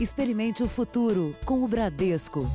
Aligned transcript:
Experimente 0.00 0.62
o 0.62 0.68
futuro 0.68 1.34
com 1.44 1.64
o 1.64 1.66
Bradesco. 1.66 2.48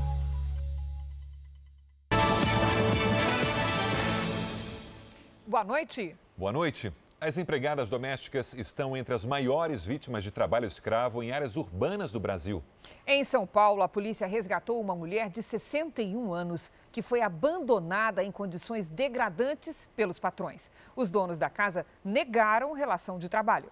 Boa 5.45 5.65
noite. 5.65 6.15
Boa 6.37 6.53
noite. 6.53 6.93
As 7.19 7.37
empregadas 7.37 7.89
domésticas 7.89 8.53
estão 8.53 8.95
entre 8.95 9.13
as 9.13 9.25
maiores 9.25 9.85
vítimas 9.85 10.23
de 10.23 10.31
trabalho 10.31 10.67
escravo 10.67 11.21
em 11.21 11.33
áreas 11.33 11.57
urbanas 11.57 12.13
do 12.13 12.19
Brasil. 12.19 12.63
Em 13.05 13.25
São 13.25 13.45
Paulo, 13.45 13.83
a 13.83 13.89
polícia 13.89 14.25
resgatou 14.25 14.79
uma 14.79 14.95
mulher 14.95 15.29
de 15.29 15.43
61 15.43 16.33
anos 16.33 16.71
que 16.93 17.01
foi 17.01 17.21
abandonada 17.21 18.23
em 18.23 18.31
condições 18.31 18.87
degradantes 18.87 19.89
pelos 19.97 20.17
patrões. 20.17 20.71
Os 20.95 21.11
donos 21.11 21.37
da 21.37 21.49
casa 21.49 21.85
negaram 22.05 22.71
relação 22.71 23.19
de 23.19 23.27
trabalho. 23.27 23.69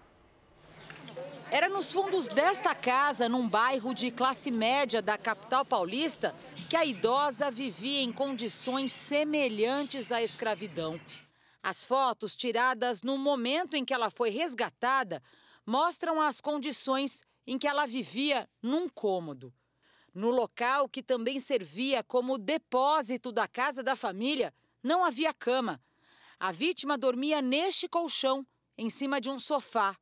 Era 1.50 1.68
nos 1.68 1.92
fundos 1.92 2.28
desta 2.28 2.74
casa, 2.74 3.28
num 3.28 3.46
bairro 3.46 3.94
de 3.94 4.10
classe 4.10 4.50
média 4.50 5.02
da 5.02 5.18
capital 5.18 5.64
paulista, 5.64 6.34
que 6.70 6.76
a 6.76 6.84
idosa 6.84 7.50
vivia 7.50 8.00
em 8.00 8.10
condições 8.10 8.90
semelhantes 8.90 10.10
à 10.10 10.22
escravidão. 10.22 10.98
As 11.62 11.84
fotos 11.84 12.34
tiradas 12.34 13.02
no 13.02 13.18
momento 13.18 13.76
em 13.76 13.84
que 13.84 13.92
ela 13.92 14.10
foi 14.10 14.30
resgatada 14.30 15.22
mostram 15.66 16.20
as 16.20 16.40
condições 16.40 17.22
em 17.46 17.58
que 17.58 17.68
ela 17.68 17.86
vivia 17.86 18.48
num 18.62 18.88
cômodo. 18.88 19.52
No 20.14 20.30
local 20.30 20.88
que 20.88 21.02
também 21.02 21.38
servia 21.38 22.02
como 22.02 22.38
depósito 22.38 23.30
da 23.30 23.46
casa 23.46 23.82
da 23.82 23.94
família, 23.94 24.52
não 24.82 25.04
havia 25.04 25.32
cama. 25.32 25.80
A 26.40 26.50
vítima 26.50 26.98
dormia 26.98 27.40
neste 27.40 27.88
colchão, 27.88 28.46
em 28.76 28.90
cima 28.90 29.20
de 29.20 29.30
um 29.30 29.38
sofá. 29.38 29.96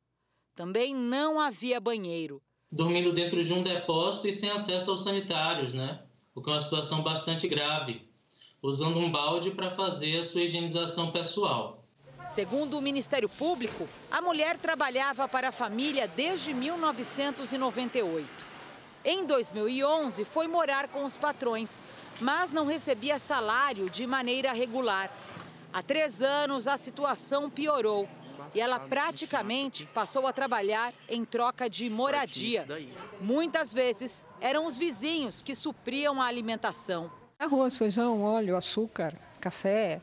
Também 0.55 0.93
não 0.93 1.39
havia 1.39 1.79
banheiro. 1.79 2.41
Dormindo 2.71 3.13
dentro 3.13 3.43
de 3.43 3.53
um 3.53 3.61
depósito 3.61 4.27
e 4.27 4.33
sem 4.33 4.49
acesso 4.49 4.91
aos 4.91 5.03
sanitários, 5.03 5.73
né? 5.73 6.01
O 6.33 6.41
que 6.41 6.49
é 6.49 6.53
uma 6.53 6.61
situação 6.61 7.03
bastante 7.03 7.47
grave 7.47 8.09
usando 8.61 8.99
um 8.99 9.11
balde 9.11 9.49
para 9.51 9.71
fazer 9.71 10.19
a 10.19 10.23
sua 10.23 10.43
higienização 10.43 11.11
pessoal. 11.11 11.83
Segundo 12.27 12.77
o 12.77 12.81
Ministério 12.81 13.27
Público, 13.27 13.89
a 14.11 14.21
mulher 14.21 14.57
trabalhava 14.57 15.27
para 15.27 15.49
a 15.49 15.51
família 15.51 16.07
desde 16.07 16.53
1998. 16.53 18.27
Em 19.03 19.25
2011, 19.25 20.23
foi 20.25 20.47
morar 20.47 20.87
com 20.87 21.03
os 21.03 21.17
patrões, 21.17 21.83
mas 22.19 22.51
não 22.51 22.67
recebia 22.67 23.17
salário 23.17 23.89
de 23.89 24.05
maneira 24.05 24.51
regular. 24.53 25.11
Há 25.73 25.81
três 25.81 26.21
anos, 26.21 26.67
a 26.67 26.77
situação 26.77 27.49
piorou 27.49 28.07
e 28.53 28.59
ela 28.59 28.79
praticamente 28.79 29.85
passou 29.85 30.27
a 30.27 30.33
trabalhar 30.33 30.93
em 31.07 31.23
troca 31.23 31.69
de 31.69 31.89
moradia. 31.89 32.67
Muitas 33.19 33.73
vezes, 33.73 34.23
eram 34.39 34.65
os 34.65 34.77
vizinhos 34.77 35.41
que 35.41 35.55
supriam 35.55 36.21
a 36.21 36.25
alimentação. 36.25 37.11
Arroz, 37.39 37.77
feijão, 37.77 38.21
óleo, 38.21 38.55
açúcar, 38.55 39.17
café. 39.39 40.01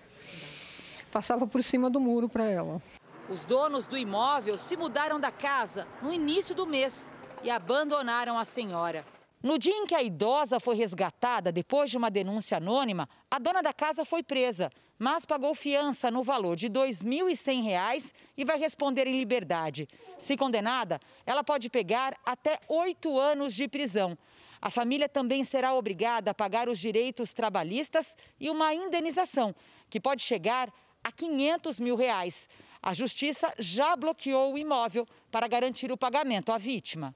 Passava 1.11 1.47
por 1.47 1.63
cima 1.63 1.89
do 1.89 2.01
muro 2.01 2.29
para 2.29 2.45
ela. 2.45 2.83
Os 3.31 3.45
donos 3.45 3.87
do 3.87 3.97
imóvel 3.97 4.57
se 4.57 4.77
mudaram 4.77 5.21
da 5.21 5.31
casa 5.31 5.87
no 6.03 6.13
início 6.13 6.55
do 6.55 6.67
mês 6.67 7.09
e 7.43 7.51
abandonaram 7.51 8.39
a 8.39 8.45
senhora. 8.45 9.05
No 9.41 9.57
dia 9.57 9.73
em 9.73 9.87
que 9.87 9.95
a 9.95 10.03
idosa 10.03 10.59
foi 10.59 10.75
resgatada 10.75 11.53
depois 11.53 11.91
de 11.91 11.97
uma 11.97 12.11
denúncia 12.11 12.57
anônima, 12.57 13.09
a 13.31 13.39
dona 13.39 13.63
da 13.63 13.73
casa 13.73 14.05
foi 14.05 14.21
presa, 14.21 14.69
mas 14.99 15.25
pagou 15.25 15.55
fiança 15.55 16.11
no 16.11 16.25
valor 16.25 16.57
de 16.57 16.67
R$ 16.67 16.73
2.100 16.73 18.13
e 18.37 18.45
vai 18.45 18.59
responder 18.59 19.07
em 19.07 19.17
liberdade. 19.17 19.89
Se 20.19 20.37
condenada, 20.37 21.01
ela 21.25 21.45
pode 21.45 21.71
pegar 21.71 22.19
até 22.27 22.59
oito 22.69 23.17
anos 23.17 23.55
de 23.55 23.69
prisão. 23.69 24.19
A 24.61 24.71
família 24.71 25.09
também 25.09 25.45
será 25.45 25.73
obrigada 25.73 26.33
a 26.33 26.35
pagar 26.35 26.69
os 26.69 26.81
direitos 26.81 27.33
trabalhistas 27.33 28.17
e 28.41 28.51
uma 28.51 28.75
indenização, 28.75 29.55
que 29.89 30.01
pode 30.01 30.21
chegar 30.21 30.69
a 31.05 31.13
500 31.13 31.79
mil 31.79 31.95
reais. 31.95 32.49
A 32.83 32.93
justiça 32.93 33.55
já 33.57 33.95
bloqueou 33.95 34.55
o 34.55 34.59
imóvel 34.59 35.07
para 35.31 35.47
garantir 35.47 35.93
o 35.93 35.97
pagamento 35.97 36.51
à 36.51 36.59
vítima. 36.59 37.15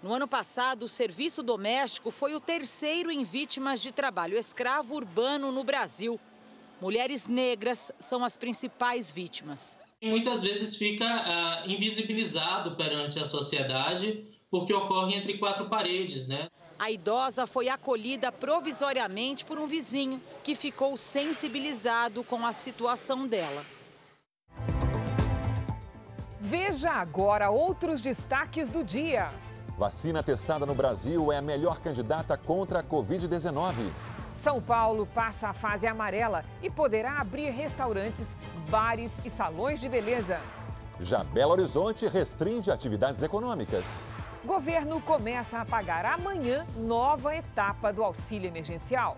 No 0.00 0.14
ano 0.14 0.28
passado, 0.28 0.84
o 0.84 0.88
serviço 0.88 1.42
doméstico 1.42 2.12
foi 2.12 2.32
o 2.32 2.40
terceiro 2.40 3.10
em 3.10 3.24
vítimas 3.24 3.82
de 3.82 3.90
trabalho 3.90 4.38
escravo 4.38 4.94
urbano 4.94 5.50
no 5.50 5.64
Brasil. 5.64 6.20
Mulheres 6.80 7.26
negras 7.26 7.90
são 7.98 8.24
as 8.24 8.36
principais 8.36 9.10
vítimas. 9.10 9.76
Muitas 10.00 10.44
vezes 10.44 10.76
fica 10.76 11.04
uh, 11.04 11.68
invisibilizado 11.68 12.76
perante 12.76 13.18
a 13.18 13.26
sociedade 13.26 14.24
porque 14.48 14.72
ocorre 14.72 15.16
entre 15.16 15.36
quatro 15.36 15.68
paredes, 15.68 16.28
né? 16.28 16.46
A 16.78 16.92
idosa 16.92 17.44
foi 17.44 17.68
acolhida 17.68 18.30
provisoriamente 18.30 19.44
por 19.44 19.58
um 19.58 19.66
vizinho 19.66 20.22
que 20.44 20.54
ficou 20.54 20.96
sensibilizado 20.96 22.22
com 22.22 22.46
a 22.46 22.52
situação 22.52 23.26
dela. 23.26 23.66
Veja 26.40 26.92
agora 26.92 27.50
outros 27.50 28.00
destaques 28.00 28.68
do 28.68 28.84
dia. 28.84 29.32
Vacina 29.78 30.24
testada 30.24 30.66
no 30.66 30.74
Brasil 30.74 31.30
é 31.32 31.36
a 31.36 31.42
melhor 31.42 31.78
candidata 31.78 32.36
contra 32.36 32.80
a 32.80 32.82
Covid-19. 32.82 33.74
São 34.34 34.60
Paulo 34.60 35.06
passa 35.06 35.50
a 35.50 35.52
fase 35.52 35.86
amarela 35.86 36.44
e 36.60 36.68
poderá 36.68 37.20
abrir 37.20 37.50
restaurantes, 37.50 38.34
bares 38.68 39.24
e 39.24 39.30
salões 39.30 39.78
de 39.78 39.88
beleza. 39.88 40.40
Já 41.00 41.22
Belo 41.22 41.52
Horizonte 41.52 42.08
restringe 42.08 42.72
atividades 42.72 43.22
econômicas. 43.22 44.04
Governo 44.44 45.00
começa 45.00 45.58
a 45.58 45.64
pagar 45.64 46.04
amanhã 46.04 46.66
nova 46.76 47.36
etapa 47.36 47.92
do 47.92 48.02
auxílio 48.02 48.48
emergencial. 48.48 49.16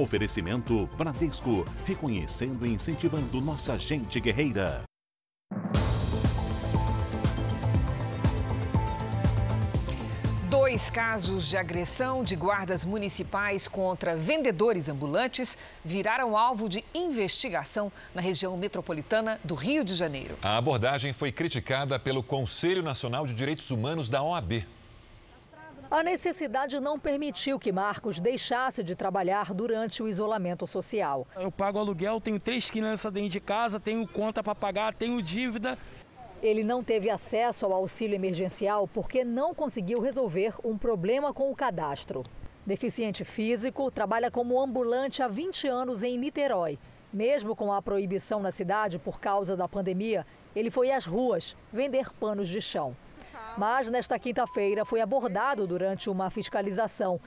Oferecimento 0.00 0.88
Bradesco, 0.96 1.62
reconhecendo 1.84 2.66
e 2.66 2.70
incentivando 2.70 3.38
nossa 3.38 3.76
gente 3.76 4.18
guerreira. 4.18 4.82
Dois 10.48 10.88
casos 10.88 11.46
de 11.46 11.58
agressão 11.58 12.22
de 12.22 12.34
guardas 12.34 12.82
municipais 12.82 13.68
contra 13.68 14.16
vendedores 14.16 14.88
ambulantes 14.88 15.58
viraram 15.84 16.34
alvo 16.34 16.66
de 16.66 16.82
investigação 16.94 17.92
na 18.14 18.22
região 18.22 18.56
metropolitana 18.56 19.38
do 19.44 19.54
Rio 19.54 19.84
de 19.84 19.94
Janeiro. 19.94 20.38
A 20.40 20.56
abordagem 20.56 21.12
foi 21.12 21.30
criticada 21.30 21.98
pelo 21.98 22.22
Conselho 22.22 22.82
Nacional 22.82 23.26
de 23.26 23.34
Direitos 23.34 23.70
Humanos 23.70 24.08
da 24.08 24.22
OAB. 24.22 24.64
A 25.90 26.04
necessidade 26.04 26.78
não 26.78 27.00
permitiu 27.00 27.58
que 27.58 27.72
Marcos 27.72 28.20
deixasse 28.20 28.80
de 28.80 28.94
trabalhar 28.94 29.52
durante 29.52 30.00
o 30.04 30.08
isolamento 30.08 30.64
social. 30.64 31.26
Eu 31.34 31.50
pago 31.50 31.80
aluguel, 31.80 32.20
tenho 32.20 32.38
três 32.38 32.70
crianças 32.70 33.12
dentro 33.12 33.30
de 33.30 33.40
casa, 33.40 33.80
tenho 33.80 34.06
conta 34.06 34.40
para 34.40 34.54
pagar, 34.54 34.94
tenho 34.94 35.20
dívida. 35.20 35.76
Ele 36.40 36.62
não 36.62 36.80
teve 36.80 37.10
acesso 37.10 37.66
ao 37.66 37.72
auxílio 37.72 38.14
emergencial 38.14 38.86
porque 38.86 39.24
não 39.24 39.52
conseguiu 39.52 40.00
resolver 40.00 40.54
um 40.62 40.78
problema 40.78 41.34
com 41.34 41.50
o 41.50 41.56
cadastro. 41.56 42.22
Deficiente 42.64 43.24
físico, 43.24 43.90
trabalha 43.90 44.30
como 44.30 44.62
ambulante 44.62 45.24
há 45.24 45.26
20 45.26 45.66
anos 45.66 46.04
em 46.04 46.16
Niterói. 46.16 46.78
Mesmo 47.12 47.56
com 47.56 47.72
a 47.72 47.82
proibição 47.82 48.38
na 48.38 48.52
cidade 48.52 48.96
por 48.96 49.20
causa 49.20 49.56
da 49.56 49.66
pandemia, 49.66 50.24
ele 50.54 50.70
foi 50.70 50.92
às 50.92 51.04
ruas 51.04 51.56
vender 51.72 52.12
panos 52.12 52.48
de 52.48 52.62
chão. 52.62 52.94
Mas 53.56 53.90
nesta 53.90 54.18
quinta-feira 54.18 54.84
foi 54.84 55.00
abordado 55.00 55.66
durante 55.66 56.08
uma 56.08 56.30
fiscalização. 56.30 57.20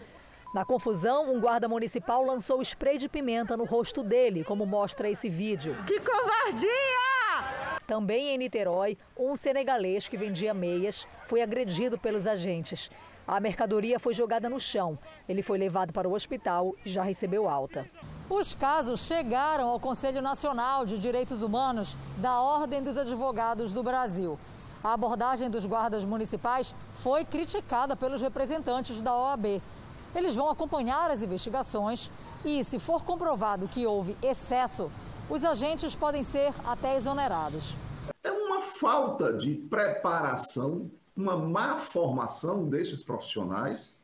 Na 0.53 0.63
confusão, 0.63 1.33
um 1.33 1.39
guarda 1.39 1.67
municipal 1.67 2.23
lançou 2.23 2.61
spray 2.61 2.97
de 2.97 3.09
pimenta 3.09 3.57
no 3.57 3.65
rosto 3.65 4.03
dele, 4.03 4.43
como 4.43 4.65
mostra 4.65 5.09
esse 5.09 5.27
vídeo. 5.27 5.75
Que 5.87 5.99
covardia! 5.99 6.69
Também 7.87 8.29
em 8.29 8.37
Niterói, 8.37 8.97
um 9.17 9.35
senegalês 9.35 10.07
que 10.07 10.15
vendia 10.15 10.53
meias 10.53 11.07
foi 11.25 11.41
agredido 11.41 11.97
pelos 11.97 12.27
agentes. 12.27 12.89
A 13.27 13.39
mercadoria 13.39 13.99
foi 13.99 14.13
jogada 14.13 14.49
no 14.49 14.59
chão. 14.59 14.97
Ele 15.27 15.41
foi 15.41 15.57
levado 15.57 15.91
para 15.91 16.07
o 16.07 16.13
hospital 16.13 16.75
e 16.85 16.89
já 16.89 17.03
recebeu 17.03 17.47
alta. 17.49 17.89
Os 18.29 18.53
casos 18.53 19.05
chegaram 19.05 19.69
ao 19.69 19.79
Conselho 19.79 20.21
Nacional 20.21 20.85
de 20.85 20.97
Direitos 20.97 21.41
Humanos 21.41 21.97
da 22.17 22.39
Ordem 22.39 22.81
dos 22.81 22.97
Advogados 22.97 23.73
do 23.73 23.83
Brasil. 23.83 24.37
A 24.83 24.91
abordagem 24.91 25.49
dos 25.49 25.65
guardas 25.65 26.03
municipais 26.03 26.75
foi 26.95 27.23
criticada 27.23 27.95
pelos 27.95 28.21
representantes 28.21 29.01
da 29.01 29.15
OAB. 29.15 29.61
Eles 30.13 30.35
vão 30.35 30.49
acompanhar 30.49 31.09
as 31.09 31.21
investigações 31.21 32.11
e, 32.43 32.65
se 32.65 32.77
for 32.79 33.05
comprovado 33.05 33.69
que 33.69 33.87
houve 33.87 34.17
excesso, 34.21 34.91
os 35.29 35.45
agentes 35.45 35.95
podem 35.95 36.21
ser 36.21 36.53
até 36.65 36.97
exonerados. 36.97 37.77
É 38.21 38.29
uma 38.29 38.61
falta 38.61 39.31
de 39.31 39.55
preparação, 39.55 40.91
uma 41.15 41.37
má 41.37 41.79
formação 41.79 42.67
desses 42.67 43.05
profissionais 43.05 43.95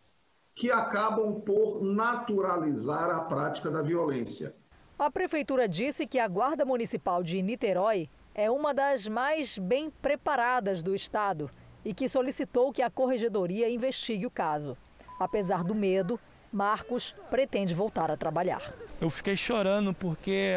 que 0.56 0.72
acabam 0.72 1.42
por 1.42 1.84
naturalizar 1.84 3.10
a 3.10 3.20
prática 3.20 3.70
da 3.70 3.82
violência. 3.82 4.56
A 4.98 5.12
prefeitura 5.12 5.68
disse 5.68 6.08
que 6.08 6.20
a 6.20 6.28
Guarda 6.28 6.66
Municipal 6.66 7.22
de 7.22 7.42
Niterói 7.42 8.10
é 8.34 8.50
uma 8.50 8.74
das 8.74 9.08
mais 9.08 9.58
bem 9.58 9.90
preparadas 9.90 10.82
do 10.82 10.96
estado 10.96 11.50
e 11.84 11.94
que 11.94 12.08
solicitou 12.08 12.72
que 12.72 12.82
a 12.82 12.90
corregedoria 12.90 13.70
investigue 13.70 14.26
o 14.26 14.32
caso. 14.32 14.78
Apesar 15.20 15.64
do 15.64 15.76
medo, 15.76 16.20
Marcos 16.52 17.16
pretende 17.30 17.74
voltar 17.74 18.10
a 18.10 18.18
trabalhar. 18.18 18.74
Eu 19.00 19.10
fiquei 19.10 19.36
chorando 19.36 19.94
porque, 19.94 20.54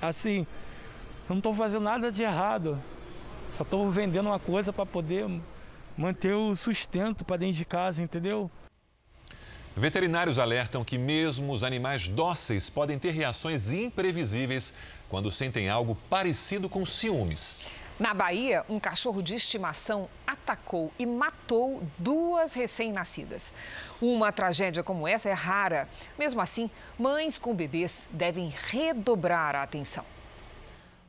assim, 0.00 0.46
eu 1.28 1.30
não 1.30 1.38
estou 1.38 1.54
fazendo 1.54 1.82
nada 1.82 2.12
de 2.12 2.22
errado. 2.22 2.78
Só 3.56 3.62
estou 3.62 3.90
vendendo 3.90 4.26
uma 4.26 4.38
coisa 4.38 4.72
para 4.72 4.86
poder 4.86 5.26
manter 5.96 6.34
o 6.34 6.54
sustento 6.54 7.24
para 7.24 7.38
dentro 7.38 7.56
de 7.56 7.64
casa, 7.64 8.02
entendeu? 8.02 8.50
Veterinários 9.74 10.38
alertam 10.38 10.82
que 10.82 10.96
mesmo 10.96 11.52
os 11.52 11.62
animais 11.62 12.08
dóceis 12.08 12.70
podem 12.70 12.98
ter 12.98 13.10
reações 13.10 13.72
imprevisíveis 13.72 14.72
quando 15.08 15.30
sentem 15.30 15.68
algo 15.68 15.96
parecido 16.08 16.68
com 16.68 16.84
ciúmes. 16.84 17.66
Na 17.98 18.12
Bahia, 18.12 18.62
um 18.68 18.78
cachorro 18.78 19.22
de 19.22 19.34
estimação 19.34 20.06
atacou 20.26 20.92
e 20.98 21.06
matou 21.06 21.82
duas 21.96 22.52
recém-nascidas. 22.52 23.54
Uma 24.02 24.30
tragédia 24.30 24.82
como 24.82 25.08
essa 25.08 25.30
é 25.30 25.32
rara. 25.32 25.88
Mesmo 26.18 26.42
assim, 26.42 26.70
mães 26.98 27.38
com 27.38 27.54
bebês 27.54 28.06
devem 28.12 28.52
redobrar 28.68 29.56
a 29.56 29.62
atenção. 29.62 30.04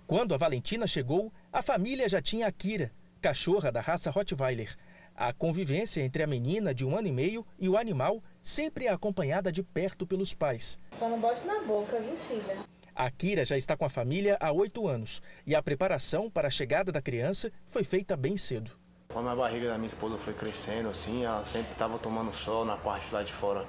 Quando 0.08 0.34
a 0.34 0.38
Valentina 0.38 0.88
chegou, 0.88 1.30
a 1.52 1.62
família 1.62 2.08
já 2.08 2.22
tinha 2.22 2.48
a 2.48 2.52
Kira, 2.54 2.90
cachorra 3.22 3.70
da 3.70 3.82
raça 3.82 4.10
Rottweiler. 4.10 4.74
A 5.14 5.34
convivência 5.34 6.02
entre 6.02 6.24
a 6.24 6.28
menina 6.28 6.74
de 6.74 6.86
um 6.86 6.96
ano 6.96 7.10
e 7.10 7.12
meio 7.12 7.46
e 7.60 7.68
o 7.68 7.76
animal 7.76 8.24
sempre 8.42 8.86
é 8.86 8.90
acompanhada 8.94 9.52
de 9.52 9.62
perto 9.62 10.08
pelos 10.08 10.34
pais. 10.34 10.80
Só 10.98 11.10
não 11.10 11.20
bote 11.20 11.46
na 11.46 11.60
boca, 11.64 12.00
viu, 12.00 12.16
filha? 12.30 12.77
A 12.98 13.12
Kira 13.12 13.46
já 13.46 13.56
está 13.56 13.78
com 13.78 13.86
a 13.86 13.90
família 13.92 14.38
há 14.40 14.52
oito 14.52 14.88
anos 14.88 15.22
e 15.46 15.54
a 15.54 15.62
preparação 15.62 16.32
para 16.32 16.48
a 16.48 16.50
chegada 16.50 16.92
da 16.92 17.00
criança 17.00 17.52
foi 17.68 17.84
feita 17.84 18.18
bem 18.18 18.38
cedo. 18.38 18.72
Quando 19.10 19.30
a 19.30 19.36
barriga 19.36 19.68
da 19.68 19.78
minha 19.78 19.86
esposa 19.86 20.18
foi 20.18 20.34
crescendo, 20.34 20.90
assim, 20.90 21.24
ela 21.24 21.46
sempre 21.46 21.74
estava 21.74 22.00
tomando 22.00 22.34
sol 22.34 22.66
na 22.66 22.76
parte 22.76 23.14
lá 23.14 23.22
de 23.22 23.32
fora, 23.32 23.68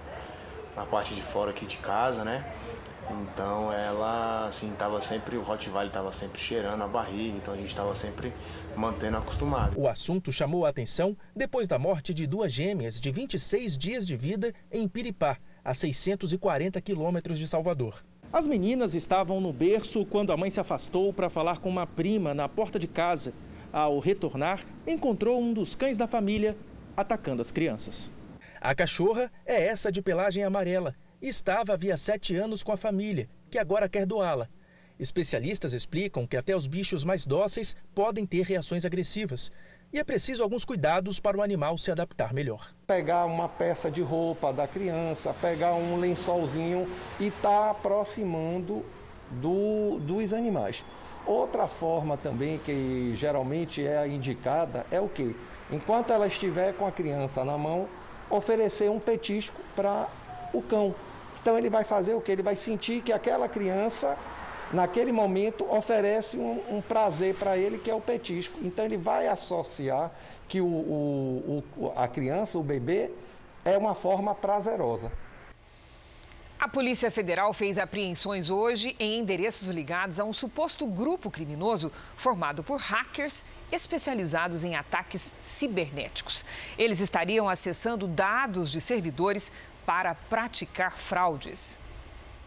na 0.75 0.87
parte 0.87 1.15
de 1.15 1.21
fora 1.21 1.51
aqui 1.51 1.67
de 1.67 1.77
casa, 1.77 2.25
né? 2.25 2.51
Então 3.11 3.71
ela, 3.71 4.49
assim, 4.49 4.73
estava 4.73 4.99
sempre, 5.03 5.37
o 5.37 5.43
Rottweiler 5.43 5.89
estava 5.89 6.11
sempre 6.11 6.41
cheirando 6.41 6.83
a 6.83 6.89
barriga, 6.89 7.37
então 7.37 7.53
a 7.53 7.57
gente 7.59 7.69
estava 7.69 7.95
sempre 7.95 8.33
mantendo 8.75 9.19
acostumado. 9.19 9.79
O 9.79 9.87
assunto 9.87 10.33
chamou 10.33 10.65
a 10.65 10.71
atenção 10.71 11.15
depois 11.37 11.69
da 11.69 11.79
morte 11.79 12.15
de 12.15 12.27
duas 12.27 12.51
gêmeas 12.51 12.99
de 12.99 13.11
26 13.11 13.77
dias 13.77 14.07
de 14.07 14.17
vida 14.17 14.55
em 14.73 14.89
Piripá, 14.89 15.37
a 15.63 15.75
640 15.75 16.81
quilômetros 16.81 17.39
de 17.39 17.47
Salvador. 17.47 18.03
As 18.31 18.47
meninas 18.47 18.95
estavam 18.95 19.41
no 19.41 19.55
berço 19.55 20.05
quando 20.05 20.33
a 20.33 20.37
mãe 20.37 20.51
se 20.51 20.61
afastou 20.61 21.15
para 21.15 21.31
falar 21.31 21.61
com 21.61 21.69
uma 21.71 21.87
prima 21.87 22.35
na 22.35 22.47
porta 22.47 22.79
de 22.79 22.87
casa. 22.87 23.33
Ao 23.73 23.99
retornar, 23.99 24.67
encontrou 24.87 25.41
um 25.41 25.55
dos 25.55 25.75
cães 25.75 25.97
da 25.97 26.07
família 26.07 26.55
atacando 26.95 27.41
as 27.41 27.51
crianças. 27.51 28.11
A 28.61 28.75
cachorra 28.75 29.33
é 29.47 29.65
essa 29.65 29.91
de 29.91 30.03
pelagem 30.03 30.45
amarela. 30.45 30.95
Estava 31.23 31.73
havia 31.73 31.97
sete 31.97 32.37
anos 32.37 32.63
com 32.63 32.71
a 32.71 32.77
família, 32.77 33.31
que 33.51 33.59
agora 33.59 33.89
quer 33.89 34.05
doá-la. 34.05 34.47
Especialistas 34.99 35.73
explicam 35.73 36.27
que 36.27 36.37
até 36.37 36.55
os 36.55 36.67
bichos 36.67 37.05
mais 37.05 37.25
dóceis 37.25 37.75
podem 37.95 38.27
ter 38.27 38.45
reações 38.45 38.85
agressivas 38.85 39.51
e 39.93 39.99
é 39.99 40.05
preciso 40.05 40.43
alguns 40.43 40.65
cuidados 40.65 41.19
para 41.19 41.37
o 41.37 41.43
animal 41.43 41.79
se 41.79 41.91
adaptar 41.91 42.35
melhor. 42.35 42.73
Pegar 42.87 43.25
uma 43.25 43.49
peça 43.49 43.91
de 43.91 44.03
roupa 44.03 44.53
da 44.53 44.67
criança, 44.67 45.35
pegar 45.41 45.75
um 45.75 45.97
lençolzinho 45.97 46.87
e 47.19 47.31
tá 47.31 47.71
aproximando 47.71 48.85
do, 49.31 49.99
dos 50.01 50.33
animais. 50.33 50.85
Outra 51.27 51.67
forma 51.67 52.17
também 52.17 52.59
que 52.59 53.13
geralmente 53.15 53.87
é 53.87 54.07
indicada 54.07 54.87
é 54.91 55.01
o 55.01 55.09
que? 55.09 55.37
Enquanto 55.71 56.13
ela 56.13 56.27
estiver 56.27 56.73
com 56.75 56.87
a 56.87 56.93
criança 56.93 57.45
na 57.45 57.59
mão, 57.59 57.89
oferecer 58.31 58.91
um 58.91 58.99
petisco 58.99 59.61
para 59.77 60.09
o 60.53 60.63
cão. 60.63 60.95
Então 61.41 61.57
ele 61.57 61.71
vai 61.71 61.85
fazer 61.85 62.15
o 62.15 62.21
que? 62.21 62.33
Ele 62.33 62.43
vai 62.43 62.57
sentir 62.57 63.03
que 63.03 63.13
aquela 63.13 63.49
criança 63.49 64.17
naquele 64.73 65.13
momento 65.13 65.65
oferece 65.73 66.39
um, 66.39 66.77
um 66.77 66.81
prazer 66.81 67.35
para 67.35 67.57
ele 67.57 67.79
que 67.79 67.91
é 67.91 67.95
o 67.95 68.01
petisco. 68.01 68.59
Então 68.63 68.85
ele 68.85 68.97
vai 68.97 69.29
associar 69.29 70.11
que 70.47 70.61
o, 70.61 70.67
o, 70.67 71.65
o, 71.77 71.93
a 71.97 72.09
criança, 72.09 72.59
o 72.59 72.63
bebê, 72.63 73.11
é 73.65 73.77
uma 73.77 73.95
forma 73.95 74.35
prazerosa. 74.35 75.11
A 76.59 76.67
Polícia 76.67 77.09
Federal 77.09 77.53
fez 77.53 77.79
apreensões 77.79 78.51
hoje 78.51 78.97
em 78.99 79.21
endereços 79.21 79.69
ligados 79.69 80.19
a 80.19 80.25
um 80.25 80.33
suposto 80.33 80.89
grupo 80.89 81.31
criminoso 81.31 81.93
formado 82.17 82.65
por 82.65 82.81
hackers 82.81 83.45
especializados 83.71 84.65
em 84.65 84.75
ataques 84.75 85.33
cibernéticos. 85.41 86.45
Eles 86.77 86.99
estariam 86.99 87.49
acessando 87.49 88.09
dados 88.09 88.73
de 88.73 88.81
servidores 88.81 89.53
para 89.87 90.17
praticar 90.17 90.99
fraudes. 90.99 91.79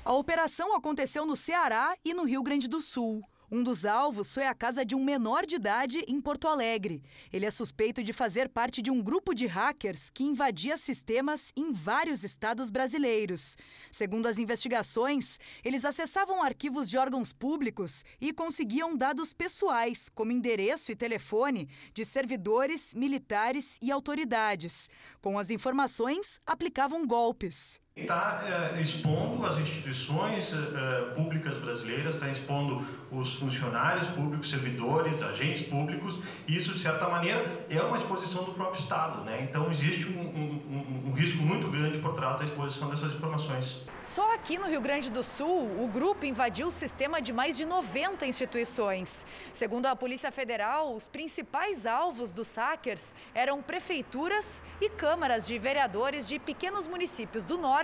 A 0.03 0.13
operação 0.13 0.75
aconteceu 0.75 1.27
no 1.27 1.35
Ceará 1.35 1.95
e 2.03 2.11
no 2.11 2.23
Rio 2.23 2.41
Grande 2.41 2.67
do 2.67 2.81
Sul. 2.81 3.23
Um 3.51 3.61
dos 3.61 3.85
alvos 3.85 4.33
foi 4.33 4.47
a 4.47 4.55
casa 4.55 4.83
de 4.83 4.95
um 4.95 5.03
menor 5.03 5.45
de 5.45 5.55
idade 5.55 6.03
em 6.07 6.19
Porto 6.19 6.47
Alegre. 6.47 7.03
Ele 7.31 7.45
é 7.45 7.51
suspeito 7.51 8.01
de 8.03 8.11
fazer 8.11 8.49
parte 8.49 8.81
de 8.81 8.89
um 8.89 8.99
grupo 8.99 9.35
de 9.35 9.45
hackers 9.45 10.09
que 10.09 10.23
invadia 10.23 10.75
sistemas 10.75 11.51
em 11.55 11.71
vários 11.71 12.23
estados 12.23 12.71
brasileiros. 12.71 13.55
Segundo 13.91 14.25
as 14.25 14.39
investigações, 14.39 15.37
eles 15.63 15.85
acessavam 15.85 16.41
arquivos 16.41 16.89
de 16.89 16.97
órgãos 16.97 17.31
públicos 17.31 18.03
e 18.19 18.33
conseguiam 18.33 18.97
dados 18.97 19.33
pessoais, 19.33 20.09
como 20.09 20.31
endereço 20.31 20.91
e 20.91 20.95
telefone, 20.95 21.69
de 21.93 22.05
servidores, 22.05 22.93
militares 22.95 23.77
e 23.81 23.91
autoridades. 23.91 24.89
Com 25.21 25.37
as 25.37 25.51
informações, 25.51 26.39
aplicavam 26.47 27.05
golpes. 27.05 27.79
Está 27.93 28.71
é, 28.73 28.81
expondo 28.81 29.45
as 29.45 29.57
instituições 29.57 30.53
é, 30.53 31.13
públicas 31.13 31.57
brasileiras, 31.57 32.15
está 32.15 32.29
expondo 32.29 32.87
os 33.11 33.33
funcionários 33.33 34.07
públicos, 34.07 34.49
servidores, 34.49 35.21
agentes 35.21 35.63
públicos, 35.63 36.17
e 36.47 36.55
isso, 36.55 36.71
de 36.71 36.79
certa 36.79 37.09
maneira, 37.09 37.43
é 37.69 37.81
uma 37.81 37.97
exposição 37.97 38.45
do 38.45 38.53
próprio 38.53 38.81
Estado. 38.81 39.25
Né? 39.25 39.45
Então, 39.49 39.69
existe 39.69 40.07
um, 40.07 40.21
um, 40.21 41.09
um 41.09 41.11
risco 41.11 41.43
muito 41.43 41.69
grande 41.69 41.99
por 41.99 42.15
trás 42.15 42.39
da 42.39 42.45
exposição 42.45 42.89
dessas 42.89 43.13
informações. 43.13 43.85
Só 44.03 44.33
aqui 44.33 44.57
no 44.57 44.67
Rio 44.67 44.81
Grande 44.81 45.11
do 45.11 45.21
Sul, 45.21 45.69
o 45.79 45.87
grupo 45.87 46.25
invadiu 46.25 46.67
o 46.67 46.71
sistema 46.71 47.21
de 47.21 47.31
mais 47.31 47.55
de 47.55 47.65
90 47.65 48.25
instituições. 48.25 49.25
Segundo 49.53 49.85
a 49.85 49.95
Polícia 49.95 50.31
Federal, 50.31 50.95
os 50.95 51.07
principais 51.07 51.85
alvos 51.85 52.31
dos 52.31 52.55
hackers 52.55 53.13
eram 53.35 53.61
prefeituras 53.61 54.63
e 54.79 54.89
câmaras 54.89 55.45
de 55.45 55.59
vereadores 55.59 56.27
de 56.27 56.39
pequenos 56.39 56.87
municípios 56.87 57.43
do 57.43 57.59
Norte 57.59 57.80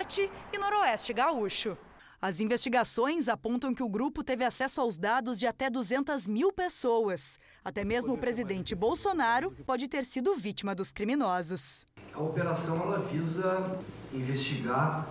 e 0.52 0.58
Noroeste 0.58 1.12
gaúcho. 1.12 1.76
As 2.22 2.38
investigações 2.38 3.28
apontam 3.28 3.74
que 3.74 3.82
o 3.82 3.88
grupo 3.88 4.22
teve 4.22 4.44
acesso 4.44 4.80
aos 4.80 4.96
dados 4.96 5.40
de 5.40 5.46
até 5.46 5.68
200 5.68 6.24
mil 6.26 6.52
pessoas. 6.52 7.38
Até 7.64 7.84
mesmo 7.84 8.14
o 8.14 8.18
presidente 8.18 8.76
Bolsonaro 8.76 9.50
pode 9.66 9.88
ter 9.88 10.04
sido 10.04 10.36
vítima 10.36 10.72
dos 10.72 10.92
criminosos. 10.92 11.84
A 12.14 12.20
operação 12.20 12.76
ela 12.76 13.00
visa 13.00 13.76
investigar 14.14 15.08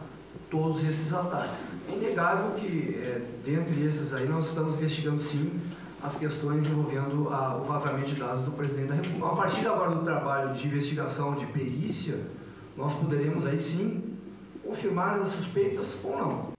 todos 0.49 0.83
esses 0.85 1.13
ataques. 1.13 1.75
É 1.89 1.93
inegável 1.93 2.51
que, 2.51 3.01
é, 3.03 3.21
dentre 3.43 3.85
esses 3.85 4.13
aí, 4.13 4.27
nós 4.27 4.47
estamos 4.47 4.75
investigando 4.75 5.19
sim 5.19 5.51
as 6.01 6.15
questões 6.15 6.65
envolvendo 6.65 7.27
a, 7.33 7.57
o 7.57 7.65
vazamento 7.65 8.13
de 8.13 8.15
dados 8.15 8.45
do 8.45 8.51
presidente 8.51 8.87
da 8.87 8.95
República. 8.95 9.27
A 9.27 9.35
partir 9.35 9.67
agora 9.67 9.95
do 9.95 10.03
trabalho 10.03 10.53
de 10.53 10.65
investigação, 10.65 11.35
de 11.35 11.45
perícia, 11.47 12.21
nós 12.77 12.93
poderemos 12.93 13.45
aí 13.45 13.59
sim 13.59 14.16
confirmar 14.67 15.19
as 15.21 15.29
suspeitas 15.29 15.97
ou 16.03 16.17
não. 16.17 16.57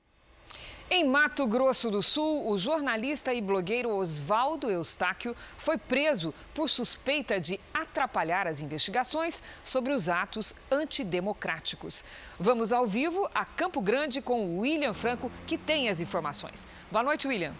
Em 0.90 1.06
Mato 1.06 1.46
Grosso 1.46 1.90
do 1.90 2.02
Sul, 2.02 2.50
o 2.50 2.56
jornalista 2.56 3.34
e 3.34 3.42
blogueiro 3.42 3.90
Oswaldo 3.90 4.70
Eustáquio 4.70 5.36
foi 5.58 5.76
preso 5.76 6.32
por 6.54 6.70
suspeita 6.70 7.38
de 7.38 7.60
atrapalhar 7.74 8.46
as 8.46 8.62
investigações 8.62 9.42
sobre 9.62 9.92
os 9.92 10.08
atos 10.08 10.54
antidemocráticos. 10.70 12.02
Vamos 12.40 12.72
ao 12.72 12.86
vivo 12.86 13.28
a 13.34 13.44
Campo 13.44 13.82
Grande 13.82 14.22
com 14.22 14.46
o 14.46 14.60
William 14.60 14.94
Franco, 14.94 15.30
que 15.46 15.58
tem 15.58 15.90
as 15.90 16.00
informações. 16.00 16.66
Boa 16.90 17.04
noite, 17.04 17.28
William. 17.28 17.52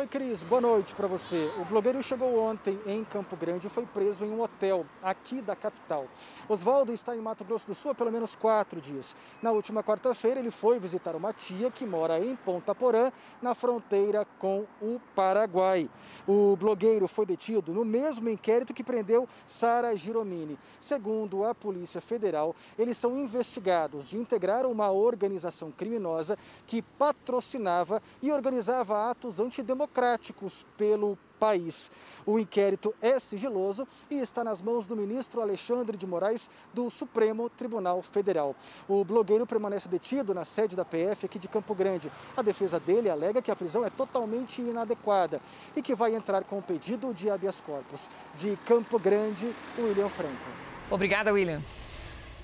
Oi, 0.00 0.06
Cris, 0.06 0.42
boa 0.42 0.62
noite 0.62 0.94
para 0.94 1.06
você. 1.06 1.52
O 1.58 1.64
blogueiro 1.66 2.02
chegou 2.02 2.38
ontem 2.38 2.80
em 2.86 3.04
Campo 3.04 3.36
Grande 3.36 3.66
e 3.66 3.70
foi 3.70 3.84
preso 3.84 4.24
em 4.24 4.30
um 4.30 4.40
hotel 4.40 4.86
aqui 5.02 5.42
da 5.42 5.54
capital. 5.54 6.06
Oswaldo 6.48 6.90
está 6.90 7.14
em 7.14 7.20
Mato 7.20 7.44
Grosso 7.44 7.66
do 7.66 7.74
Sul 7.74 7.90
há 7.90 7.94
pelo 7.94 8.10
menos 8.10 8.34
quatro 8.34 8.80
dias. 8.80 9.14
Na 9.42 9.52
última 9.52 9.84
quarta-feira, 9.84 10.40
ele 10.40 10.50
foi 10.50 10.78
visitar 10.78 11.14
uma 11.14 11.34
tia 11.34 11.70
que 11.70 11.84
mora 11.84 12.18
em 12.18 12.34
Ponta 12.34 12.74
Porã, 12.74 13.12
na 13.42 13.54
fronteira 13.54 14.26
com 14.38 14.64
o 14.80 14.98
Paraguai. 15.14 15.86
O 16.26 16.56
blogueiro 16.56 17.06
foi 17.06 17.26
detido 17.26 17.74
no 17.74 17.84
mesmo 17.84 18.30
inquérito 18.30 18.72
que 18.72 18.82
prendeu 18.82 19.28
Sara 19.44 19.94
Giromini. 19.94 20.58
Segundo 20.78 21.44
a 21.44 21.54
Polícia 21.54 22.00
Federal, 22.00 22.56
eles 22.78 22.96
são 22.96 23.18
investigados 23.18 24.08
de 24.08 24.16
integrar 24.16 24.64
uma 24.64 24.90
organização 24.90 25.70
criminosa 25.70 26.38
que 26.66 26.80
patrocinava 26.80 28.02
e 28.22 28.32
organizava 28.32 29.10
atos 29.10 29.38
antidemocráticos 29.38 29.89
democráticos 29.90 30.64
pelo 30.76 31.18
país. 31.38 31.90
O 32.24 32.38
inquérito 32.38 32.94
é 33.00 33.18
sigiloso 33.18 33.88
e 34.10 34.18
está 34.18 34.44
nas 34.44 34.62
mãos 34.62 34.86
do 34.86 34.94
ministro 34.94 35.40
Alexandre 35.40 35.96
de 35.96 36.06
Moraes 36.06 36.50
do 36.72 36.90
Supremo 36.90 37.48
Tribunal 37.50 38.02
Federal. 38.02 38.54
O 38.86 39.02
blogueiro 39.04 39.46
permanece 39.46 39.88
detido 39.88 40.34
na 40.34 40.44
sede 40.44 40.76
da 40.76 40.84
PF 40.84 41.26
aqui 41.26 41.38
de 41.38 41.48
Campo 41.48 41.74
Grande. 41.74 42.12
A 42.36 42.42
defesa 42.42 42.78
dele 42.78 43.10
alega 43.10 43.42
que 43.42 43.50
a 43.50 43.56
prisão 43.56 43.84
é 43.84 43.90
totalmente 43.90 44.60
inadequada 44.60 45.40
e 45.74 45.82
que 45.82 45.94
vai 45.94 46.14
entrar 46.14 46.44
com 46.44 46.58
o 46.58 46.62
pedido 46.62 47.12
de 47.12 47.30
habeas 47.30 47.60
corpus. 47.60 48.08
De 48.36 48.56
Campo 48.66 48.98
Grande, 48.98 49.50
William 49.78 50.08
Franco. 50.08 50.50
Obrigada, 50.90 51.32
William. 51.32 51.62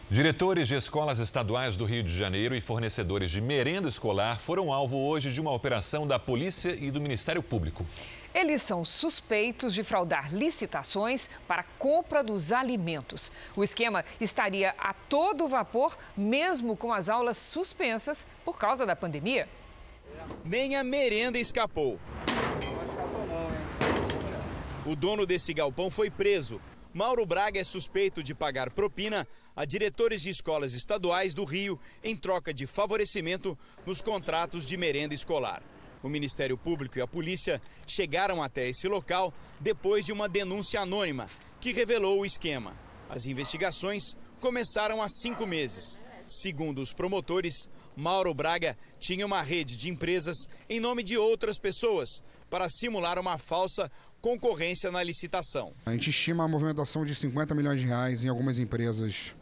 Diretores 0.08 0.68
de 0.68 0.76
escolas 0.76 1.18
estaduais 1.18 1.76
do 1.76 1.84
Rio 1.84 2.00
de 2.00 2.16
Janeiro 2.16 2.54
e 2.54 2.60
fornecedores 2.60 3.28
de 3.28 3.40
merenda 3.40 3.88
escolar 3.88 4.38
foram 4.38 4.72
alvo 4.72 4.96
hoje 4.98 5.32
de 5.32 5.40
uma 5.40 5.52
operação 5.52 6.06
da 6.06 6.16
Polícia 6.16 6.76
e 6.78 6.92
do 6.92 7.00
Ministério 7.00 7.42
Público. 7.42 7.84
Eles 8.32 8.62
são 8.62 8.84
suspeitos 8.84 9.74
de 9.74 9.82
fraudar 9.82 10.32
licitações 10.32 11.28
para 11.48 11.62
a 11.62 11.64
compra 11.76 12.22
dos 12.22 12.52
alimentos. 12.52 13.32
O 13.56 13.64
esquema 13.64 14.04
estaria 14.20 14.76
a 14.78 14.92
todo 14.92 15.48
vapor, 15.48 15.98
mesmo 16.16 16.76
com 16.76 16.92
as 16.92 17.08
aulas 17.08 17.36
suspensas 17.36 18.24
por 18.44 18.56
causa 18.56 18.86
da 18.86 18.94
pandemia. 18.94 19.48
Nem 20.44 20.76
a 20.76 20.84
merenda 20.84 21.36
escapou. 21.36 21.98
O 24.86 24.94
dono 24.94 25.26
desse 25.26 25.52
galpão 25.52 25.90
foi 25.90 26.10
preso. 26.10 26.60
Mauro 26.96 27.26
Braga 27.26 27.60
é 27.60 27.62
suspeito 27.62 28.22
de 28.22 28.34
pagar 28.34 28.70
propina 28.70 29.28
a 29.54 29.66
diretores 29.66 30.22
de 30.22 30.30
escolas 30.30 30.72
estaduais 30.72 31.34
do 31.34 31.44
Rio 31.44 31.78
em 32.02 32.16
troca 32.16 32.54
de 32.54 32.66
favorecimento 32.66 33.56
nos 33.84 34.00
contratos 34.00 34.64
de 34.64 34.78
merenda 34.78 35.12
escolar. 35.12 35.62
O 36.02 36.08
Ministério 36.08 36.56
Público 36.56 36.98
e 36.98 37.02
a 37.02 37.06
polícia 37.06 37.60
chegaram 37.86 38.42
até 38.42 38.66
esse 38.66 38.88
local 38.88 39.30
depois 39.60 40.06
de 40.06 40.12
uma 40.12 40.26
denúncia 40.26 40.80
anônima 40.80 41.28
que 41.60 41.70
revelou 41.70 42.20
o 42.20 42.24
esquema. 42.24 42.74
As 43.10 43.26
investigações 43.26 44.16
começaram 44.40 45.02
há 45.02 45.08
cinco 45.10 45.46
meses. 45.46 45.98
Segundo 46.28 46.82
os 46.82 46.92
promotores, 46.92 47.68
Mauro 47.96 48.34
Braga 48.34 48.76
tinha 48.98 49.24
uma 49.24 49.42
rede 49.42 49.76
de 49.76 49.88
empresas 49.88 50.48
em 50.68 50.80
nome 50.80 51.02
de 51.02 51.16
outras 51.16 51.58
pessoas 51.58 52.22
para 52.50 52.68
simular 52.68 53.18
uma 53.18 53.38
falsa 53.38 53.90
concorrência 54.20 54.90
na 54.90 55.02
licitação. 55.02 55.72
A 55.84 55.92
gente 55.92 56.10
estima 56.10 56.44
a 56.44 56.48
movimentação 56.48 57.04
de 57.04 57.14
50 57.14 57.54
milhões 57.54 57.80
de 57.80 57.86
reais 57.86 58.24
em 58.24 58.28
algumas 58.28 58.58
empresas 58.58 59.34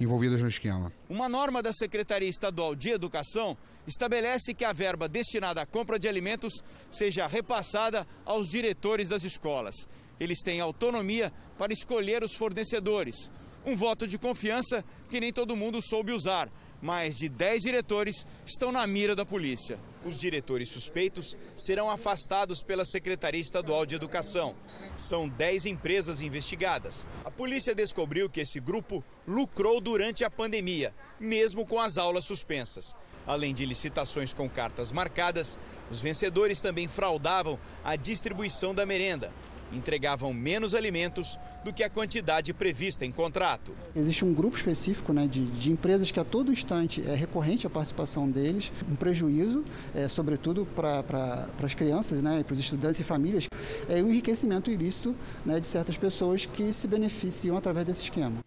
envolvidas 0.00 0.40
no 0.40 0.48
esquema. 0.48 0.92
Uma 1.08 1.28
norma 1.28 1.62
da 1.62 1.72
Secretaria 1.72 2.28
Estadual 2.28 2.74
de 2.74 2.90
Educação 2.90 3.56
estabelece 3.86 4.54
que 4.54 4.64
a 4.64 4.72
verba 4.72 5.08
destinada 5.08 5.62
à 5.62 5.66
compra 5.66 5.98
de 5.98 6.08
alimentos 6.08 6.62
seja 6.90 7.26
repassada 7.26 8.06
aos 8.24 8.48
diretores 8.50 9.08
das 9.08 9.22
escolas. 9.22 9.86
Eles 10.18 10.40
têm 10.40 10.60
autonomia 10.60 11.32
para 11.58 11.72
escolher 11.72 12.22
os 12.22 12.34
fornecedores. 12.34 13.30
Um 13.64 13.76
voto 13.76 14.06
de 14.06 14.18
confiança 14.18 14.84
que 15.08 15.20
nem 15.20 15.32
todo 15.32 15.56
mundo 15.56 15.80
soube 15.80 16.12
usar 16.12 16.50
mais 16.82 17.14
de 17.14 17.28
10 17.28 17.62
diretores 17.62 18.26
estão 18.44 18.72
na 18.72 18.84
mira 18.88 19.14
da 19.14 19.24
polícia. 19.24 19.78
Os 20.04 20.18
diretores 20.18 20.68
suspeitos 20.68 21.36
serão 21.54 21.88
afastados 21.88 22.60
pela 22.60 22.84
Secretaria 22.84 23.40
Estadual 23.40 23.86
de 23.86 23.94
Educação. 23.94 24.56
São 24.96 25.28
10 25.28 25.66
empresas 25.66 26.20
investigadas. 26.20 27.06
A 27.24 27.30
polícia 27.30 27.72
descobriu 27.72 28.28
que 28.28 28.40
esse 28.40 28.58
grupo 28.58 29.04
lucrou 29.26 29.80
durante 29.80 30.24
a 30.24 30.30
pandemia, 30.30 30.92
mesmo 31.20 31.64
com 31.64 31.80
as 31.80 31.96
aulas 31.96 32.24
suspensas. 32.24 32.96
Além 33.24 33.54
de 33.54 33.64
licitações 33.64 34.32
com 34.32 34.50
cartas 34.50 34.90
marcadas, 34.90 35.56
os 35.88 36.00
vencedores 36.00 36.60
também 36.60 36.88
fraudavam 36.88 37.56
a 37.84 37.94
distribuição 37.94 38.74
da 38.74 38.84
merenda 38.84 39.30
entregavam 39.72 40.32
menos 40.32 40.74
alimentos 40.74 41.38
do 41.64 41.72
que 41.72 41.82
a 41.82 41.90
quantidade 41.90 42.52
prevista 42.52 43.04
em 43.04 43.12
contrato. 43.12 43.74
Existe 43.94 44.24
um 44.24 44.32
grupo 44.32 44.56
específico 44.56 45.12
né, 45.12 45.26
de, 45.26 45.44
de 45.46 45.70
empresas 45.70 46.10
que 46.10 46.20
a 46.20 46.24
todo 46.24 46.52
instante 46.52 47.02
é 47.08 47.14
recorrente 47.14 47.66
a 47.66 47.70
participação 47.70 48.30
deles, 48.30 48.72
um 48.90 48.94
prejuízo, 48.94 49.64
é, 49.94 50.08
sobretudo 50.08 50.66
para 50.66 51.02
pra, 51.02 51.48
as 51.62 51.74
crianças, 51.74 52.22
né, 52.22 52.42
para 52.42 52.52
os 52.52 52.58
estudantes 52.58 53.00
e 53.00 53.04
famílias, 53.04 53.46
é, 53.88 54.00
o 54.02 54.06
um 54.06 54.10
enriquecimento 54.10 54.70
ilícito 54.70 55.14
né, 55.44 55.60
de 55.60 55.66
certas 55.66 55.96
pessoas 55.96 56.46
que 56.46 56.72
se 56.72 56.86
beneficiam 56.88 57.56
através 57.56 57.86
desse 57.86 58.02
esquema. 58.02 58.42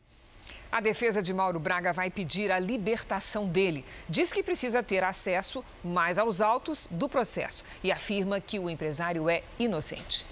A 0.75 0.82
defesa 0.82 1.22
de 1.22 1.34
Mauro 1.34 1.58
Braga 1.58 1.94
vai 1.94 2.10
pedir 2.10 2.51
a 2.51 2.60
libertação 2.60 3.48
dele. 3.48 3.86
Diz 4.10 4.34
que 4.34 4.44
precisa 4.44 4.84
ter 4.84 5.05
acesso 5.05 5.63
mais 5.82 6.17
aos 6.17 6.41
autos 6.41 6.89
do 6.91 7.08
processo 7.08 7.63
e 7.82 7.94
afirma 7.94 8.41
que 8.41 8.60
o 8.60 8.70
empresário 8.70 9.29
é 9.29 9.41
inocente. 9.58 10.25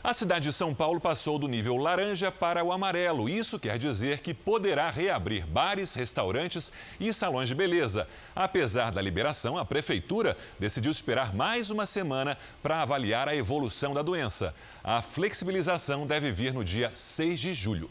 A 0.05 0.13
cidade 0.13 0.49
de 0.49 0.53
São 0.53 0.75
Paulo 0.75 1.01
passou 1.01 1.39
do 1.39 1.47
nível 1.47 1.77
laranja 1.77 2.33
para 2.33 2.65
o 2.65 2.73
amarelo. 2.73 3.29
Isso 3.29 3.57
quer 3.57 3.79
dizer 3.79 4.19
que 4.19 4.35
poderá 4.35 4.91
reabrir 4.91 5.47
bares, 5.47 5.95
restaurantes 5.95 6.73
e 6.99 7.13
salões 7.15 7.49
de 7.49 7.55
beleza. 7.55 8.09
Apesar 8.35 8.91
da 8.91 9.01
liberação, 9.01 9.57
a 9.57 9.65
prefeitura 9.65 10.37
decidiu 10.59 10.91
esperar 10.91 11.33
mais 11.33 11.71
uma 11.71 11.87
semana 11.87 12.37
para 12.61 12.83
avaliar 12.83 13.29
a 13.29 13.37
evolução 13.37 13.95
da 13.95 14.03
doença. 14.03 14.53
A 14.83 15.01
flexibilização 15.01 16.05
deve 16.05 16.33
vir 16.33 16.53
no 16.53 16.65
dia 16.65 16.91
6 16.93 17.39
de 17.39 17.55
julho. 17.55 17.89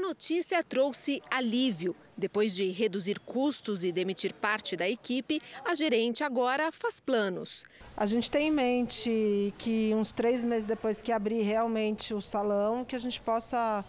A 0.00 0.02
notícia 0.02 0.64
trouxe 0.64 1.22
alívio. 1.30 1.94
Depois 2.16 2.54
de 2.54 2.70
reduzir 2.70 3.20
custos 3.20 3.84
e 3.84 3.92
demitir 3.92 4.32
parte 4.32 4.74
da 4.74 4.88
equipe, 4.88 5.42
a 5.62 5.74
gerente 5.74 6.24
agora 6.24 6.72
faz 6.72 6.98
planos. 6.98 7.66
A 7.94 8.06
gente 8.06 8.30
tem 8.30 8.48
em 8.48 8.50
mente 8.50 9.54
que 9.58 9.92
uns 9.94 10.10
três 10.10 10.42
meses 10.42 10.64
depois 10.64 11.02
que 11.02 11.12
abrir 11.12 11.42
realmente 11.42 12.14
o 12.14 12.22
salão, 12.22 12.82
que 12.82 12.96
a 12.96 12.98
gente 12.98 13.20
possa 13.20 13.84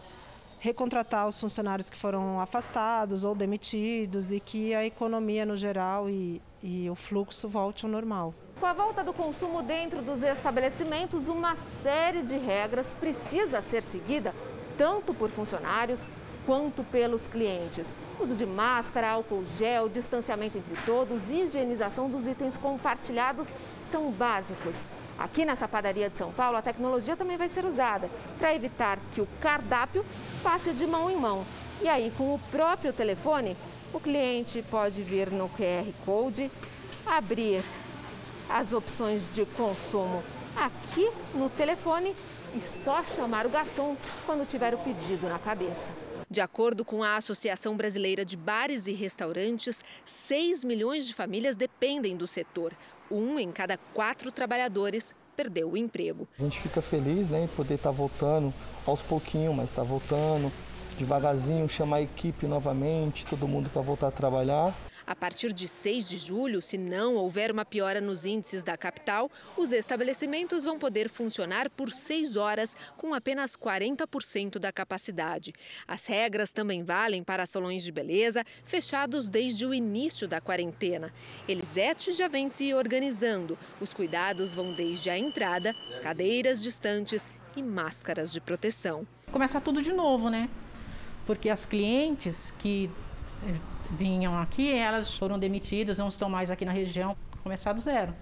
recontratar 0.59 1.29
os 1.29 1.39
funcionários 1.39 1.89
que 1.89 1.97
foram 1.97 2.41
afastados 2.41 3.23
ou 3.23 3.33
demitidos 3.33 4.33
e 4.33 4.41
que 4.41 4.75
a 4.75 4.85
economia 4.85 5.45
no 5.45 5.55
geral 5.55 6.09
e, 6.09 6.41
e 6.61 6.89
o 6.89 6.95
fluxo 6.95 7.47
volte 7.47 7.85
ao 7.85 7.91
normal. 7.91 8.35
Com 8.59 8.65
a 8.65 8.73
volta 8.73 9.01
do 9.01 9.13
consumo 9.13 9.63
dentro 9.63 10.01
dos 10.01 10.21
estabelecimentos, 10.21 11.29
uma 11.29 11.55
série 11.55 12.21
de 12.21 12.37
regras 12.37 12.85
precisa 12.99 13.61
ser 13.61 13.81
seguida 13.81 14.35
tanto 14.81 15.13
por 15.13 15.29
funcionários 15.29 15.99
quanto 16.43 16.83
pelos 16.85 17.27
clientes. 17.27 17.85
Uso 18.19 18.33
de 18.35 18.47
máscara, 18.47 19.11
álcool 19.11 19.45
gel, 19.59 19.87
distanciamento 19.87 20.57
entre 20.57 20.73
todos 20.87 21.29
higienização 21.29 22.09
dos 22.09 22.25
itens 22.25 22.57
compartilhados 22.57 23.47
são 23.91 24.09
básicos. 24.09 24.75
Aqui 25.19 25.45
nessa 25.45 25.67
padaria 25.67 26.09
de 26.09 26.17
São 26.17 26.31
Paulo, 26.31 26.57
a 26.57 26.63
tecnologia 26.63 27.15
também 27.15 27.37
vai 27.37 27.47
ser 27.47 27.63
usada 27.63 28.09
para 28.39 28.55
evitar 28.55 28.97
que 29.13 29.21
o 29.21 29.27
cardápio 29.39 30.03
passe 30.41 30.73
de 30.73 30.87
mão 30.87 31.11
em 31.11 31.15
mão. 31.15 31.45
E 31.79 31.87
aí, 31.87 32.11
com 32.17 32.33
o 32.33 32.39
próprio 32.49 32.91
telefone, 32.91 33.55
o 33.93 33.99
cliente 33.99 34.63
pode 34.63 35.03
vir 35.03 35.29
no 35.29 35.47
QR 35.47 35.85
Code, 36.03 36.49
abrir 37.05 37.63
as 38.49 38.73
opções 38.73 39.31
de 39.31 39.45
consumo 39.45 40.23
aqui 40.55 41.07
no 41.35 41.51
telefone 41.51 42.15
e 42.55 42.83
só 42.83 43.03
chamar 43.03 43.45
o 43.45 43.49
garçom 43.49 43.95
quando 44.25 44.47
tiver 44.47 44.73
o 44.73 44.77
pedido 44.77 45.27
na 45.27 45.39
cabeça. 45.39 45.91
De 46.29 46.39
acordo 46.39 46.85
com 46.85 47.03
a 47.03 47.17
Associação 47.17 47.75
Brasileira 47.75 48.23
de 48.23 48.37
Bares 48.37 48.87
e 48.87 48.93
Restaurantes, 48.93 49.83
6 50.05 50.63
milhões 50.63 51.05
de 51.05 51.13
famílias 51.13 51.55
dependem 51.55 52.15
do 52.15 52.25
setor. 52.25 52.73
Um 53.09 53.37
em 53.37 53.51
cada 53.51 53.77
quatro 53.93 54.31
trabalhadores 54.31 55.13
perdeu 55.35 55.71
o 55.71 55.77
emprego. 55.77 56.27
A 56.39 56.43
gente 56.43 56.59
fica 56.61 56.81
feliz 56.81 57.29
né, 57.29 57.43
em 57.43 57.47
poder 57.47 57.75
estar 57.75 57.89
tá 57.89 57.95
voltando 57.95 58.53
aos 58.85 59.01
pouquinhos, 59.01 59.55
mas 59.55 59.69
está 59.69 59.83
voltando 59.83 60.51
devagarzinho, 60.97 61.67
chamar 61.67 61.97
a 61.97 62.01
equipe 62.01 62.45
novamente, 62.45 63.25
todo 63.25 63.47
mundo 63.47 63.69
para 63.69 63.81
voltar 63.81 64.07
a 64.07 64.11
trabalhar. 64.11 64.73
A 65.11 65.15
partir 65.15 65.51
de 65.51 65.67
6 65.67 66.07
de 66.07 66.17
julho, 66.17 66.61
se 66.61 66.77
não 66.77 67.15
houver 67.15 67.51
uma 67.51 67.65
piora 67.65 67.99
nos 67.99 68.25
índices 68.25 68.63
da 68.63 68.77
capital, 68.77 69.29
os 69.57 69.73
estabelecimentos 69.73 70.63
vão 70.63 70.79
poder 70.79 71.09
funcionar 71.09 71.69
por 71.69 71.91
6 71.91 72.37
horas 72.37 72.77
com 72.95 73.13
apenas 73.13 73.57
40% 73.57 74.57
da 74.57 74.71
capacidade. 74.71 75.51
As 75.85 76.05
regras 76.05 76.53
também 76.53 76.81
valem 76.81 77.25
para 77.25 77.45
salões 77.45 77.83
de 77.83 77.91
beleza 77.91 78.45
fechados 78.63 79.27
desde 79.27 79.65
o 79.65 79.73
início 79.73 80.29
da 80.29 80.39
quarentena. 80.39 81.13
Elisete 81.45 82.13
já 82.13 82.29
vem 82.29 82.47
se 82.47 82.73
organizando. 82.73 83.59
Os 83.81 83.93
cuidados 83.93 84.53
vão 84.53 84.73
desde 84.73 85.09
a 85.09 85.17
entrada, 85.17 85.75
cadeiras 86.01 86.63
distantes 86.63 87.29
e 87.57 87.61
máscaras 87.61 88.31
de 88.31 88.39
proteção. 88.39 89.05
Começa 89.29 89.59
tudo 89.59 89.81
de 89.81 89.91
novo, 89.91 90.29
né? 90.29 90.49
Porque 91.25 91.49
as 91.49 91.65
clientes 91.65 92.53
que 92.59 92.89
vinham 93.97 94.37
aqui, 94.37 94.73
elas 94.73 95.17
foram 95.17 95.37
demitidas, 95.37 95.97
não 95.97 96.07
estão 96.07 96.29
mais 96.29 96.49
aqui 96.49 96.65
na 96.65 96.71
região, 96.71 97.15
começar 97.43 97.73
do 97.73 97.81
zero. 97.81 98.13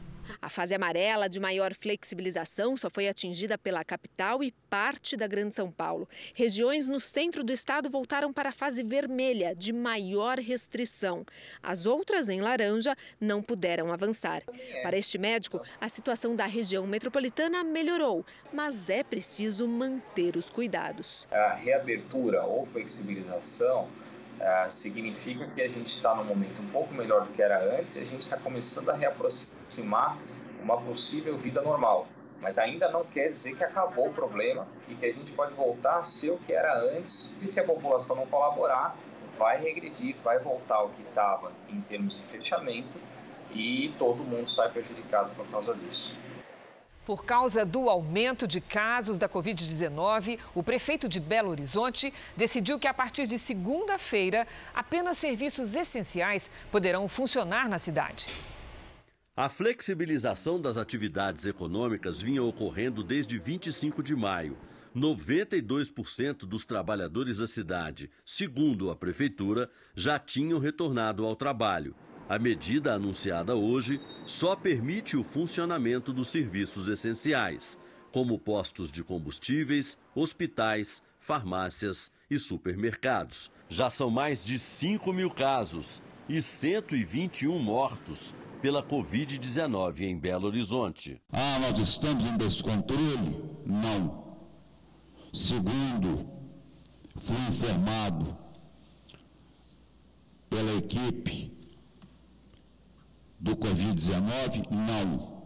A 0.41 0.47
fase 0.47 0.75
amarela 0.75 1.27
de 1.27 1.39
maior 1.39 1.73
flexibilização 1.73 2.77
só 2.77 2.88
foi 2.89 3.07
atingida 3.07 3.57
pela 3.57 3.83
capital 3.83 4.43
e 4.43 4.51
parte 4.69 5.17
da 5.17 5.25
Grande 5.25 5.55
São 5.55 5.71
Paulo. 5.71 6.07
Regiões 6.35 6.88
no 6.88 6.99
centro 6.99 7.43
do 7.43 7.51
estado 7.51 7.89
voltaram 7.89 8.31
para 8.31 8.49
a 8.49 8.51
fase 8.51 8.83
vermelha, 8.83 9.55
de 9.55 9.73
maior 9.73 10.38
restrição. 10.38 11.25
As 11.63 11.88
outras, 11.88 12.29
em 12.29 12.41
laranja, 12.41 12.95
não 13.19 13.41
puderam 13.41 13.91
avançar. 13.91 14.43
Para 14.83 14.97
este 14.97 15.17
médico, 15.17 15.61
a 15.81 15.89
situação 15.89 16.35
da 16.35 16.45
região 16.45 16.85
metropolitana 16.85 17.63
melhorou, 17.63 18.23
mas 18.53 18.88
é 18.88 19.03
preciso 19.03 19.67
manter 19.67 20.35
os 20.35 20.49
cuidados. 20.49 21.27
A 21.31 21.55
reabertura 21.55 22.43
ou 22.43 22.65
flexibilização 22.65 23.88
Uh, 24.39 24.72
significa 24.72 25.46
que 25.48 25.62
a 25.62 25.67
gente 25.67 25.88
está 25.98 26.15
num 26.15 26.24
momento 26.24 26.62
um 26.62 26.67
pouco 26.69 26.93
melhor 26.93 27.25
do 27.25 27.34
que 27.34 27.41
era 27.41 27.77
antes 27.77 27.98
e 27.98 28.00
a 28.00 28.05
gente 28.05 28.22
está 28.22 28.38
começando 28.38 28.89
a 28.89 28.96
reaproximar 28.96 30.17
uma 30.63 30.79
possível 30.81 31.38
vida 31.38 31.62
normal. 31.62 32.08
Mas 32.41 32.58
ainda 32.58 32.89
não 32.89 33.03
quer 33.03 33.31
dizer 33.31 33.55
que 33.58 33.63
acabou 33.65 34.08
o 34.08 34.13
problema 34.13 34.65
e 34.88 34.96
que 34.96 35.05
a 35.05 35.12
gente 35.12 35.34
pode 35.34 35.53
voltar 35.55 36.00
a 36.00 36.03
ser 36.03 36.31
o 36.31 36.38
que 36.38 36.53
era 36.53 36.74
antes 36.96 37.36
e 37.38 37.43
se 37.50 37.60
a 37.60 37.65
população 37.65 38.15
não 38.15 38.25
colaborar, 38.27 38.96
vai 39.38 39.62
regredir, 39.62 40.15
vai 40.24 40.39
voltar 40.39 40.75
ao 40.75 40.89
que 40.89 41.01
estava 41.01 41.51
em 41.69 41.81
termos 41.81 42.17
de 42.17 42.25
fechamento 42.25 42.98
e 43.51 43.93
todo 44.00 44.24
mundo 44.24 44.50
sai 44.50 44.69
prejudicado 44.69 45.36
por 45.36 45.46
causa 45.48 45.74
disso. 45.74 46.15
Por 47.09 47.25
causa 47.25 47.65
do 47.65 47.89
aumento 47.89 48.47
de 48.47 48.61
casos 48.61 49.17
da 49.17 49.27
Covid-19, 49.27 50.37
o 50.53 50.61
prefeito 50.61 51.09
de 51.09 51.19
Belo 51.19 51.49
Horizonte 51.49 52.13
decidiu 52.37 52.77
que 52.77 52.87
a 52.87 52.93
partir 52.93 53.25
de 53.25 53.39
segunda-feira, 53.39 54.45
apenas 54.75 55.17
serviços 55.17 55.75
essenciais 55.75 56.51
poderão 56.71 57.07
funcionar 57.07 57.67
na 57.67 57.79
cidade. 57.79 58.27
A 59.35 59.49
flexibilização 59.49 60.61
das 60.61 60.77
atividades 60.77 61.47
econômicas 61.47 62.21
vinha 62.21 62.43
ocorrendo 62.43 63.03
desde 63.03 63.39
25 63.39 64.03
de 64.03 64.15
maio. 64.15 64.55
92% 64.95 66.45
dos 66.45 66.63
trabalhadores 66.63 67.37
da 67.37 67.47
cidade, 67.47 68.11
segundo 68.23 68.91
a 68.91 68.95
prefeitura, 68.95 69.67
já 69.95 70.19
tinham 70.19 70.59
retornado 70.59 71.25
ao 71.25 71.35
trabalho. 71.35 71.95
A 72.29 72.38
medida 72.38 72.93
anunciada 72.93 73.55
hoje 73.55 74.00
só 74.24 74.55
permite 74.55 75.17
o 75.17 75.24
funcionamento 75.24 76.13
dos 76.13 76.27
serviços 76.27 76.88
essenciais, 76.88 77.75
como 78.12 78.38
postos 78.38 78.91
de 78.91 79.03
combustíveis, 79.03 79.98
hospitais, 80.13 81.01
farmácias 81.17 82.12
e 82.29 82.38
supermercados. 82.38 83.51
Já 83.67 83.89
são 83.89 84.12
mais 84.12 84.45
de 84.45 84.59
5 84.59 85.12
mil 85.12 85.31
casos 85.31 86.03
e 86.29 86.39
121 86.39 87.57
mortos 87.57 88.36
pela 88.62 88.83
Covid-19 88.83 90.01
em 90.01 90.15
Belo 90.15 90.45
Horizonte. 90.45 91.19
Ah, 91.33 91.57
nós 91.62 91.79
estamos 91.79 92.24
em 92.25 92.38
descontrole? 92.38 93.43
Não. 93.65 94.38
Segundo, 95.33 96.29
fui 97.15 97.38
informado 97.48 98.38
pela 100.48 100.75
equipe 100.75 101.58
do 103.39 103.55
Covid-19? 103.55 104.70
Não. 104.70 105.40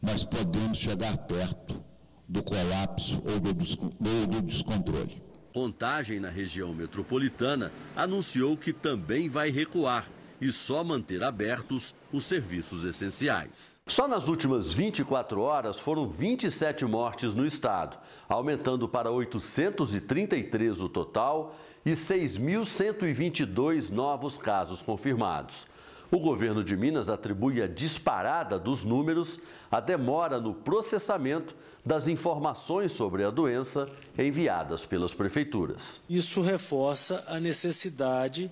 Mas 0.00 0.24
podemos 0.24 0.78
chegar 0.78 1.16
perto 1.18 1.82
do 2.28 2.42
colapso 2.42 3.22
ou 3.24 3.38
do, 3.38 3.50
ou 3.50 4.26
do 4.26 4.42
descontrole. 4.42 5.22
Contagem 5.52 6.18
na 6.18 6.30
região 6.30 6.74
metropolitana 6.74 7.70
anunciou 7.94 8.56
que 8.56 8.72
também 8.72 9.28
vai 9.28 9.50
recuar 9.50 10.10
e 10.40 10.50
só 10.50 10.82
manter 10.82 11.22
abertos 11.22 11.94
os 12.12 12.24
serviços 12.24 12.84
essenciais. 12.84 13.80
Só 13.86 14.08
nas 14.08 14.26
últimas 14.28 14.72
24 14.72 15.40
horas 15.40 15.78
foram 15.78 16.08
27 16.08 16.84
mortes 16.84 17.34
no 17.34 17.46
estado, 17.46 17.96
aumentando 18.28 18.88
para 18.88 19.12
833 19.12 20.80
o 20.82 20.88
total 20.88 21.56
e 21.86 21.92
6.122 21.92 23.90
novos 23.90 24.36
casos 24.36 24.82
confirmados. 24.82 25.66
O 26.14 26.20
governo 26.20 26.62
de 26.62 26.76
Minas 26.76 27.08
atribui 27.08 27.60
a 27.60 27.66
disparada 27.66 28.56
dos 28.56 28.84
números 28.84 29.40
à 29.68 29.80
demora 29.80 30.40
no 30.40 30.54
processamento 30.54 31.56
das 31.84 32.06
informações 32.06 32.92
sobre 32.92 33.24
a 33.24 33.32
doença 33.32 33.88
enviadas 34.16 34.86
pelas 34.86 35.12
prefeituras. 35.12 36.02
Isso 36.08 36.40
reforça 36.40 37.24
a 37.26 37.40
necessidade 37.40 38.48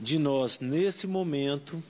de 0.00 0.18
nós, 0.18 0.58
nesse 0.58 1.06
momento, 1.06 1.80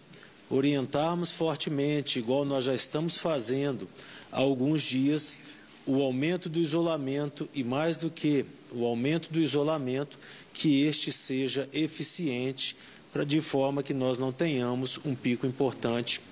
orientarmos 0.50 1.32
fortemente, 1.32 2.18
igual 2.18 2.44
nós 2.44 2.64
já 2.64 2.74
estamos 2.74 3.16
fazendo 3.16 3.88
há 4.30 4.40
alguns 4.40 4.82
dias, 4.82 5.40
o 5.86 6.02
aumento 6.02 6.50
do 6.50 6.58
isolamento 6.58 7.48
e, 7.54 7.64
mais 7.64 7.96
do 7.96 8.10
que 8.10 8.44
o 8.70 8.84
aumento 8.84 9.32
do 9.32 9.40
isolamento, 9.40 10.18
que 10.52 10.82
este 10.84 11.10
seja 11.10 11.66
eficiente 11.72 12.76
de 13.22 13.42
forma 13.42 13.82
que 13.82 13.92
nós 13.92 14.16
não 14.16 14.32
tenhamos 14.32 14.98
um 15.04 15.14
pico 15.14 15.46
importante 15.46 16.22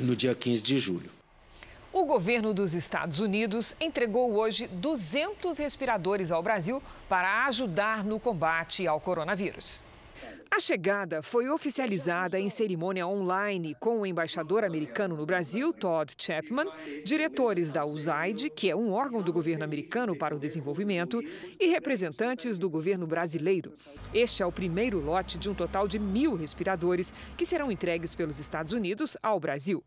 no 0.00 0.16
dia 0.16 0.34
15 0.34 0.60
de 0.60 0.78
julho. 0.78 1.10
O 1.92 2.04
governo 2.04 2.52
dos 2.52 2.74
Estados 2.74 3.20
Unidos 3.20 3.76
entregou 3.80 4.34
hoje 4.34 4.66
200 4.66 5.58
respiradores 5.58 6.32
ao 6.32 6.42
Brasil 6.42 6.82
para 7.08 7.46
ajudar 7.46 8.04
no 8.04 8.18
combate 8.18 8.86
ao 8.86 9.00
coronavírus. 9.00 9.84
A 10.50 10.58
chegada 10.58 11.22
foi 11.22 11.48
oficializada 11.48 12.38
em 12.38 12.50
cerimônia 12.50 13.06
online 13.06 13.74
com 13.78 14.00
o 14.00 14.06
embaixador 14.06 14.64
americano 14.64 15.16
no 15.16 15.24
Brasil, 15.24 15.72
Todd 15.72 16.12
Chapman, 16.18 16.66
diretores 17.04 17.70
da 17.70 17.86
USAID, 17.86 18.50
que 18.50 18.68
é 18.68 18.74
um 18.74 18.90
órgão 18.90 19.22
do 19.22 19.32
governo 19.32 19.64
americano 19.64 20.16
para 20.16 20.34
o 20.34 20.38
desenvolvimento, 20.38 21.22
e 21.58 21.68
representantes 21.68 22.58
do 22.58 22.68
governo 22.68 23.06
brasileiro. 23.06 23.72
Este 24.12 24.42
é 24.42 24.46
o 24.46 24.52
primeiro 24.52 24.98
lote 24.98 25.38
de 25.38 25.48
um 25.48 25.54
total 25.54 25.86
de 25.86 25.98
mil 25.98 26.34
respiradores 26.34 27.14
que 27.36 27.46
serão 27.46 27.70
entregues 27.70 28.14
pelos 28.14 28.38
Estados 28.38 28.72
Unidos 28.72 29.16
ao 29.22 29.38
Brasil. 29.38 29.84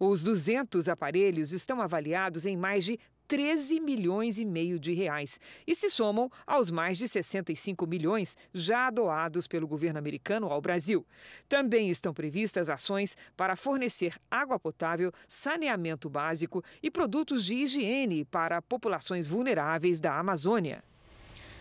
Os 0.00 0.24
200 0.24 0.88
aparelhos 0.88 1.52
estão 1.52 1.80
avaliados 1.80 2.46
em 2.46 2.56
mais 2.56 2.84
de 2.84 2.98
13 3.26 3.80
milhões 3.80 4.38
e 4.38 4.44
meio 4.44 4.78
de 4.78 4.92
reais 4.92 5.40
e 5.66 5.74
se 5.74 5.90
somam 5.90 6.30
aos 6.46 6.70
mais 6.70 6.98
de 6.98 7.08
65 7.08 7.86
milhões 7.86 8.36
já 8.52 8.90
doados 8.90 9.46
pelo 9.46 9.66
governo 9.66 9.98
americano 9.98 10.48
ao 10.48 10.60
Brasil. 10.60 11.04
Também 11.48 11.90
estão 11.90 12.14
previstas 12.14 12.68
ações 12.68 13.16
para 13.36 13.56
fornecer 13.56 14.14
água 14.30 14.58
potável, 14.58 15.12
saneamento 15.26 16.08
básico 16.08 16.62
e 16.82 16.90
produtos 16.90 17.44
de 17.44 17.54
higiene 17.54 18.24
para 18.24 18.62
populações 18.62 19.26
vulneráveis 19.26 20.00
da 20.00 20.18
Amazônia. 20.18 20.82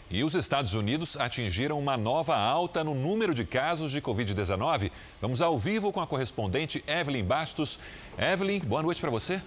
E 0.09 0.23
os 0.23 0.35
Estados 0.35 0.75
Unidos 0.75 1.17
atingiram 1.17 1.79
uma 1.79 1.97
nova 1.97 2.37
alta 2.37 2.83
no 2.83 2.93
número 2.93 3.33
de 3.33 3.43
casos 3.43 3.91
de 3.91 3.99
Covid-19. 4.01 4.91
Vamos 5.19 5.41
ao 5.41 5.57
vivo 5.57 5.91
com 5.91 5.99
a 5.99 6.05
correspondente 6.05 6.83
Evelyn 6.85 7.23
Bastos. 7.23 7.79
Evelyn, 8.17 8.59
boa 8.59 8.83
noite 8.83 9.01
para 9.01 9.09
você. 9.09 9.41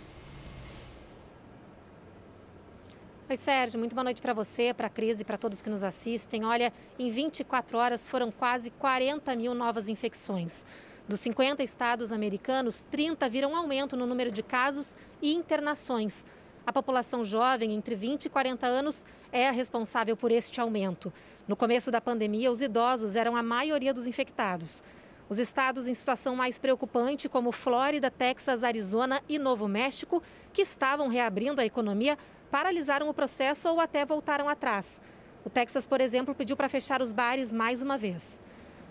Oi, 3.31 3.37
Sérgio, 3.37 3.79
muito 3.79 3.95
boa 3.95 4.05
noite 4.05 4.23
para 4.23 4.33
você, 4.33 4.73
para 4.73 4.87
a 4.87 4.91
Cris 4.91 5.21
e 5.21 5.25
para 5.25 5.37
todos 5.37 5.61
que 5.61 5.69
nos 5.69 5.85
assistem. 5.85 6.47
Olha, 6.47 6.73
em 6.99 7.11
24 7.11 7.77
horas 7.77 8.09
foram 8.09 8.31
quase 8.31 8.71
40 8.71 9.37
mil 9.37 9.53
novas 9.53 9.91
infecções. 9.91 10.64
Dos 11.07 11.21
50 11.21 11.62
estados 11.62 12.11
americanos, 12.11 12.85
30 12.85 13.29
viram 13.29 13.55
aumento 13.55 13.99
no 13.99 14.07
número 14.07 14.33
de 14.33 14.43
casos 14.43 14.97
e 15.21 15.35
internações. 15.35 16.25
A 16.67 16.73
população 16.73 17.23
jovem, 17.23 17.75
entre 17.75 17.95
20 17.95 18.25
e 18.25 18.31
40 18.31 18.67
anos, 18.67 19.05
é 19.31 19.47
a 19.47 19.53
responsável 19.53 20.17
por 20.17 20.33
este 20.33 20.59
aumento. 20.59 21.12
No 21.47 21.55
começo 21.55 21.91
da 21.91 22.01
pandemia, 22.01 22.51
os 22.51 22.62
idosos 22.62 23.14
eram 23.14 23.37
a 23.37 23.43
maioria 23.43 23.93
dos 23.93 24.07
infectados. 24.07 24.83
Os 25.29 25.38
estados 25.38 25.87
em 25.87 25.93
situação 25.93 26.35
mais 26.35 26.59
preocupante, 26.59 27.29
como 27.29 27.53
Flórida, 27.53 28.11
Texas, 28.11 28.64
Arizona 28.64 29.23
e 29.29 29.38
Novo 29.38 29.69
México, 29.69 30.23
que 30.55 30.62
estavam 30.62 31.09
reabrindo 31.09 31.61
a 31.61 31.67
economia, 31.67 32.17
paralisaram 32.51 33.09
o 33.09 33.15
processo 33.15 33.69
ou 33.69 33.81
até 33.81 34.05
voltaram 34.05 34.49
atrás. 34.49 35.01
O 35.45 35.51
Texas, 35.51 35.87
por 35.87 36.01
exemplo, 36.01 36.35
pediu 36.35 36.57
para 36.57 36.69
fechar 36.69 37.01
os 37.01 37.13
bares 37.13 37.53
mais 37.53 37.81
uma 37.81 37.97
vez. 37.97 38.41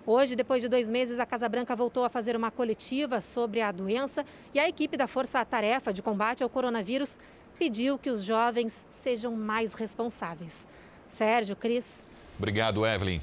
Hoje, 0.06 0.36
depois 0.36 0.62
de 0.62 0.70
dois 0.70 0.90
meses, 0.90 1.20
a 1.20 1.26
Casa 1.26 1.50
Branca 1.50 1.76
voltou 1.76 2.06
a 2.06 2.10
fazer 2.10 2.36
uma 2.36 2.50
coletiva 2.50 3.20
sobre 3.20 3.60
a 3.60 3.72
doença 3.72 4.26
e 4.54 4.60
a 4.60 4.68
equipe 4.68 4.96
da 4.96 5.06
Força 5.06 5.44
Tarefa 5.44 5.92
de 5.92 6.02
Combate 6.02 6.44
ao 6.44 6.50
Coronavírus 6.50 7.20
pediu 7.60 7.98
que 7.98 8.10
os 8.10 8.24
jovens 8.24 8.86
sejam 8.90 9.36
mais 9.36 9.74
responsáveis. 9.74 10.66
Sérgio, 11.08 11.56
Cris. 11.56 12.06
Obrigado, 12.38 12.86
Evelyn. 12.86 13.20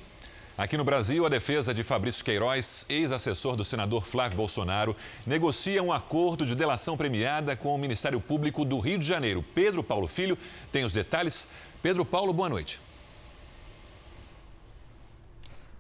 Aqui 0.57 0.77
no 0.77 0.85
Brasil, 0.85 1.27
a 1.27 1.29
defesa 1.29 1.75
de 1.75 1.83
Fabrício 1.83 2.25
Queiroz, 2.25 2.87
ex-assessor 2.88 3.57
do 3.57 3.64
senador 3.64 4.07
Flávio 4.07 4.37
Bolsonaro, 4.37 4.97
negocia 5.27 5.83
um 5.83 5.93
acordo 5.93 6.47
de 6.47 6.55
delação 6.55 6.97
premiada 6.97 7.57
com 7.57 7.75
o 7.75 7.79
Ministério 7.79 8.21
Público 8.21 8.64
do 8.64 8.79
Rio 8.79 8.97
de 8.97 9.05
Janeiro. 9.05 9.43
Pedro 9.43 9.83
Paulo 9.83 10.07
Filho 10.07 10.38
tem 10.71 10.85
os 10.85 10.93
detalhes. 10.93 11.49
Pedro 11.83 12.05
Paulo, 12.05 12.33
boa 12.33 12.49
noite. 12.49 12.81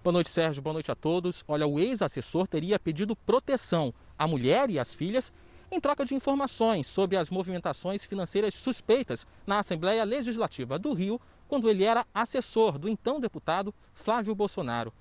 Boa 0.02 0.12
noite, 0.12 0.28
Sérgio. 0.28 0.60
Boa 0.60 0.74
noite 0.74 0.90
a 0.90 0.96
todos. 0.96 1.44
Olha, 1.46 1.68
o 1.68 1.78
ex-assessor 1.78 2.48
teria 2.48 2.76
pedido 2.76 3.14
proteção 3.14 3.94
à 4.18 4.26
mulher 4.26 4.70
e 4.70 4.80
às 4.80 4.92
filhas 4.92 5.32
em 5.70 5.80
troca 5.80 6.04
de 6.04 6.16
informações 6.16 6.88
sobre 6.88 7.16
as 7.16 7.30
movimentações 7.30 8.04
financeiras 8.04 8.54
suspeitas 8.54 9.24
na 9.46 9.60
Assembleia 9.60 10.02
Legislativa 10.02 10.80
do 10.80 10.92
Rio 10.92 11.20
quando 11.46 11.70
ele 11.70 11.84
era 11.84 12.04
assessor 12.12 12.76
do 12.76 12.88
então 12.88 13.20
deputado 13.20 13.72
Flávio 14.04 14.34
Bolsonaro. 14.34 14.92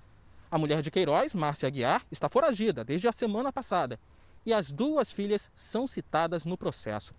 A 0.49 0.57
mulher 0.57 0.81
de 0.81 0.89
Queiroz, 0.89 1.33
Márcia 1.33 1.67
Aguiar, 1.67 2.05
está 2.09 2.29
foragida 2.29 2.85
desde 2.85 3.05
a 3.05 3.11
semana 3.11 3.51
passada 3.51 3.99
e 4.45 4.53
as 4.53 4.71
duas 4.71 5.11
filhas 5.11 5.51
são 5.53 5.85
citadas 5.85 6.45
no 6.45 6.57
processo. 6.57 7.13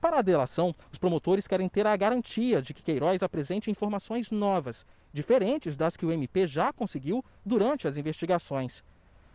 Para 0.00 0.18
a 0.18 0.22
delação, 0.22 0.74
os 0.90 0.98
promotores 0.98 1.46
querem 1.46 1.68
ter 1.68 1.86
a 1.86 1.96
garantia 1.96 2.60
de 2.60 2.74
que 2.74 2.82
Queiroz 2.82 3.22
apresente 3.22 3.70
informações 3.70 4.32
novas, 4.32 4.84
diferentes 5.12 5.76
das 5.76 5.96
que 5.96 6.04
o 6.04 6.10
MP 6.10 6.48
já 6.48 6.72
conseguiu 6.72 7.24
durante 7.46 7.86
as 7.86 7.96
investigações. 7.96 8.82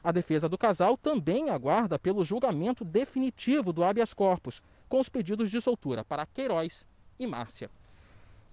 A 0.03 0.11
defesa 0.11 0.49
do 0.49 0.57
casal 0.57 0.97
também 0.97 1.49
aguarda 1.49 1.97
pelo 1.97 2.25
julgamento 2.25 2.83
definitivo 2.83 3.71
do 3.71 3.85
habeas 3.85 4.13
corpus, 4.13 4.61
com 4.89 4.99
os 4.99 5.07
pedidos 5.07 5.49
de 5.49 5.61
soltura 5.61 6.03
para 6.03 6.25
Queiroz 6.25 6.85
e 7.17 7.25
Márcia. 7.25 7.69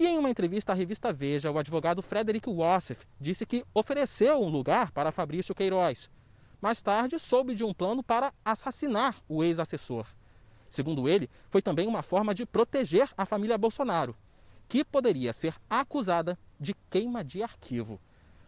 E 0.03 0.07
em 0.09 0.19
uma 0.19 0.29
entrevista 0.29 0.73
à 0.73 0.75
revista 0.75 1.13
Veja, 1.13 1.49
o 1.49 1.57
advogado 1.57 2.03
Frederick 2.03 2.51
Wassef 2.51 3.07
disse 3.21 3.47
que 3.47 3.65
ofereceu 3.73 4.43
um 4.43 4.49
lugar 4.49 4.91
para 4.91 5.13
Fabrício 5.13 5.55
Queiroz. 5.55 6.11
Mais 6.61 6.83
tarde, 6.83 7.21
soube 7.21 7.55
de 7.55 7.63
um 7.63 7.73
plano 7.73 8.03
para 8.03 8.33
assassinar 8.45 9.15
o 9.29 9.45
ex-assessor. 9.45 10.05
Segundo 10.69 11.09
ele, 11.09 11.31
foi 11.49 11.63
também 11.63 11.87
uma 11.87 12.03
forma 12.03 12.35
de 12.35 12.45
proteger 12.45 13.11
a 13.17 13.25
família 13.25 13.57
Bolsonaro, 13.57 14.17
que 14.69 14.83
poderia 14.85 15.33
ser 15.33 15.55
acusada 15.71 16.37
de 16.59 16.75
queima 16.91 17.23
de 17.23 17.41
arquivo. 17.41 18.01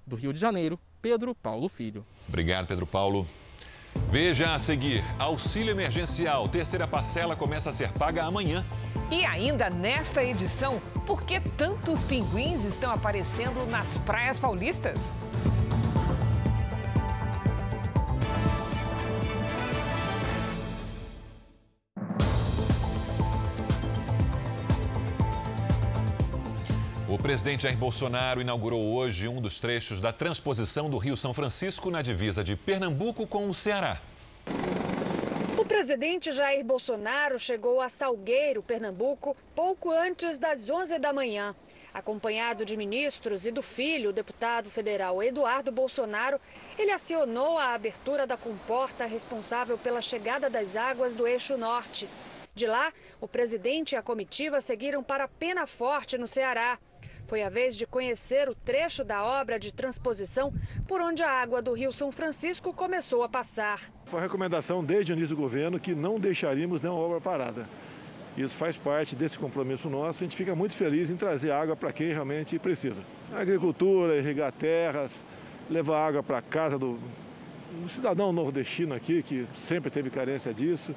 Do 0.05 0.17
Rio 0.17 0.33
de 0.33 0.41
Janeiro, 0.41 0.77
Pedro 1.01 1.37
Paulo 1.37 1.69
Filho. 1.69 2.05
Obrigado, 2.29 2.67
Pedro 2.67 2.85
Paulo. 2.85 3.29
Veja 4.11 4.55
a 4.55 4.59
seguir: 4.59 5.05
auxílio 5.19 5.73
emergencial, 5.73 6.49
terceira 6.49 6.87
parcela 6.87 7.35
começa 7.35 7.71
a 7.71 7.73
ser 7.73 7.91
paga 7.93 8.25
amanhã. 8.25 8.65
E 9.11 9.25
ainda 9.25 9.69
nesta 9.69 10.23
edição, 10.23 10.81
por 11.07 11.23
que 11.23 11.41
tantos 11.41 12.03
pinguins 12.03 12.65
estão 12.65 12.93
aparecendo 12.93 13.67
nas 13.67 13.99
praias 13.99 14.39
paulistas? 14.39 15.15
O 27.25 27.27
presidente 27.27 27.63
Jair 27.63 27.79
Bolsonaro 27.79 28.43
inaugurou 28.43 28.95
hoje 28.95 29.27
um 29.27 29.41
dos 29.41 29.59
trechos 29.59 29.99
da 29.99 30.13
transposição 30.13 30.91
do 30.91 30.99
Rio 30.99 31.17
São 31.17 31.33
Francisco 31.33 31.91
na 31.91 32.03
divisa 32.03 32.45
de 32.45 32.55
Pernambuco 32.55 33.27
com 33.27 33.49
o 33.49 33.55
Ceará. 33.55 33.99
O 35.57 35.65
presidente 35.65 36.31
Jair 36.33 36.63
Bolsonaro 36.63 37.39
chegou 37.39 37.81
a 37.81 37.89
Salgueiro, 37.89 38.63
Pernambuco, 38.63 39.35
pouco 39.55 39.91
antes 39.91 40.39
das 40.39 40.69
11 40.69 40.99
da 40.99 41.15
manhã. 41.15 41.57
Acompanhado 41.95 42.63
de 42.63 42.77
ministros 42.77 43.47
e 43.47 43.51
do 43.51 43.63
filho, 43.63 44.11
o 44.11 44.13
deputado 44.13 44.69
federal 44.69 45.23
Eduardo 45.23 45.73
Bolsonaro, 45.73 46.39
ele 46.79 46.93
acionou 46.93 47.59
a 47.59 47.73
abertura 47.73 48.27
da 48.27 48.37
comporta 48.37 49.07
responsável 49.07 49.79
pela 49.79 50.03
chegada 50.03 50.51
das 50.51 50.77
águas 50.77 51.15
do 51.15 51.27
eixo 51.27 51.57
norte. 51.57 52.07
De 52.55 52.67
lá, 52.67 52.93
o 53.19 53.27
presidente 53.27 53.93
e 53.93 53.97
a 53.97 54.03
comitiva 54.03 54.61
seguiram 54.61 55.03
para 55.03 55.27
Pena 55.27 55.67
Forte, 55.67 56.17
no 56.17 56.29
Ceará. 56.29 56.79
Foi 57.27 57.43
a 57.43 57.49
vez 57.49 57.77
de 57.77 57.87
conhecer 57.87 58.49
o 58.49 58.55
trecho 58.55 59.03
da 59.03 59.25
obra 59.25 59.59
de 59.59 59.73
transposição 59.73 60.53
por 60.87 61.01
onde 61.01 61.23
a 61.23 61.31
água 61.31 61.63
do 61.63 61.73
Rio 61.73 61.93
São 61.93 62.13
Francisco 62.13 62.73
começou 62.73 63.23
a 63.23 63.29
passar. 63.29 63.81
Foi 64.07 64.21
a 64.21 64.23
recomendação 64.23 64.85
desde 64.85 65.13
o 65.13 65.17
início 65.17 65.35
do 65.35 65.41
governo 65.41 65.81
que 65.81 65.95
não 65.95 66.21
deixaríamos 66.21 66.81
nenhuma 66.81 67.01
obra 67.01 67.21
parada. 67.21 67.67
Isso 68.37 68.57
faz 68.57 68.77
parte 68.77 69.15
desse 69.15 69.39
compromisso 69.39 69.89
nosso. 69.89 70.23
A 70.23 70.27
gente 70.27 70.37
fica 70.37 70.55
muito 70.55 70.75
feliz 70.75 71.09
em 71.09 71.17
trazer 71.17 71.51
água 71.51 71.75
para 71.77 71.93
quem 71.93 72.09
realmente 72.09 72.59
precisa. 72.59 73.01
agricultura, 73.33 74.17
irrigar 74.17 74.53
terras, 74.53 75.25
levar 75.71 76.07
água 76.07 76.23
para 76.23 76.43
casa 76.43 76.79
do, 76.79 76.99
do 77.81 77.89
cidadão 77.89 78.33
nordestino 78.33 78.95
aqui, 78.95 79.23
que 79.23 79.47
sempre 79.57 79.91
teve 79.91 80.11
carência 80.11 80.53
disso. 80.53 80.95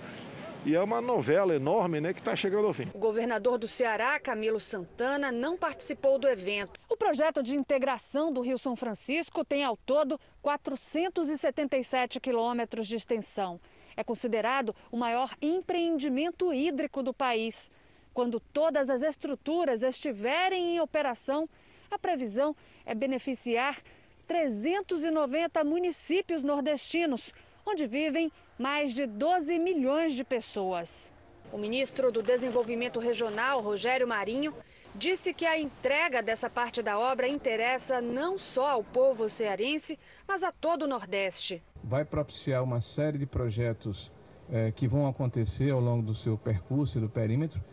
E 0.67 0.75
é 0.75 0.83
uma 0.83 0.99
novela 0.99 1.55
enorme 1.55 2.01
né, 2.01 2.13
que 2.13 2.19
está 2.19 2.35
chegando 2.35 2.67
ao 2.67 2.73
fim. 2.73 2.89
O 2.93 2.99
governador 2.99 3.57
do 3.57 3.69
Ceará, 3.69 4.19
Camilo 4.19 4.59
Santana, 4.59 5.31
não 5.31 5.55
participou 5.55 6.19
do 6.19 6.27
evento. 6.27 6.77
O 6.89 6.97
projeto 6.97 7.41
de 7.41 7.55
integração 7.55 8.33
do 8.33 8.41
Rio 8.41 8.59
São 8.59 8.75
Francisco 8.75 9.45
tem 9.45 9.63
ao 9.63 9.77
todo 9.77 10.19
477 10.41 12.19
quilômetros 12.19 12.85
de 12.85 12.97
extensão. 12.97 13.61
É 13.95 14.03
considerado 14.03 14.75
o 14.91 14.97
maior 14.97 15.33
empreendimento 15.41 16.53
hídrico 16.53 17.01
do 17.01 17.13
país. 17.13 17.71
Quando 18.13 18.37
todas 18.37 18.89
as 18.89 19.03
estruturas 19.03 19.83
estiverem 19.83 20.75
em 20.75 20.81
operação, 20.81 21.47
a 21.89 21.97
previsão 21.97 22.53
é 22.85 22.93
beneficiar 22.93 23.77
390 24.27 25.63
municípios 25.63 26.43
nordestinos, 26.43 27.33
onde 27.65 27.87
vivem 27.87 28.29
mais 28.57 28.93
de 28.93 29.05
12 29.05 29.59
milhões 29.59 30.13
de 30.13 30.23
pessoas. 30.23 31.13
O 31.51 31.57
ministro 31.57 32.11
do 32.11 32.23
Desenvolvimento 32.23 32.99
Regional, 32.99 33.61
Rogério 33.61 34.07
Marinho, 34.07 34.53
disse 34.95 35.33
que 35.33 35.45
a 35.45 35.59
entrega 35.59 36.23
dessa 36.23 36.49
parte 36.49 36.81
da 36.81 36.97
obra 36.97 37.27
interessa 37.27 38.01
não 38.01 38.37
só 38.37 38.69
ao 38.69 38.83
povo 38.83 39.29
cearense, 39.29 39.97
mas 40.27 40.43
a 40.43 40.51
todo 40.51 40.83
o 40.83 40.87
Nordeste. 40.87 41.61
Vai 41.83 42.03
propiciar 42.03 42.63
uma 42.63 42.81
série 42.81 43.17
de 43.17 43.25
projetos 43.25 44.11
eh, 44.51 44.71
que 44.71 44.87
vão 44.87 45.07
acontecer 45.07 45.69
ao 45.69 45.79
longo 45.79 46.03
do 46.03 46.15
seu 46.15 46.37
percurso 46.37 46.97
e 46.97 47.01
do 47.01 47.09
perímetro, 47.09 47.63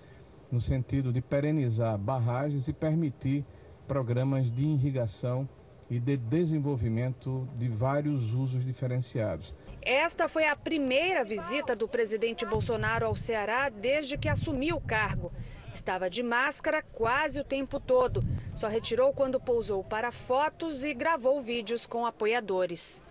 no 0.52 0.60
sentido 0.60 1.12
de 1.12 1.20
perenizar 1.20 1.96
barragens 1.98 2.68
e 2.68 2.72
permitir 2.72 3.44
programas 3.88 4.50
de 4.52 4.62
irrigação 4.62 5.48
e 5.90 5.98
de 5.98 6.16
desenvolvimento 6.16 7.48
de 7.56 7.68
vários 7.68 8.34
usos 8.34 8.64
diferenciados. 8.64 9.52
Esta 9.84 10.28
foi 10.28 10.46
a 10.46 10.56
primeira 10.56 11.22
visita 11.22 11.76
do 11.76 11.86
presidente 11.86 12.46
Bolsonaro 12.46 13.04
ao 13.04 13.14
Ceará 13.14 13.68
desde 13.68 14.16
que 14.16 14.30
assumiu 14.30 14.76
o 14.76 14.80
cargo. 14.80 15.30
Estava 15.74 16.08
de 16.08 16.22
máscara 16.22 16.82
quase 16.82 17.38
o 17.38 17.44
tempo 17.44 17.78
todo. 17.78 18.24
Só 18.54 18.66
retirou 18.66 19.12
quando 19.12 19.38
pousou 19.38 19.84
para 19.84 20.10
fotos 20.10 20.82
e 20.84 20.94
gravou 20.94 21.38
vídeos 21.38 21.84
com 21.84 22.06
apoiadores. 22.06 23.02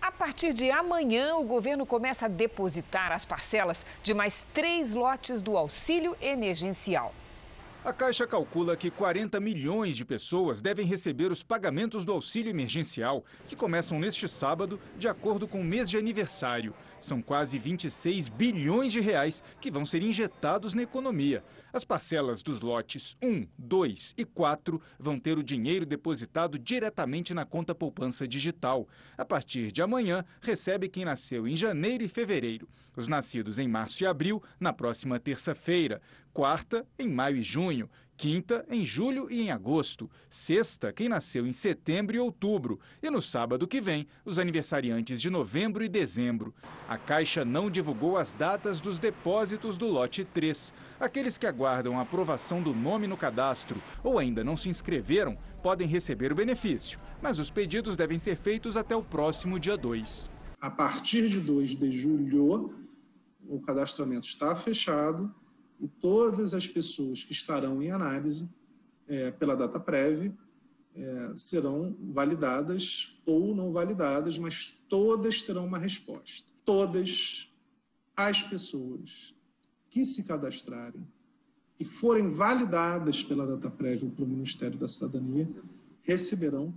A 0.00 0.10
partir 0.10 0.54
de 0.54 0.70
amanhã, 0.70 1.34
o 1.34 1.44
governo 1.44 1.84
começa 1.84 2.24
a 2.24 2.28
depositar 2.30 3.12
as 3.12 3.26
parcelas 3.26 3.84
de 4.02 4.14
mais 4.14 4.40
três 4.40 4.94
lotes 4.94 5.42
do 5.42 5.54
auxílio 5.54 6.16
emergencial. 6.22 7.12
A 7.82 7.94
Caixa 7.94 8.26
calcula 8.26 8.76
que 8.76 8.90
40 8.90 9.40
milhões 9.40 9.96
de 9.96 10.04
pessoas 10.04 10.60
devem 10.60 10.84
receber 10.84 11.32
os 11.32 11.42
pagamentos 11.42 12.04
do 12.04 12.12
auxílio 12.12 12.50
emergencial, 12.50 13.24
que 13.48 13.56
começam 13.56 13.98
neste 13.98 14.28
sábado, 14.28 14.78
de 14.98 15.08
acordo 15.08 15.48
com 15.48 15.62
o 15.62 15.64
mês 15.64 15.88
de 15.88 15.96
aniversário. 15.96 16.74
São 17.00 17.22
quase 17.22 17.58
26 17.58 18.28
bilhões 18.28 18.92
de 18.92 19.00
reais 19.00 19.42
que 19.60 19.70
vão 19.70 19.86
ser 19.86 20.02
injetados 20.02 20.74
na 20.74 20.82
economia. 20.82 21.42
As 21.72 21.84
parcelas 21.84 22.42
dos 22.42 22.60
lotes 22.60 23.16
1, 23.22 23.46
2 23.56 24.14
e 24.18 24.24
4 24.24 24.80
vão 24.98 25.18
ter 25.18 25.38
o 25.38 25.42
dinheiro 25.42 25.86
depositado 25.86 26.58
diretamente 26.58 27.32
na 27.32 27.44
conta 27.44 27.74
poupança 27.74 28.26
digital. 28.26 28.88
A 29.16 29.24
partir 29.24 29.72
de 29.72 29.80
amanhã, 29.80 30.24
recebe 30.40 30.88
quem 30.88 31.04
nasceu 31.04 31.48
em 31.48 31.56
janeiro 31.56 32.04
e 32.04 32.08
fevereiro. 32.08 32.68
Os 32.96 33.08
nascidos 33.08 33.58
em 33.58 33.68
março 33.68 34.02
e 34.02 34.06
abril, 34.06 34.42
na 34.58 34.72
próxima 34.72 35.18
terça-feira. 35.18 36.02
Quarta, 36.32 36.86
em 36.98 37.08
maio 37.08 37.36
e 37.36 37.42
junho 37.42 37.88
Quinta, 38.20 38.66
em 38.68 38.84
julho 38.84 39.28
e 39.30 39.40
em 39.40 39.50
agosto. 39.50 40.10
Sexta, 40.28 40.92
quem 40.92 41.08
nasceu 41.08 41.46
em 41.46 41.54
setembro 41.54 42.14
e 42.14 42.20
outubro. 42.20 42.78
E 43.02 43.10
no 43.10 43.22
sábado 43.22 43.66
que 43.66 43.80
vem, 43.80 44.06
os 44.26 44.38
aniversariantes 44.38 45.22
de 45.22 45.30
novembro 45.30 45.82
e 45.82 45.88
dezembro. 45.88 46.54
A 46.86 46.98
Caixa 46.98 47.46
não 47.46 47.70
divulgou 47.70 48.18
as 48.18 48.34
datas 48.34 48.78
dos 48.78 48.98
depósitos 48.98 49.78
do 49.78 49.86
lote 49.86 50.22
3. 50.22 50.70
Aqueles 51.00 51.38
que 51.38 51.46
aguardam 51.46 51.98
a 51.98 52.02
aprovação 52.02 52.62
do 52.62 52.74
nome 52.74 53.06
no 53.06 53.16
cadastro 53.16 53.82
ou 54.04 54.18
ainda 54.18 54.44
não 54.44 54.54
se 54.54 54.68
inscreveram 54.68 55.34
podem 55.62 55.88
receber 55.88 56.30
o 56.30 56.36
benefício, 56.36 57.00
mas 57.22 57.38
os 57.38 57.50
pedidos 57.50 57.96
devem 57.96 58.18
ser 58.18 58.36
feitos 58.36 58.76
até 58.76 58.94
o 58.94 59.02
próximo 59.02 59.58
dia 59.58 59.78
2. 59.78 60.30
A 60.60 60.68
partir 60.68 61.26
de 61.26 61.40
2 61.40 61.70
de 61.70 61.90
julho, 61.90 62.74
o 63.48 63.58
cadastramento 63.62 64.26
está 64.26 64.54
fechado 64.54 65.34
e 65.80 65.88
todas 65.88 66.54
as 66.54 66.66
pessoas 66.66 67.24
que 67.24 67.32
estarão 67.32 67.82
em 67.82 67.90
análise 67.90 68.50
é, 69.08 69.30
pela 69.30 69.56
data 69.56 69.80
prévia 69.80 70.32
é, 70.94 71.32
serão 71.36 71.96
validadas 71.98 73.20
ou 73.24 73.54
não 73.54 73.72
validadas, 73.72 74.36
mas 74.38 74.76
todas 74.88 75.42
terão 75.42 75.66
uma 75.66 75.78
resposta. 75.78 76.50
Todas 76.64 77.50
as 78.16 78.42
pessoas 78.42 79.34
que 79.88 80.04
se 80.04 80.24
cadastrarem 80.24 81.06
e 81.78 81.84
forem 81.84 82.30
validadas 82.30 83.22
pela 83.22 83.46
data 83.46 83.70
prévia 83.70 84.10
pelo 84.10 84.28
Ministério 84.28 84.78
da 84.78 84.88
Cidadania 84.88 85.48
receberão 86.02 86.74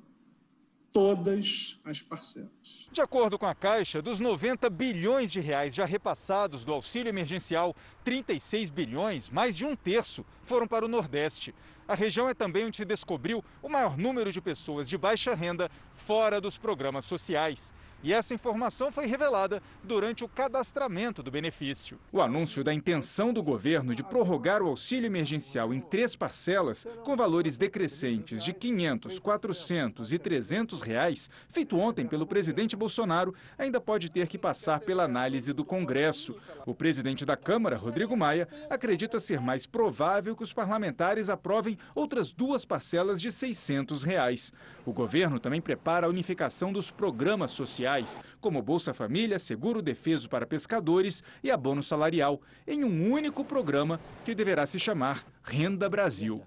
todas 0.94 1.80
as 1.84 2.02
parcelas. 2.02 2.52
De 2.92 3.02
acordo 3.02 3.40
com 3.40 3.48
a 3.48 3.56
Caixa, 3.56 4.04
dos 4.04 4.20
90 4.20 4.70
bilhões 4.70 5.32
de 5.32 5.40
reais 5.40 5.74
já 5.74 5.84
repassados 5.84 6.64
do 6.64 6.72
auxílio 6.72 7.10
emergencial, 7.10 7.76
36 8.04 8.70
bilhões, 8.70 9.32
mais 9.32 9.58
de 9.58 9.66
um 9.66 9.76
terço, 9.76 10.24
foram 10.44 10.68
para 10.68 10.86
o 10.86 10.88
Nordeste. 10.88 11.56
A 11.88 11.96
região 11.96 12.30
é 12.30 12.36
também 12.36 12.66
onde 12.66 12.78
se 12.78 12.86
descobriu 12.86 13.44
o 13.64 13.68
maior 13.68 13.98
número 13.98 14.32
de 14.32 14.40
pessoas 14.40 14.88
de 14.88 14.96
baixa 14.96 15.34
renda 15.34 15.72
fora 15.96 16.40
dos 16.40 16.58
programas 16.58 17.06
sociais. 17.06 17.74
E 18.04 18.12
essa 18.12 18.34
informação 18.34 18.92
foi 18.92 19.06
revelada 19.06 19.64
durante 19.82 20.26
o 20.26 20.28
cadastramento 20.28 21.24
do 21.24 21.32
benefício. 21.32 21.98
O 22.12 22.22
anúncio 22.22 22.62
da 22.62 22.74
intenção 22.74 23.32
do 23.32 23.42
governo 23.42 23.96
de 23.96 24.04
prorrogar 24.04 24.62
o 24.62 24.68
auxílio 24.68 25.06
emergencial 25.06 25.74
em 25.74 25.80
três 25.80 26.14
parcelas, 26.14 26.86
com 27.06 27.16
valores 27.16 27.58
decrescentes 27.58 28.44
de 28.44 28.52
500, 28.52 29.20
400 29.20 30.12
e 30.12 30.20
300 30.20 30.82
reais, 30.82 31.30
feito 31.50 31.80
ontem 31.80 32.06
pelo 32.06 32.28
presidente 32.28 32.76
Bolsonaro, 32.76 33.34
ainda 33.58 33.80
pode 33.80 34.12
ter 34.12 34.28
que 34.28 34.38
passar 34.38 34.82
pela 34.82 35.04
análise 35.06 35.54
do 35.54 35.64
Congresso. 35.64 36.36
O 36.66 36.76
presidente 36.76 37.26
da 37.26 37.38
Câmara, 37.38 37.78
Rodrigo 37.78 38.18
Maia, 38.18 38.50
acredita 38.70 39.18
ser 39.18 39.40
mais 39.40 39.66
provável 39.66 40.36
que 40.36 40.44
os 40.44 40.52
parlamentares 40.52 41.30
aprovem 41.30 41.78
outras 41.96 42.34
duas 42.34 42.66
parcelas 42.66 43.22
de 43.22 43.32
600 43.32 44.04
reais. 44.04 44.52
O 44.86 44.92
governo 44.92 45.40
também 45.40 45.62
prepara 45.62 46.06
a 46.06 46.10
unificação 46.10 46.74
dos 46.74 46.92
programas 46.92 47.52
sociais 47.52 47.93
como 48.42 48.62
Bolsa 48.62 48.94
Família, 48.94 49.40
Seguro 49.40 49.82
Defeso 49.82 50.28
para 50.30 50.46
Pescadores 50.46 51.24
e 51.44 51.52
Abono 51.52 51.84
Salarial, 51.84 52.42
em 52.68 52.84
um 52.84 53.12
único 53.12 53.44
programa 53.44 54.00
que 54.26 54.36
deverá 54.36 54.66
se 54.66 54.80
chamar 54.80 55.26
Renda 55.44 55.90
Brasil. 55.90 56.42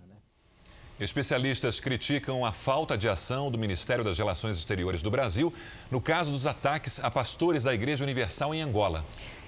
Especialistas 0.98 1.78
criticam 1.78 2.44
a 2.44 2.52
falta 2.52 2.96
de 2.96 3.06
ação 3.06 3.50
do 3.50 3.58
Ministério 3.58 4.02
das 4.02 4.16
Relações 4.16 4.56
Exteriores 4.56 5.02
do 5.02 5.10
Brasil 5.10 5.52
no 5.90 6.00
caso 6.00 6.32
dos 6.32 6.46
ataques 6.46 6.98
a 7.04 7.10
pastores 7.10 7.64
da 7.64 7.74
Igreja 7.74 8.02
Universal 8.02 8.54
em 8.54 8.62
Angola. 8.62 9.04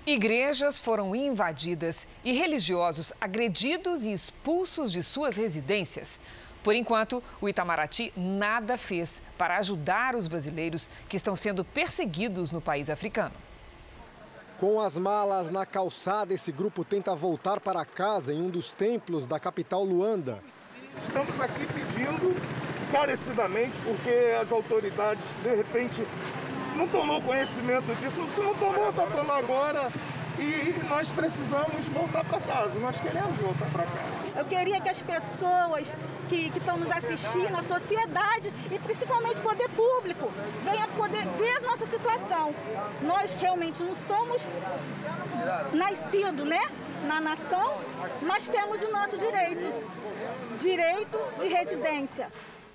Igrejas 0.07 0.79
foram 0.79 1.17
invadidas 1.17 2.07
e 2.25 2.33
religiosos 2.33 3.13
agredidos 3.19 4.05
e 4.05 4.13
expulsos 4.13 4.93
de 4.93 5.03
suas 5.03 5.37
residências. 5.37 6.21
Por 6.69 6.75
enquanto, 6.75 7.25
o 7.41 7.49
Itamaraty 7.49 8.13
nada 8.15 8.77
fez 8.77 9.23
para 9.39 9.57
ajudar 9.57 10.15
os 10.15 10.29
brasileiros 10.29 10.91
que 11.09 11.17
estão 11.17 11.35
sendo 11.35 11.65
perseguidos 11.65 12.53
no 12.53 12.61
país 12.61 12.91
africano. 12.91 13.33
Com 14.59 14.79
as 14.79 14.99
malas 14.99 15.49
na 15.49 15.65
calçada, 15.65 16.35
esse 16.35 16.53
grupo 16.53 16.85
tenta 16.85 17.15
voltar 17.15 17.59
para 17.59 17.87
casa 17.87 18.35
em 18.35 18.43
um 18.43 18.51
dos 18.51 18.71
templos 18.71 19.27
da 19.27 19.41
capital 19.41 19.83
Luanda. 19.83 20.43
Estamos 21.01 21.41
aqui 21.41 21.67
pedindo 21.73 22.37
carecidamente 22.93 23.81
porque 23.81 24.37
as 24.39 24.53
autoridades, 24.53 25.37
de 25.43 25.55
repente, 25.55 26.07
não 26.77 26.87
tomou 26.87 27.23
conhecimento 27.23 27.99
disso. 27.99 28.29
Se 28.29 28.41
não 28.41 28.55
tomou, 28.57 28.91
está 28.91 29.07
tomando 29.07 29.33
agora. 29.33 29.91
Nós 30.89 31.13
precisamos 31.13 31.87
voltar 31.89 32.25
para 32.25 32.41
casa, 32.41 32.79
nós 32.79 32.99
queremos 32.99 33.39
voltar 33.39 33.71
para 33.71 33.85
casa. 33.85 34.39
Eu 34.39 34.45
queria 34.47 34.81
que 34.81 34.89
as 34.89 35.03
pessoas 35.03 35.95
que 36.29 36.51
estão 36.57 36.79
nos 36.79 36.91
assistindo, 36.91 37.55
a 37.55 37.63
sociedade 37.63 38.53
e 38.71 38.79
principalmente 38.79 39.41
o 39.41 39.43
poder 39.43 39.69
público, 39.71 40.33
venha 40.65 40.89
poder 40.89 41.27
ver 41.37 41.61
nossa 41.61 41.85
situação. 41.87 42.55
Nós 43.03 43.35
realmente 43.35 43.83
não 43.83 43.95
somos 43.95 44.43
nascidos 45.75 46.47
né, 46.47 46.63
na 47.07 47.21
nação, 47.21 47.79
mas 48.23 48.49
temos 48.49 48.83
o 48.83 48.91
nosso 48.91 49.19
direito 49.19 49.69
direito 50.59 51.19
de 51.39 51.49
residência. 51.49 52.29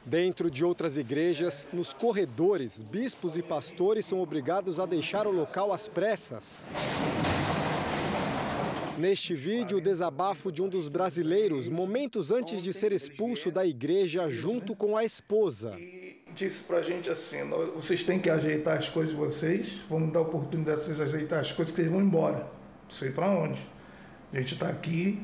Dentro 0.06 0.52
de 0.52 0.64
outras 0.64 0.98
igrejas, 0.98 1.68
nos 1.72 1.94
corredores, 1.94 2.84
bispos 2.84 3.38
e 3.38 3.42
pastores 3.42 4.06
são 4.06 4.22
obrigados 4.22 4.80
a 4.80 4.86
deixar 4.86 5.26
o 5.26 5.32
local 5.32 5.72
às 5.72 5.88
pressas. 5.88 6.68
Neste 9.04 9.36
vídeo, 9.36 9.80
o 9.80 9.82
desabafo 9.82 10.50
de 10.50 10.62
um 10.64 10.70
dos 10.70 10.88
brasileiros, 10.88 11.68
momentos 11.68 12.32
antes 12.32 12.64
de 12.64 12.72
ser 12.72 12.94
expulso 12.94 13.52
da 13.52 13.66
igreja 13.66 14.30
junto 14.30 14.74
com 14.74 14.96
a 14.96 15.04
esposa. 15.04 15.78
Disse 16.34 16.64
pra 16.64 16.82
gente 16.82 17.10
assim: 17.10 17.40
vocês 17.76 18.06
têm 18.06 18.18
que 18.18 18.30
ajeitar 18.30 18.78
as 18.78 18.88
coisas 18.88 19.14
de 19.14 19.20
vocês, 19.20 19.84
vamos 19.90 20.14
dar 20.14 20.22
oportunidade 20.22 20.80
de 20.80 20.86
vocês 20.86 21.02
ajeitar 21.02 21.42
as 21.42 21.52
coisas, 21.52 21.76
que 21.76 21.82
eles 21.82 21.92
vão 21.92 22.00
embora. 22.00 22.48
Não 22.84 22.90
sei 22.92 23.12
para 23.12 23.30
onde. 23.30 23.60
A 24.32 24.38
gente 24.38 24.54
está 24.54 24.70
aqui, 24.70 25.20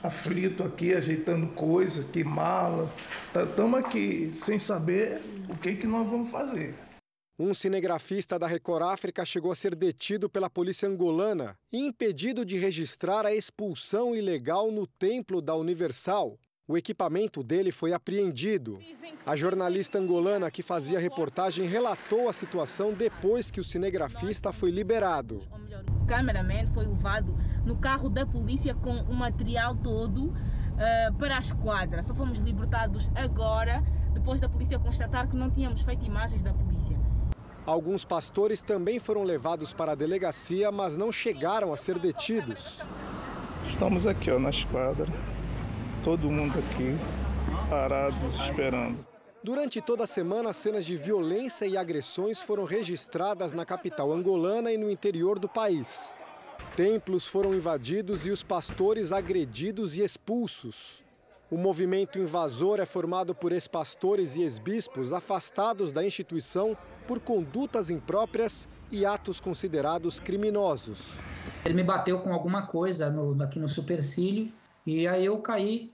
aflito 0.00 0.62
aqui, 0.62 0.94
ajeitando 0.94 1.48
coisas, 1.48 2.04
que 2.04 2.22
mala. 2.22 2.88
Estamos 3.34 3.80
tá, 3.80 3.88
aqui 3.88 4.30
sem 4.32 4.60
saber 4.60 5.20
o 5.48 5.56
que, 5.56 5.74
que 5.74 5.88
nós 5.88 6.08
vamos 6.08 6.30
fazer. 6.30 6.72
Um 7.36 7.52
cinegrafista 7.52 8.38
da 8.38 8.46
Record 8.46 8.84
África 8.84 9.24
chegou 9.24 9.50
a 9.50 9.56
ser 9.56 9.74
detido 9.74 10.30
pela 10.30 10.48
polícia 10.48 10.88
angolana 10.88 11.58
e 11.72 11.78
impedido 11.78 12.44
de 12.44 12.56
registrar 12.56 13.26
a 13.26 13.34
expulsão 13.34 14.14
ilegal 14.14 14.70
no 14.70 14.86
templo 14.86 15.42
da 15.42 15.52
Universal. 15.56 16.38
O 16.68 16.78
equipamento 16.78 17.42
dele 17.42 17.72
foi 17.72 17.92
apreendido. 17.92 18.78
A 19.26 19.34
jornalista 19.34 19.98
angolana 19.98 20.48
que 20.48 20.62
fazia 20.62 20.98
a 20.98 21.00
reportagem 21.00 21.66
relatou 21.66 22.28
a 22.28 22.32
situação 22.32 22.94
depois 22.94 23.50
que 23.50 23.58
o 23.58 23.64
cinegrafista 23.64 24.52
foi 24.52 24.70
liberado. 24.70 25.42
O 26.02 26.06
cameraman 26.06 26.68
foi 26.72 26.86
levado 26.86 27.36
no 27.66 27.76
carro 27.76 28.08
da 28.08 28.24
polícia 28.24 28.76
com 28.76 28.94
o 28.94 29.12
material 29.12 29.74
todo 29.74 30.26
uh, 30.28 31.14
para 31.18 31.38
a 31.38 31.40
esquadra. 31.40 32.00
Só 32.00 32.14
fomos 32.14 32.38
libertados 32.38 33.10
agora, 33.12 33.82
depois 34.12 34.40
da 34.40 34.48
polícia 34.48 34.78
constatar 34.78 35.28
que 35.28 35.34
não 35.34 35.50
tínhamos 35.50 35.82
feito 35.82 36.06
imagens 36.06 36.40
da 36.44 36.54
polícia. 36.54 36.93
Alguns 37.66 38.04
pastores 38.04 38.60
também 38.60 38.98
foram 38.98 39.22
levados 39.22 39.72
para 39.72 39.92
a 39.92 39.94
delegacia, 39.94 40.70
mas 40.70 40.98
não 40.98 41.10
chegaram 41.10 41.72
a 41.72 41.76
ser 41.78 41.98
detidos. 41.98 42.82
Estamos 43.66 44.06
aqui 44.06 44.30
ó, 44.30 44.38
na 44.38 44.50
esquadra, 44.50 45.06
todo 46.02 46.30
mundo 46.30 46.58
aqui, 46.58 46.94
parados, 47.70 48.34
esperando. 48.34 49.06
Durante 49.42 49.80
toda 49.80 50.04
a 50.04 50.06
semana, 50.06 50.52
cenas 50.52 50.84
de 50.84 50.96
violência 50.96 51.64
e 51.64 51.76
agressões 51.76 52.40
foram 52.40 52.64
registradas 52.64 53.54
na 53.54 53.64
capital 53.64 54.12
angolana 54.12 54.70
e 54.70 54.76
no 54.76 54.90
interior 54.90 55.38
do 55.38 55.48
país. 55.48 56.18
Templos 56.76 57.26
foram 57.26 57.54
invadidos 57.54 58.26
e 58.26 58.30
os 58.30 58.42
pastores 58.42 59.10
agredidos 59.10 59.96
e 59.96 60.02
expulsos. 60.02 61.02
O 61.50 61.56
movimento 61.56 62.18
invasor 62.18 62.80
é 62.80 62.86
formado 62.86 63.34
por 63.34 63.52
ex-pastores 63.52 64.34
e 64.34 64.42
ex-bispos 64.42 65.12
afastados 65.12 65.92
da 65.92 66.04
instituição 66.04 66.76
por 67.06 67.20
condutas 67.20 67.90
impróprias 67.90 68.68
e 68.90 69.04
atos 69.04 69.40
considerados 69.40 70.20
criminosos. 70.20 71.18
Ele 71.64 71.74
me 71.74 71.82
bateu 71.82 72.20
com 72.20 72.32
alguma 72.32 72.66
coisa 72.66 73.10
no, 73.10 73.42
aqui 73.42 73.58
no 73.58 73.68
supercílio 73.68 74.52
e 74.86 75.06
aí 75.06 75.24
eu 75.24 75.38
caí 75.38 75.92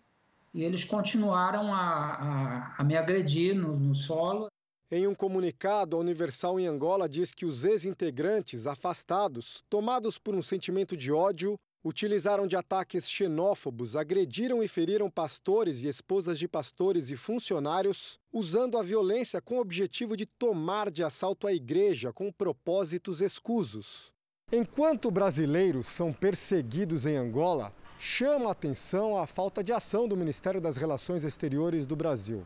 e 0.52 0.64
eles 0.64 0.84
continuaram 0.84 1.72
a, 1.72 1.78
a, 1.78 2.74
a 2.78 2.84
me 2.84 2.96
agredir 2.96 3.54
no, 3.54 3.76
no 3.76 3.94
solo. 3.94 4.48
Em 4.90 5.06
um 5.06 5.14
comunicado, 5.14 5.96
a 5.96 6.00
Universal 6.00 6.58
em 6.58 6.66
Angola 6.66 7.08
diz 7.08 7.32
que 7.32 7.46
os 7.46 7.64
ex-integrantes 7.64 8.66
afastados, 8.66 9.62
tomados 9.70 10.18
por 10.18 10.34
um 10.34 10.42
sentimento 10.42 10.96
de 10.96 11.12
ódio, 11.12 11.56
utilizaram 11.82 12.46
de 12.46 12.56
ataques 12.56 13.08
xenófobos, 13.08 13.96
agrediram 13.96 14.62
e 14.62 14.68
feriram 14.68 15.10
pastores 15.10 15.82
e 15.82 15.88
esposas 15.88 16.38
de 16.38 16.46
pastores 16.46 17.10
e 17.10 17.16
funcionários, 17.16 18.18
usando 18.32 18.76
a 18.76 18.82
violência 18.82 19.40
com 19.40 19.56
o 19.56 19.60
objetivo 19.60 20.16
de 20.16 20.26
tomar 20.26 20.90
de 20.90 21.02
assalto 21.02 21.46
a 21.46 21.52
igreja 21.52 22.12
com 22.12 22.30
propósitos 22.30 23.20
escusos. 23.20 24.12
Enquanto 24.52 25.10
brasileiros 25.10 25.86
são 25.86 26.12
perseguidos 26.12 27.06
em 27.06 27.16
Angola, 27.16 27.72
chama 27.98 28.48
a 28.48 28.52
atenção 28.52 29.16
a 29.16 29.26
falta 29.26 29.62
de 29.62 29.72
ação 29.72 30.08
do 30.08 30.16
Ministério 30.16 30.60
das 30.60 30.76
Relações 30.76 31.24
Exteriores 31.24 31.86
do 31.86 31.94
Brasil. 31.94 32.44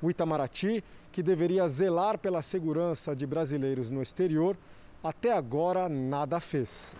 O 0.00 0.10
Itamaraty, 0.10 0.82
que 1.12 1.22
deveria 1.22 1.68
zelar 1.68 2.18
pela 2.18 2.42
segurança 2.42 3.14
de 3.14 3.26
brasileiros 3.26 3.90
no 3.90 4.02
exterior, 4.02 4.56
até 5.04 5.32
agora 5.32 5.88
nada 5.88 6.40
fez. 6.40 6.94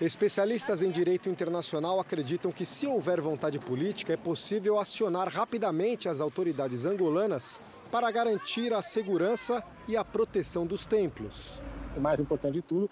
Especialistas 0.00 0.80
em 0.80 0.92
direito 0.92 1.28
internacional 1.28 1.98
acreditam 1.98 2.52
que, 2.52 2.64
se 2.64 2.86
houver 2.86 3.20
vontade 3.20 3.58
política, 3.58 4.12
é 4.12 4.16
possível 4.16 4.78
acionar 4.78 5.26
rapidamente 5.26 6.08
as 6.08 6.20
autoridades 6.20 6.84
angolanas 6.86 7.60
para 7.90 8.08
garantir 8.12 8.72
a 8.72 8.80
segurança 8.80 9.60
e 9.88 9.96
a 9.96 10.04
proteção 10.04 10.64
dos 10.64 10.86
templos. 10.86 11.60
O 11.96 12.00
mais 12.00 12.20
importante 12.20 12.54
de 12.54 12.62
tudo 12.62 12.88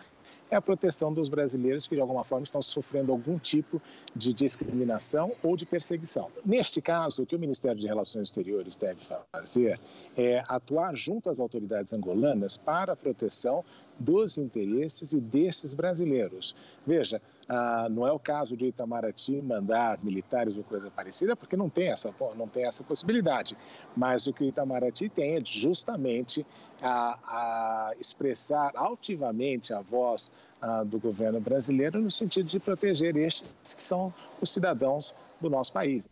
é 0.51 0.57
a 0.57 0.61
proteção 0.61 1.13
dos 1.13 1.29
brasileiros 1.29 1.87
que, 1.87 1.95
de 1.95 2.01
alguma 2.01 2.25
forma, 2.25 2.45
estão 2.45 2.63
sofrendo 2.63 3.13
algum 3.13 3.39
tipo 3.39 3.81
de 4.15 4.33
discriminação 4.33 5.33
ou 5.43 5.57
de 5.57 5.67
perseguição. 5.67 6.31
Neste 6.45 6.81
caso, 6.81 7.23
o 7.23 7.27
que 7.27 7.35
o 7.35 7.39
Ministério 7.39 7.81
de 7.81 7.87
Relações 7.87 8.29
Exteriores 8.29 8.77
deve 8.77 9.01
fazer 9.33 9.81
é 10.17 10.43
atuar 10.49 10.95
junto 10.95 11.29
às 11.29 11.41
autoridades 11.41 11.93
angolanas 11.93 12.57
para 12.57 12.93
a 12.93 12.97
proteção 12.97 13.65
dos 13.99 14.37
interesses 14.39 15.13
e 15.13 15.21
desses 15.21 15.75
brasileiros. 15.75 16.55
Veja, 16.87 17.21
ah, 17.49 17.89
não 17.91 18.07
é 18.07 18.13
o 18.13 18.19
caso 18.19 18.57
de 18.57 18.67
Itamaraty 18.67 19.41
mandar 19.41 19.99
militares 20.03 20.57
ou 20.57 20.65
coisa 20.65 20.91
parecida, 20.91 21.37
porque 21.37 21.57
não 21.57 21.69
tem 21.69 21.89
essa, 21.89 22.13
não 22.37 22.49
tem 22.49 22.65
essa 22.65 22.83
possibilidade. 22.83 23.57
Mas 23.97 24.27
o 24.27 24.33
que 24.33 24.45
o 24.45 24.47
Itamaraty 24.47 25.09
tem 25.09 25.37
é 25.37 25.41
justamente 25.45 26.45
a, 26.83 27.19
a 27.25 27.95
expressar 28.01 28.73
altivamente 28.75 29.73
a 29.73 29.81
voz 29.81 30.31
ah, 30.61 30.83
do 30.83 30.99
governo 30.99 31.41
brasileiro 31.41 32.01
no 32.01 32.11
sentido 32.11 32.47
de 32.47 32.59
proteger 32.59 33.17
estes 33.17 33.75
que 33.75 33.83
são 33.83 34.13
os 34.41 34.51
cidadãos 34.51 35.15
do 35.41 35.49
nosso 35.49 35.73
país. 35.73 36.09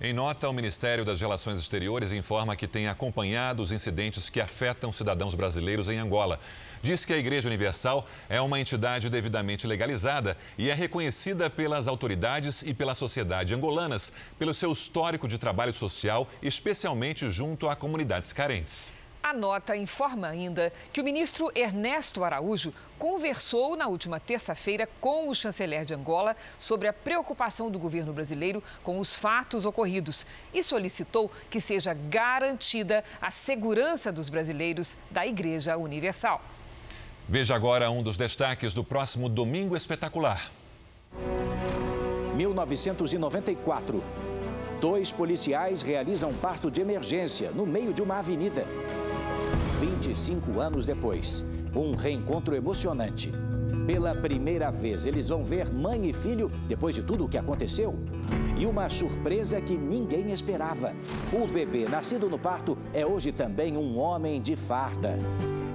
Em 0.00 0.12
nota, 0.12 0.48
o 0.48 0.52
Ministério 0.52 1.04
das 1.04 1.20
Relações 1.20 1.58
Exteriores 1.58 2.12
informa 2.12 2.54
que 2.54 2.68
tem 2.68 2.86
acompanhado 2.86 3.64
os 3.64 3.72
incidentes 3.72 4.30
que 4.30 4.40
afetam 4.40 4.92
cidadãos 4.92 5.34
brasileiros 5.34 5.88
em 5.88 5.98
Angola. 5.98 6.38
Diz 6.80 7.04
que 7.04 7.12
a 7.12 7.18
Igreja 7.18 7.48
Universal 7.48 8.06
é 8.28 8.40
uma 8.40 8.60
entidade 8.60 9.10
devidamente 9.10 9.66
legalizada 9.66 10.36
e 10.56 10.70
é 10.70 10.72
reconhecida 10.72 11.50
pelas 11.50 11.88
autoridades 11.88 12.62
e 12.62 12.72
pela 12.72 12.94
sociedade 12.94 13.52
angolanas 13.52 14.12
pelo 14.38 14.54
seu 14.54 14.70
histórico 14.70 15.26
de 15.26 15.36
trabalho 15.36 15.74
social, 15.74 16.28
especialmente 16.40 17.28
junto 17.28 17.68
a 17.68 17.74
comunidades 17.74 18.32
carentes. 18.32 18.92
A 19.28 19.34
nota 19.34 19.76
informa 19.76 20.26
ainda 20.26 20.72
que 20.90 21.02
o 21.02 21.04
ministro 21.04 21.52
Ernesto 21.54 22.24
Araújo 22.24 22.72
conversou 22.98 23.76
na 23.76 23.86
última 23.86 24.18
terça-feira 24.18 24.88
com 25.02 25.28
o 25.28 25.34
chanceler 25.34 25.84
de 25.84 25.92
Angola 25.92 26.34
sobre 26.56 26.88
a 26.88 26.94
preocupação 26.94 27.70
do 27.70 27.78
governo 27.78 28.10
brasileiro 28.10 28.64
com 28.82 28.98
os 28.98 29.14
fatos 29.14 29.66
ocorridos 29.66 30.24
e 30.54 30.62
solicitou 30.62 31.30
que 31.50 31.60
seja 31.60 31.92
garantida 31.92 33.04
a 33.20 33.30
segurança 33.30 34.10
dos 34.10 34.30
brasileiros 34.30 34.96
da 35.10 35.26
Igreja 35.26 35.76
Universal. 35.76 36.40
Veja 37.28 37.54
agora 37.54 37.90
um 37.90 38.02
dos 38.02 38.16
destaques 38.16 38.72
do 38.72 38.82
próximo 38.82 39.28
Domingo 39.28 39.76
Espetacular. 39.76 40.50
1994. 42.34 44.02
Dois 44.80 45.12
policiais 45.12 45.82
realizam 45.82 46.32
parto 46.32 46.70
de 46.70 46.80
emergência 46.80 47.50
no 47.50 47.66
meio 47.66 47.92
de 47.92 48.00
uma 48.00 48.20
avenida. 48.20 48.64
25 49.80 50.60
anos 50.60 50.84
depois, 50.84 51.44
um 51.74 51.94
reencontro 51.94 52.56
emocionante. 52.56 53.32
Pela 53.86 54.12
primeira 54.12 54.70
vez, 54.70 55.06
eles 55.06 55.28
vão 55.28 55.44
ver 55.44 55.72
mãe 55.72 56.08
e 56.08 56.12
filho 56.12 56.50
depois 56.66 56.94
de 56.94 57.02
tudo 57.02 57.24
o 57.24 57.28
que 57.28 57.38
aconteceu. 57.38 57.94
E 58.58 58.66
uma 58.66 58.90
surpresa 58.90 59.60
que 59.60 59.76
ninguém 59.78 60.32
esperava: 60.32 60.92
o 61.32 61.46
bebê 61.46 61.88
nascido 61.88 62.28
no 62.28 62.38
parto 62.38 62.76
é 62.92 63.06
hoje 63.06 63.30
também 63.30 63.76
um 63.76 63.98
homem 63.98 64.42
de 64.42 64.56
farda. 64.56 65.16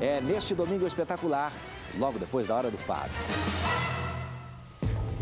É 0.01 0.19
neste 0.19 0.53
domingo 0.53 0.85
espetacular, 0.85 1.53
logo 1.97 2.19
depois 2.19 2.45
da 2.45 2.55
hora 2.55 2.69
do 2.69 2.77
fado. 2.77 3.11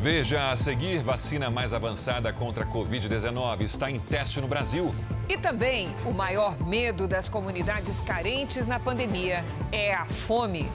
Veja 0.01 0.49
a 0.49 0.57
seguir: 0.57 1.03
vacina 1.03 1.51
mais 1.51 1.73
avançada 1.73 2.33
contra 2.33 2.63
a 2.63 2.67
Covid-19 2.67 3.61
está 3.61 3.91
em 3.91 3.99
teste 3.99 4.41
no 4.41 4.47
Brasil. 4.47 4.95
E 5.29 5.37
também 5.37 5.95
o 6.03 6.11
maior 6.11 6.59
medo 6.59 7.07
das 7.07 7.29
comunidades 7.29 8.01
carentes 8.01 8.65
na 8.65 8.79
pandemia 8.79 9.45
é 9.71 9.93
a 9.93 10.03
fome. 10.05 10.67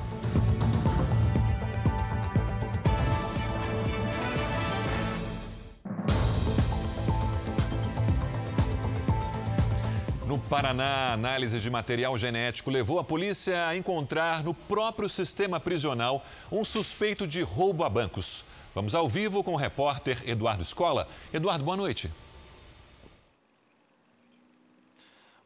No 10.24 10.38
Paraná, 10.38 10.84
a 10.84 11.12
análise 11.14 11.58
de 11.58 11.68
material 11.68 12.16
genético 12.16 12.70
levou 12.70 13.00
a 13.00 13.04
polícia 13.04 13.66
a 13.66 13.76
encontrar 13.76 14.44
no 14.44 14.54
próprio 14.54 15.08
sistema 15.08 15.58
prisional 15.58 16.24
um 16.52 16.64
suspeito 16.64 17.26
de 17.26 17.42
roubo 17.42 17.82
a 17.82 17.90
bancos. 17.90 18.44
Vamos 18.76 18.94
ao 18.94 19.08
vivo 19.08 19.42
com 19.42 19.54
o 19.54 19.56
repórter 19.56 20.22
Eduardo 20.28 20.62
Escola. 20.62 21.08
Eduardo, 21.32 21.64
boa 21.64 21.78
noite. 21.78 22.10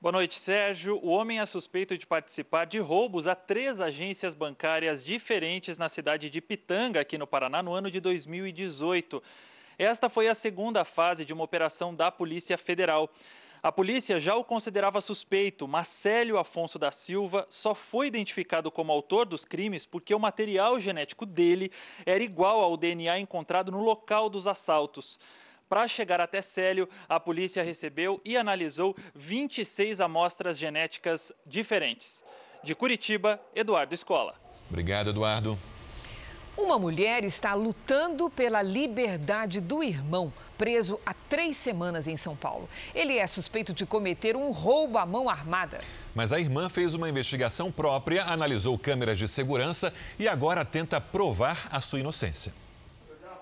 Boa 0.00 0.10
noite, 0.10 0.36
Sérgio. 0.36 0.98
O 1.00 1.10
homem 1.10 1.38
é 1.38 1.46
suspeito 1.46 1.96
de 1.96 2.08
participar 2.08 2.64
de 2.64 2.80
roubos 2.80 3.28
a 3.28 3.36
três 3.36 3.80
agências 3.80 4.34
bancárias 4.34 5.04
diferentes 5.04 5.78
na 5.78 5.88
cidade 5.88 6.28
de 6.28 6.40
Pitanga, 6.40 7.02
aqui 7.02 7.16
no 7.16 7.24
Paraná, 7.24 7.62
no 7.62 7.72
ano 7.72 7.88
de 7.88 8.00
2018. 8.00 9.22
Esta 9.78 10.08
foi 10.08 10.26
a 10.26 10.34
segunda 10.34 10.84
fase 10.84 11.24
de 11.24 11.32
uma 11.32 11.44
operação 11.44 11.94
da 11.94 12.10
Polícia 12.10 12.58
Federal. 12.58 13.08
A 13.62 13.70
polícia 13.70 14.18
já 14.18 14.34
o 14.34 14.42
considerava 14.42 15.02
suspeito. 15.02 15.68
Marcélio 15.68 16.38
Afonso 16.38 16.78
da 16.78 16.90
Silva 16.90 17.44
só 17.50 17.74
foi 17.74 18.06
identificado 18.06 18.70
como 18.70 18.90
autor 18.90 19.26
dos 19.26 19.44
crimes 19.44 19.84
porque 19.84 20.14
o 20.14 20.18
material 20.18 20.80
genético 20.80 21.26
dele 21.26 21.70
era 22.06 22.24
igual 22.24 22.60
ao 22.60 22.76
DNA 22.76 23.18
encontrado 23.18 23.70
no 23.70 23.82
local 23.82 24.30
dos 24.30 24.46
assaltos. 24.46 25.18
Para 25.68 25.86
chegar 25.86 26.20
até 26.20 26.40
Célio, 26.40 26.88
a 27.08 27.20
polícia 27.20 27.62
recebeu 27.62 28.20
e 28.24 28.36
analisou 28.36 28.96
26 29.14 30.00
amostras 30.00 30.58
genéticas 30.58 31.30
diferentes. 31.46 32.24
De 32.64 32.74
Curitiba, 32.74 33.40
Eduardo 33.54 33.94
Escola. 33.94 34.34
Obrigado, 34.68 35.10
Eduardo. 35.10 35.58
Uma 36.56 36.78
mulher 36.78 37.24
está 37.24 37.54
lutando 37.54 38.28
pela 38.28 38.60
liberdade 38.60 39.60
do 39.60 39.82
irmão, 39.82 40.32
preso 40.58 41.00
há 41.06 41.14
três 41.14 41.56
semanas 41.56 42.08
em 42.08 42.16
São 42.16 42.34
Paulo. 42.34 42.68
Ele 42.94 43.16
é 43.16 43.26
suspeito 43.26 43.72
de 43.72 43.86
cometer 43.86 44.36
um 44.36 44.50
roubo 44.50 44.98
à 44.98 45.06
mão 45.06 45.30
armada. 45.30 45.78
Mas 46.14 46.32
a 46.32 46.40
irmã 46.40 46.68
fez 46.68 46.92
uma 46.94 47.08
investigação 47.08 47.70
própria, 47.70 48.24
analisou 48.24 48.78
câmeras 48.78 49.18
de 49.18 49.28
segurança 49.28 49.92
e 50.18 50.28
agora 50.28 50.64
tenta 50.64 51.00
provar 51.00 51.68
a 51.70 51.80
sua 51.80 52.00
inocência. 52.00 52.52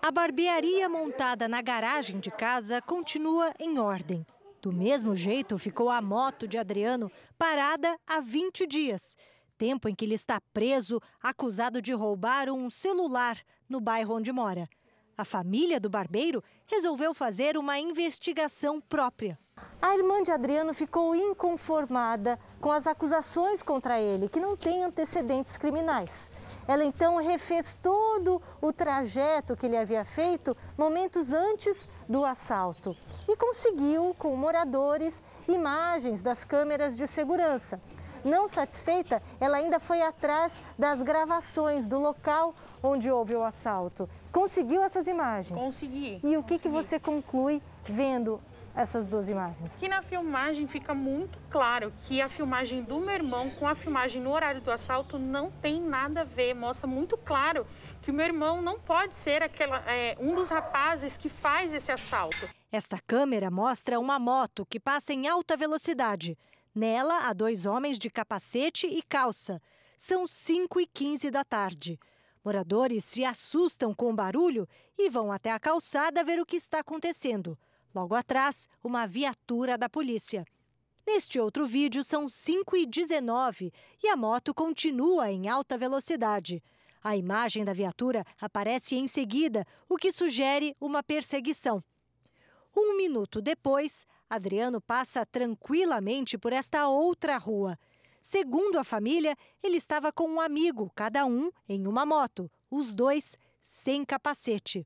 A 0.02 0.10
barbearia 0.10 0.88
montada 0.88 1.48
na 1.48 1.60
garagem 1.60 2.20
de 2.20 2.30
casa 2.30 2.80
continua 2.82 3.52
em 3.58 3.78
ordem. 3.78 4.24
Do 4.60 4.72
mesmo 4.72 5.16
jeito 5.16 5.58
ficou 5.58 5.88
a 5.88 6.00
moto 6.02 6.46
de 6.46 6.58
Adriano 6.58 7.10
parada 7.38 7.96
há 8.06 8.20
20 8.20 8.66
dias 8.66 9.16
tempo 9.58 9.88
em 9.88 9.94
que 9.94 10.04
ele 10.04 10.14
está 10.14 10.40
preso, 10.54 11.02
acusado 11.20 11.82
de 11.82 11.92
roubar 11.92 12.48
um 12.48 12.70
celular 12.70 13.36
no 13.68 13.80
bairro 13.80 14.14
onde 14.14 14.32
mora. 14.32 14.68
A 15.16 15.24
família 15.24 15.80
do 15.80 15.90
barbeiro 15.90 16.42
resolveu 16.66 17.12
fazer 17.12 17.56
uma 17.58 17.76
investigação 17.76 18.80
própria. 18.80 19.36
A 19.82 19.92
irmã 19.96 20.22
de 20.22 20.30
Adriano 20.30 20.72
ficou 20.72 21.12
inconformada 21.14 22.38
com 22.60 22.70
as 22.70 22.86
acusações 22.86 23.60
contra 23.60 24.00
ele, 24.00 24.28
que 24.28 24.38
não 24.38 24.56
tem 24.56 24.84
antecedentes 24.84 25.56
criminais. 25.56 26.28
Ela 26.68 26.84
então 26.84 27.16
refez 27.16 27.76
todo 27.82 28.40
o 28.60 28.72
trajeto 28.72 29.56
que 29.56 29.66
ele 29.66 29.76
havia 29.76 30.04
feito 30.04 30.56
momentos 30.76 31.32
antes 31.32 31.76
do 32.08 32.24
assalto 32.24 32.96
e 33.28 33.36
conseguiu, 33.36 34.14
com 34.18 34.36
moradores, 34.36 35.20
imagens 35.48 36.22
das 36.22 36.44
câmeras 36.44 36.96
de 36.96 37.06
segurança. 37.06 37.80
Não 38.28 38.46
satisfeita, 38.46 39.22
ela 39.40 39.56
ainda 39.56 39.80
foi 39.80 40.02
atrás 40.02 40.52
das 40.78 41.00
gravações 41.00 41.86
do 41.86 41.98
local 41.98 42.54
onde 42.82 43.10
houve 43.10 43.34
o 43.34 43.42
assalto. 43.42 44.08
Conseguiu 44.30 44.82
essas 44.82 45.06
imagens? 45.06 45.58
Consegui. 45.58 46.20
E 46.22 46.36
o 46.36 46.42
que, 46.42 46.50
consegui. 46.50 46.58
que 46.58 46.68
você 46.68 47.00
conclui 47.00 47.62
vendo 47.84 48.38
essas 48.76 49.06
duas 49.06 49.30
imagens? 49.30 49.72
Que 49.80 49.88
na 49.88 50.02
filmagem 50.02 50.66
fica 50.66 50.94
muito 50.94 51.38
claro 51.48 51.90
que 52.02 52.20
a 52.20 52.28
filmagem 52.28 52.82
do 52.82 53.00
meu 53.00 53.14
irmão 53.14 53.48
com 53.48 53.66
a 53.66 53.74
filmagem 53.74 54.20
no 54.20 54.30
horário 54.30 54.60
do 54.60 54.70
assalto 54.70 55.18
não 55.18 55.50
tem 55.50 55.80
nada 55.80 56.20
a 56.20 56.24
ver. 56.24 56.52
Mostra 56.52 56.86
muito 56.86 57.16
claro 57.16 57.66
que 58.02 58.10
o 58.10 58.14
meu 58.14 58.26
irmão 58.26 58.60
não 58.60 58.78
pode 58.78 59.16
ser 59.16 59.42
aquela, 59.42 59.78
é, 59.90 60.18
um 60.20 60.34
dos 60.34 60.50
rapazes 60.50 61.16
que 61.16 61.30
faz 61.30 61.72
esse 61.72 61.90
assalto. 61.90 62.46
Esta 62.70 62.98
câmera 63.06 63.50
mostra 63.50 63.98
uma 63.98 64.18
moto 64.18 64.66
que 64.66 64.78
passa 64.78 65.14
em 65.14 65.26
alta 65.26 65.56
velocidade. 65.56 66.36
Nela, 66.78 67.26
há 67.26 67.32
dois 67.32 67.66
homens 67.66 67.98
de 67.98 68.08
capacete 68.08 68.86
e 68.86 69.02
calça. 69.02 69.60
São 69.96 70.28
5 70.28 70.80
e 70.80 70.86
15 70.86 71.28
da 71.28 71.42
tarde. 71.42 71.98
Moradores 72.44 73.04
se 73.04 73.24
assustam 73.24 73.92
com 73.92 74.12
o 74.12 74.14
barulho 74.14 74.64
e 74.96 75.10
vão 75.10 75.32
até 75.32 75.50
a 75.50 75.58
calçada 75.58 76.22
ver 76.22 76.38
o 76.38 76.46
que 76.46 76.54
está 76.54 76.78
acontecendo. 76.78 77.58
Logo 77.92 78.14
atrás, 78.14 78.68
uma 78.80 79.08
viatura 79.08 79.76
da 79.76 79.88
polícia. 79.88 80.44
Neste 81.04 81.40
outro 81.40 81.66
vídeo, 81.66 82.04
são 82.04 82.28
5 82.28 82.76
e 82.76 82.86
19 82.86 83.72
e 84.00 84.06
a 84.06 84.16
moto 84.16 84.54
continua 84.54 85.32
em 85.32 85.48
alta 85.48 85.76
velocidade. 85.76 86.62
A 87.02 87.16
imagem 87.16 87.64
da 87.64 87.72
viatura 87.72 88.24
aparece 88.40 88.94
em 88.94 89.08
seguida, 89.08 89.66
o 89.88 89.96
que 89.96 90.12
sugere 90.12 90.76
uma 90.80 91.02
perseguição. 91.02 91.82
Um 92.76 92.96
minuto 92.96 93.42
depois, 93.42 94.06
Adriano 94.28 94.80
passa 94.80 95.24
tranquilamente 95.24 96.36
por 96.36 96.52
esta 96.52 96.88
outra 96.88 97.38
rua. 97.38 97.78
Segundo 98.20 98.78
a 98.78 98.84
família, 98.84 99.34
ele 99.62 99.76
estava 99.76 100.12
com 100.12 100.28
um 100.28 100.40
amigo, 100.40 100.90
cada 100.94 101.24
um 101.24 101.50
em 101.68 101.86
uma 101.86 102.04
moto, 102.04 102.50
os 102.70 102.92
dois 102.92 103.36
sem 103.60 104.04
capacete. 104.04 104.84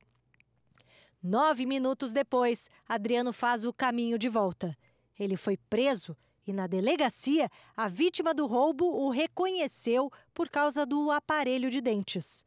Nove 1.22 1.66
minutos 1.66 2.12
depois, 2.12 2.68
Adriano 2.88 3.32
faz 3.32 3.64
o 3.64 3.72
caminho 3.72 4.18
de 4.18 4.28
volta. 4.28 4.76
Ele 5.18 5.36
foi 5.36 5.56
preso 5.56 6.16
e, 6.46 6.52
na 6.52 6.66
delegacia, 6.66 7.48
a 7.76 7.88
vítima 7.88 8.34
do 8.34 8.46
roubo 8.46 8.84
o 8.86 9.08
reconheceu 9.08 10.10
por 10.34 10.48
causa 10.48 10.84
do 10.84 11.10
aparelho 11.10 11.70
de 11.70 11.80
dentes. 11.80 12.44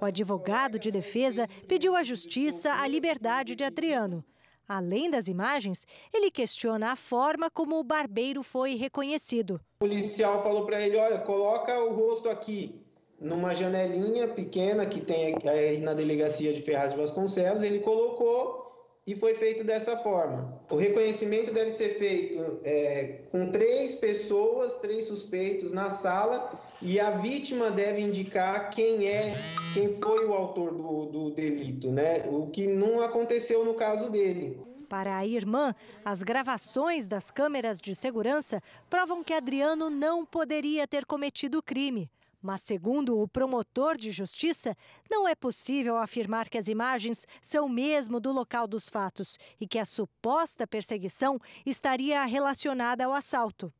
O 0.00 0.04
advogado 0.04 0.78
de 0.78 0.90
defesa 0.90 1.48
pediu 1.66 1.96
à 1.96 2.02
justiça 2.02 2.72
a 2.74 2.86
liberdade 2.86 3.54
de 3.54 3.64
Adriano. 3.64 4.24
Além 4.68 5.10
das 5.10 5.28
imagens, 5.28 5.86
ele 6.12 6.30
questiona 6.30 6.92
a 6.92 6.96
forma 6.96 7.50
como 7.50 7.78
o 7.78 7.82
barbeiro 7.82 8.42
foi 8.42 8.74
reconhecido. 8.74 9.58
O 9.76 9.86
policial 9.86 10.42
falou 10.42 10.66
para 10.66 10.78
ele: 10.80 10.98
olha, 10.98 11.18
coloca 11.20 11.80
o 11.84 11.94
rosto 11.94 12.28
aqui 12.28 12.78
numa 13.18 13.54
janelinha 13.54 14.28
pequena 14.28 14.84
que 14.84 15.00
tem 15.00 15.36
aí 15.48 15.80
na 15.80 15.94
delegacia 15.94 16.52
de 16.52 16.60
Ferraz 16.60 16.92
de 16.92 16.98
Vasconcelos. 16.98 17.62
Ele 17.62 17.80
colocou 17.80 18.68
e 19.06 19.14
foi 19.14 19.34
feito 19.34 19.64
dessa 19.64 19.96
forma. 19.96 20.60
O 20.70 20.76
reconhecimento 20.76 21.50
deve 21.50 21.70
ser 21.70 21.98
feito 21.98 22.60
é, 22.62 23.22
com 23.32 23.50
três 23.50 23.94
pessoas, 23.94 24.74
três 24.80 25.06
suspeitos 25.06 25.72
na 25.72 25.88
sala 25.88 26.52
e 26.80 27.00
a 27.00 27.10
vítima 27.10 27.70
deve 27.70 28.00
indicar 28.00 28.70
quem 28.70 29.06
é, 29.06 29.34
quem 29.74 29.94
foi 30.00 30.26
o 30.26 30.32
autor 30.32 30.72
do, 30.72 31.06
do 31.06 31.30
delito, 31.30 31.90
né? 31.90 32.22
O 32.26 32.46
que 32.48 32.66
não 32.66 33.00
aconteceu 33.00 33.64
no 33.64 33.74
caso 33.74 34.10
dele. 34.10 34.60
Para 34.88 35.18
a 35.18 35.26
irmã, 35.26 35.74
as 36.04 36.22
gravações 36.22 37.06
das 37.06 37.30
câmeras 37.30 37.80
de 37.80 37.94
segurança 37.94 38.62
provam 38.88 39.22
que 39.22 39.34
Adriano 39.34 39.90
não 39.90 40.24
poderia 40.24 40.86
ter 40.86 41.04
cometido 41.04 41.58
o 41.58 41.62
crime. 41.62 42.10
Mas, 42.40 42.62
segundo 42.62 43.20
o 43.20 43.26
promotor 43.26 43.96
de 43.96 44.12
justiça, 44.12 44.76
não 45.10 45.26
é 45.26 45.34
possível 45.34 45.96
afirmar 45.96 46.48
que 46.48 46.56
as 46.56 46.68
imagens 46.68 47.26
são 47.42 47.68
mesmo 47.68 48.20
do 48.20 48.30
local 48.30 48.68
dos 48.68 48.88
fatos 48.88 49.36
e 49.60 49.66
que 49.66 49.78
a 49.78 49.84
suposta 49.84 50.66
perseguição 50.66 51.38
estaria 51.66 52.24
relacionada 52.24 53.04
ao 53.04 53.12
assalto. 53.12 53.72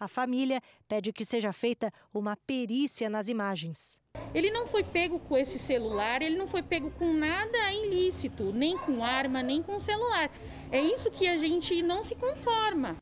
A 0.00 0.08
família 0.08 0.62
pede 0.88 1.12
que 1.12 1.26
seja 1.26 1.52
feita 1.52 1.92
uma 2.14 2.34
perícia 2.34 3.10
nas 3.10 3.28
imagens. 3.28 4.00
Ele 4.34 4.50
não 4.50 4.66
foi 4.66 4.82
pego 4.82 5.18
com 5.18 5.36
esse 5.36 5.58
celular, 5.58 6.22
ele 6.22 6.38
não 6.38 6.48
foi 6.48 6.62
pego 6.62 6.90
com 6.92 7.12
nada 7.12 7.70
ilícito, 7.70 8.50
nem 8.50 8.78
com 8.78 9.04
arma, 9.04 9.42
nem 9.42 9.62
com 9.62 9.78
celular. 9.78 10.30
É 10.72 10.80
isso 10.80 11.10
que 11.10 11.28
a 11.28 11.36
gente 11.36 11.82
não 11.82 12.02
se 12.02 12.14
conforma. 12.14 12.96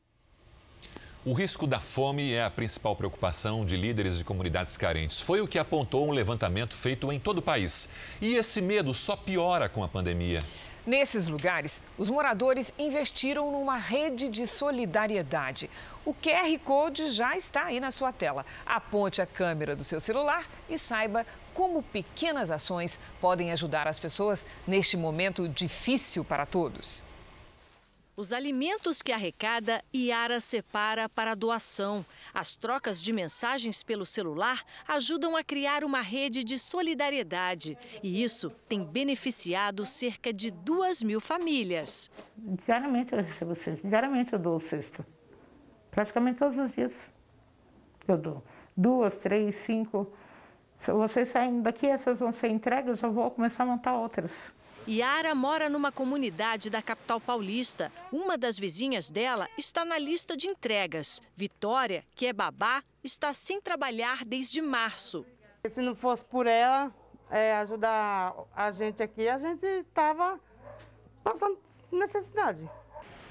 O 1.23 1.31
risco 1.31 1.65
da 1.65 1.79
fome 1.79 2.33
é 2.33 2.43
a 2.43 2.49
principal 2.49 2.97
preocupação 2.97 3.65
de 3.65 3.77
líderes 3.77 4.17
de 4.17 4.25
comunidades 4.25 4.75
carentes. 4.75 5.21
Foi 5.21 5.39
o 5.39 5.47
que 5.47 5.57
apontou 5.57 6.05
um 6.05 6.11
levantamento 6.11 6.75
feito 6.75 7.09
em 7.13 7.19
todo 7.19 7.37
o 7.37 7.41
país. 7.41 7.87
E 8.21 8.35
esse 8.35 8.61
medo 8.61 8.93
só 8.93 9.15
piora 9.15 9.69
com 9.69 9.85
a 9.85 9.87
pandemia. 9.87 10.43
Nesses 10.85 11.27
lugares, 11.27 11.81
os 11.97 12.09
moradores 12.09 12.73
investiram 12.77 13.51
numa 13.51 13.77
rede 13.77 14.29
de 14.29 14.47
solidariedade. 14.47 15.69
O 16.05 16.13
QR 16.13 16.57
Code 16.63 17.09
já 17.09 17.37
está 17.37 17.65
aí 17.65 17.79
na 17.79 17.91
sua 17.91 18.11
tela. 18.11 18.45
Aponte 18.65 19.21
a 19.21 19.25
câmera 19.25 19.75
do 19.75 19.83
seu 19.83 19.99
celular 19.99 20.45
e 20.69 20.77
saiba 20.77 21.25
como 21.53 21.83
pequenas 21.83 22.49
ações 22.49 22.99
podem 23.19 23.51
ajudar 23.51 23.87
as 23.87 23.99
pessoas 23.99 24.45
neste 24.65 24.95
momento 24.95 25.47
difícil 25.47 26.23
para 26.23 26.45
todos. 26.45 27.08
Os 28.19 28.33
alimentos 28.33 29.01
que 29.01 29.13
arrecada, 29.13 29.81
Iara 29.95 30.41
separa 30.41 31.07
para 31.07 31.35
doação. 31.35 32.05
As 32.33 32.53
trocas 32.53 33.01
de 33.01 33.13
mensagens 33.13 33.81
pelo 33.81 34.05
celular 34.05 34.61
ajudam 34.85 35.37
a 35.37 35.41
criar 35.41 35.85
uma 35.85 36.01
rede 36.01 36.43
de 36.43 36.59
solidariedade. 36.59 37.77
E 38.03 38.21
isso 38.21 38.49
tem 38.67 38.83
beneficiado 38.83 39.85
cerca 39.85 40.33
de 40.33 40.51
duas 40.51 41.01
mil 41.01 41.21
famílias. 41.21 42.11
Diariamente 42.65 43.13
eu 43.13 43.19
recebo 43.19 43.55
cesta. 43.55 43.87
Diariamente 43.87 44.33
eu 44.33 44.39
dou 44.39 44.57
o 44.57 44.59
cesto. 44.59 45.05
Praticamente 45.89 46.39
todos 46.39 46.57
os 46.59 46.73
dias 46.73 46.91
eu 48.05 48.17
dou. 48.17 48.43
Duas, 48.75 49.15
três, 49.15 49.55
cinco. 49.55 50.11
Se 50.81 50.91
vocês 50.91 51.29
saem 51.29 51.61
daqui, 51.61 51.87
essas 51.87 52.19
vão 52.19 52.33
ser 52.33 52.49
entregas, 52.49 53.01
eu 53.01 53.13
vou 53.13 53.31
começar 53.31 53.63
a 53.63 53.67
montar 53.67 53.95
outras. 53.95 54.51
Yara 54.87 55.35
mora 55.35 55.69
numa 55.69 55.91
comunidade 55.91 56.69
da 56.69 56.81
capital 56.81 57.19
paulista. 57.19 57.91
Uma 58.11 58.37
das 58.37 58.57
vizinhas 58.57 59.09
dela 59.09 59.47
está 59.57 59.85
na 59.85 59.97
lista 59.97 60.35
de 60.35 60.47
entregas. 60.47 61.21
Vitória, 61.35 62.03
que 62.15 62.25
é 62.25 62.33
babá, 62.33 62.83
está 63.03 63.33
sem 63.33 63.61
trabalhar 63.61 64.25
desde 64.25 64.61
março. 64.61 65.25
Se 65.67 65.81
não 65.81 65.95
fosse 65.95 66.25
por 66.25 66.47
ela 66.47 66.93
é, 67.29 67.53
ajudar 67.55 68.33
a 68.55 68.71
gente 68.71 69.03
aqui, 69.03 69.27
a 69.27 69.37
gente 69.37 69.65
estava 69.65 70.39
passando 71.23 71.59
necessidade. 71.91 72.67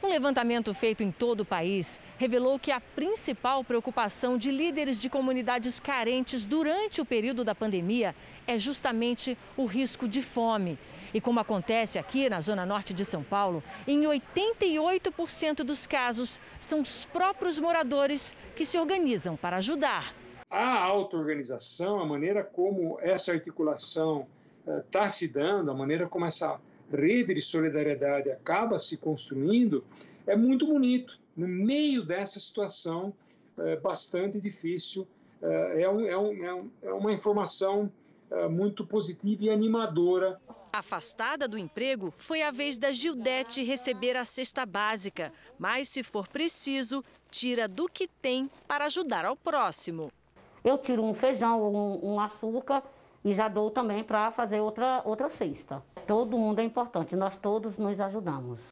Um 0.01 0.09
levantamento 0.09 0.73
feito 0.73 1.03
em 1.03 1.11
todo 1.11 1.41
o 1.41 1.45
país 1.45 1.99
revelou 2.19 2.57
que 2.57 2.71
a 2.71 2.81
principal 2.81 3.65
preocupação 3.65 4.39
de 4.39 4.53
líderes 4.53 4.97
de 5.01 5.11
comunidades 5.11 5.81
carentes 5.81 6.47
durante 6.47 7.01
o 7.01 7.05
período 7.05 7.43
da 7.43 7.53
pandemia 7.53 8.15
é 8.47 8.57
justamente 8.57 9.37
o 9.57 9.65
risco 9.65 10.07
de 10.07 10.23
fome. 10.23 10.79
E 11.13 11.21
como 11.21 11.41
acontece 11.41 11.99
aqui 11.99 12.29
na 12.29 12.41
Zona 12.41 12.67
Norte 12.67 12.93
de 12.93 13.05
São 13.05 13.23
Paulo, 13.23 13.63
em 13.87 14.03
88% 14.03 15.65
dos 15.65 15.87
casos 15.87 16.41
são 16.59 16.81
os 16.81 17.05
próprios 17.07 17.59
moradores 17.59 18.35
que 18.55 18.65
se 18.65 18.79
organizam 18.79 19.37
para 19.37 19.57
ajudar. 19.57 20.15
A 20.51 20.79
auto-organização, 20.79 22.01
a 22.01 22.07
maneira 22.07 22.43
como 22.43 22.99
essa 23.03 23.33
articulação 23.33 24.27
está 24.67 25.05
uh, 25.05 25.09
se 25.09 25.29
dando, 25.29 25.71
a 25.71 25.75
maneira 25.75 26.09
como 26.09 26.25
essa 26.25 26.59
rede 26.91 27.35
de 27.35 27.41
solidariedade 27.41 28.31
acaba 28.31 28.79
se 28.79 28.97
construindo, 28.97 29.85
é 30.27 30.35
muito 30.35 30.67
bonito. 30.67 31.19
No 31.37 31.47
meio 31.47 32.03
dessa 32.03 32.41
situação 32.41 33.13
uh, 33.59 33.81
bastante 33.83 34.41
difícil, 34.41 35.07
uh, 35.43 35.47
é, 35.79 35.89
um, 35.89 36.07
é, 36.07 36.19
um, 36.19 36.71
é, 36.83 36.93
uma 36.93 37.13
informação 37.13 37.91
muito 38.51 38.85
positiva 38.85 39.45
e 39.45 39.49
animadora 39.49 40.39
Afastada 40.79 41.49
do 41.49 41.59
emprego, 41.59 42.15
foi 42.17 42.41
a 42.41 42.53
vez 42.53 42.79
da 42.79 42.93
Gildete 42.93 43.65
receber 43.65 44.17
a 44.17 44.25
cesta 44.25 44.65
básica, 44.65 45.33
mas 45.59 45.89
se 45.89 46.05
for 46.05 46.29
preciso, 46.29 47.05
tira 47.29 47.67
do 47.67 47.89
que 47.89 48.07
tem 48.07 48.49
para 48.69 48.85
ajudar 48.85 49.25
ao 49.25 49.35
próximo. 49.35 50.13
Eu 50.65 50.79
tiro 50.79 51.03
um 51.03 51.13
feijão, 51.13 51.75
um, 51.75 52.13
um 52.13 52.21
açúcar 52.21 52.85
e 53.25 53.35
já 53.35 53.49
dou 53.49 53.73
também 53.73 54.05
para 54.05 54.31
fazer 54.31 54.61
outra, 54.61 55.03
outra 55.05 55.29
cesta. 55.29 55.83
Todo 56.07 56.39
mundo 56.39 56.61
é 56.61 56.65
importante, 56.65 57.17
nós 57.17 57.37
todos 57.37 57.77
nos 57.77 57.99
ajudamos. 57.99 58.69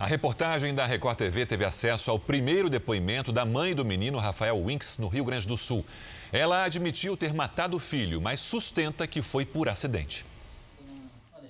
A 0.00 0.04
reportagem 0.04 0.74
da 0.74 0.84
Record 0.84 1.16
TV 1.16 1.46
teve 1.46 1.64
acesso 1.64 2.10
ao 2.10 2.18
primeiro 2.18 2.68
depoimento 2.68 3.30
da 3.30 3.46
mãe 3.46 3.72
do 3.72 3.84
menino 3.84 4.18
Rafael 4.18 4.60
Winks, 4.64 4.98
no 4.98 5.06
Rio 5.06 5.24
Grande 5.24 5.46
do 5.46 5.56
Sul. 5.56 5.84
Ela 6.32 6.64
admitiu 6.64 7.16
ter 7.16 7.32
matado 7.32 7.76
o 7.76 7.80
filho, 7.80 8.20
mas 8.20 8.40
sustenta 8.40 9.06
que 9.06 9.22
foi 9.22 9.46
por 9.46 9.68
acidente. 9.68 10.26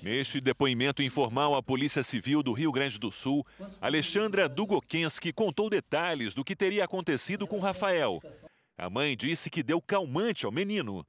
Neste 0.06 0.40
depoimento 0.40 1.02
informal 1.02 1.56
à 1.56 1.60
Polícia 1.60 2.04
Civil 2.04 2.40
do 2.40 2.52
Rio 2.52 2.70
Grande 2.70 2.96
do 2.96 3.10
Sul, 3.10 3.44
Alexandra 3.80 4.48
Dugokensky 4.48 5.32
contou 5.32 5.68
detalhes 5.68 6.32
do 6.32 6.44
que 6.44 6.54
teria 6.54 6.84
acontecido 6.84 7.44
com 7.44 7.58
Rafael. 7.58 8.22
A 8.78 8.88
mãe 8.88 9.16
disse 9.16 9.50
que 9.50 9.64
deu 9.64 9.82
calmante 9.82 10.46
ao 10.46 10.52
menino. 10.52 11.04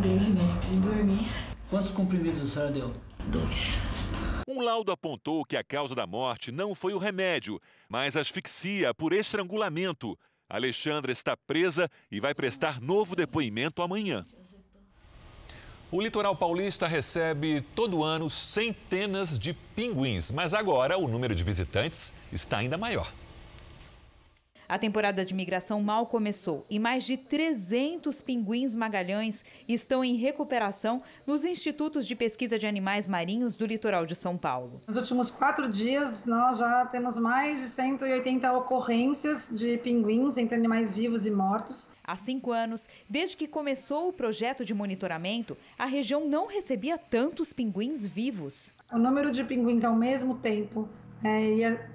Dei 0.00 0.16
remédio 0.16 0.80
dormir. 0.80 1.28
Quantos 1.68 1.90
comprimidos 1.90 2.40
a 2.40 2.54
senhora 2.54 2.72
deu? 2.72 2.94
Dois. 3.26 4.48
Um 4.48 4.62
laudo 4.62 4.92
apontou 4.92 5.44
que 5.44 5.54
a 5.54 5.62
causa 5.62 5.94
da 5.94 6.06
morte 6.06 6.50
não 6.50 6.74
foi 6.74 6.94
o 6.94 6.98
remédio, 6.98 7.60
mas 7.86 8.16
asfixia 8.16 8.94
por 8.94 9.12
estrangulamento. 9.12 10.18
Alexandra 10.48 11.12
está 11.12 11.36
presa 11.36 11.86
e 12.10 12.18
vai 12.18 12.34
prestar 12.34 12.80
novo 12.80 13.14
depoimento 13.14 13.82
amanhã. 13.82 14.24
O 15.90 16.02
litoral 16.02 16.36
paulista 16.36 16.86
recebe 16.86 17.62
todo 17.74 18.04
ano 18.04 18.28
centenas 18.28 19.38
de 19.38 19.54
pinguins, 19.54 20.30
mas 20.30 20.52
agora 20.52 20.98
o 20.98 21.08
número 21.08 21.34
de 21.34 21.42
visitantes 21.42 22.12
está 22.30 22.58
ainda 22.58 22.76
maior. 22.76 23.10
A 24.68 24.78
temporada 24.78 25.24
de 25.24 25.32
migração 25.32 25.82
mal 25.82 26.06
começou 26.06 26.66
e 26.68 26.78
mais 26.78 27.04
de 27.04 27.16
300 27.16 28.20
pinguins 28.20 28.76
magalhães 28.76 29.42
estão 29.66 30.04
em 30.04 30.14
recuperação 30.14 31.02
nos 31.26 31.42
institutos 31.42 32.06
de 32.06 32.14
pesquisa 32.14 32.58
de 32.58 32.66
animais 32.66 33.08
marinhos 33.08 33.56
do 33.56 33.64
litoral 33.64 34.04
de 34.04 34.14
São 34.14 34.36
Paulo. 34.36 34.82
Nos 34.86 34.98
últimos 34.98 35.30
quatro 35.30 35.66
dias, 35.70 36.26
nós 36.26 36.58
já 36.58 36.84
temos 36.84 37.18
mais 37.18 37.60
de 37.60 37.66
180 37.68 38.52
ocorrências 38.52 39.50
de 39.58 39.78
pinguins 39.78 40.36
entre 40.36 40.54
animais 40.54 40.94
vivos 40.94 41.24
e 41.24 41.30
mortos. 41.30 41.92
Há 42.04 42.16
cinco 42.16 42.52
anos, 42.52 42.90
desde 43.08 43.38
que 43.38 43.48
começou 43.48 44.10
o 44.10 44.12
projeto 44.12 44.66
de 44.66 44.74
monitoramento, 44.74 45.56
a 45.78 45.86
região 45.86 46.28
não 46.28 46.46
recebia 46.46 46.98
tantos 46.98 47.54
pinguins 47.54 48.06
vivos. 48.06 48.74
O 48.92 48.98
número 48.98 49.30
de 49.30 49.42
pinguins 49.44 49.82
ao 49.82 49.96
mesmo 49.96 50.34
tempo 50.34 50.86
é, 51.24 51.86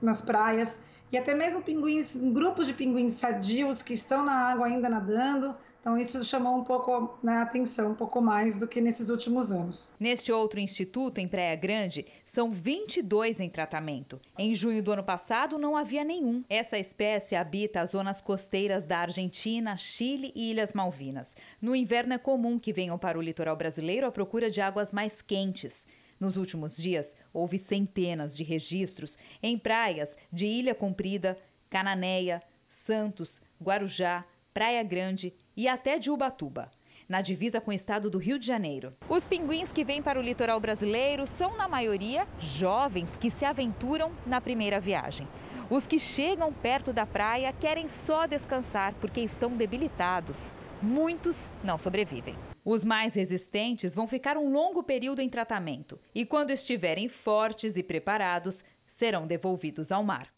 nas 0.00 0.22
praias 0.22 0.88
e 1.12 1.18
até 1.18 1.34
mesmo 1.34 1.62
pinguins, 1.62 2.16
grupos 2.16 2.66
de 2.66 2.72
pinguins 2.72 3.14
sadios 3.14 3.82
que 3.82 3.94
estão 3.94 4.24
na 4.24 4.50
água 4.50 4.66
ainda 4.66 4.88
nadando. 4.88 5.54
Então, 5.80 5.96
isso 5.96 6.22
chamou 6.26 6.58
um 6.58 6.62
pouco 6.62 7.18
né, 7.22 7.38
a 7.38 7.42
atenção, 7.42 7.92
um 7.92 7.94
pouco 7.94 8.20
mais 8.20 8.58
do 8.58 8.68
que 8.68 8.82
nesses 8.82 9.08
últimos 9.08 9.50
anos. 9.50 9.96
Neste 9.98 10.30
outro 10.30 10.60
instituto, 10.60 11.18
em 11.18 11.26
Praia 11.26 11.56
Grande, 11.56 12.04
são 12.22 12.50
22 12.50 13.40
em 13.40 13.48
tratamento. 13.48 14.20
Em 14.38 14.54
junho 14.54 14.82
do 14.82 14.92
ano 14.92 15.02
passado, 15.02 15.58
não 15.58 15.74
havia 15.74 16.04
nenhum. 16.04 16.44
Essa 16.50 16.78
espécie 16.78 17.34
habita 17.34 17.80
as 17.80 17.92
zonas 17.92 18.20
costeiras 18.20 18.86
da 18.86 18.98
Argentina, 18.98 19.74
Chile 19.78 20.32
e 20.36 20.50
Ilhas 20.50 20.74
Malvinas. 20.74 21.34
No 21.62 21.74
inverno, 21.74 22.12
é 22.12 22.18
comum 22.18 22.58
que 22.58 22.74
venham 22.74 22.98
para 22.98 23.18
o 23.18 23.22
litoral 23.22 23.56
brasileiro 23.56 24.06
à 24.06 24.12
procura 24.12 24.50
de 24.50 24.60
águas 24.60 24.92
mais 24.92 25.22
quentes. 25.22 25.86
Nos 26.20 26.36
últimos 26.36 26.76
dias, 26.76 27.16
houve 27.32 27.58
centenas 27.58 28.36
de 28.36 28.44
registros 28.44 29.16
em 29.42 29.58
praias 29.58 30.18
de 30.30 30.46
Ilha 30.46 30.74
Comprida, 30.74 31.38
Cananéia, 31.70 32.42
Santos, 32.68 33.40
Guarujá, 33.60 34.24
Praia 34.52 34.82
Grande 34.82 35.32
e 35.56 35.66
até 35.66 35.98
de 35.98 36.10
Ubatuba 36.10 36.70
na 37.10 37.20
divisa 37.20 37.60
com 37.60 37.72
o 37.72 37.74
estado 37.74 38.08
do 38.08 38.18
Rio 38.18 38.38
de 38.38 38.46
Janeiro. 38.46 38.94
Os 39.08 39.26
pinguins 39.26 39.72
que 39.72 39.84
vêm 39.84 40.00
para 40.00 40.20
o 40.20 40.22
litoral 40.22 40.60
brasileiro 40.60 41.26
são, 41.26 41.56
na 41.56 41.66
maioria, 41.66 42.24
jovens 42.38 43.16
que 43.16 43.32
se 43.32 43.44
aventuram 43.44 44.12
na 44.24 44.40
primeira 44.40 44.78
viagem. 44.78 45.26
Os 45.68 45.88
que 45.88 45.98
chegam 45.98 46.52
perto 46.52 46.92
da 46.92 47.04
praia 47.04 47.52
querem 47.52 47.88
só 47.88 48.28
descansar 48.28 48.94
porque 49.00 49.20
estão 49.20 49.56
debilitados. 49.56 50.52
Muitos 50.80 51.50
não 51.64 51.78
sobrevivem. 51.80 52.36
Os 52.64 52.84
mais 52.84 53.14
resistentes 53.14 53.94
vão 53.94 54.06
ficar 54.06 54.36
um 54.36 54.52
longo 54.52 54.82
período 54.82 55.20
em 55.20 55.28
tratamento 55.28 55.98
e, 56.14 56.26
quando 56.26 56.50
estiverem 56.50 57.08
fortes 57.08 57.76
e 57.76 57.82
preparados, 57.82 58.64
serão 58.86 59.26
devolvidos 59.26 59.90
ao 59.90 60.04
mar. 60.04 60.28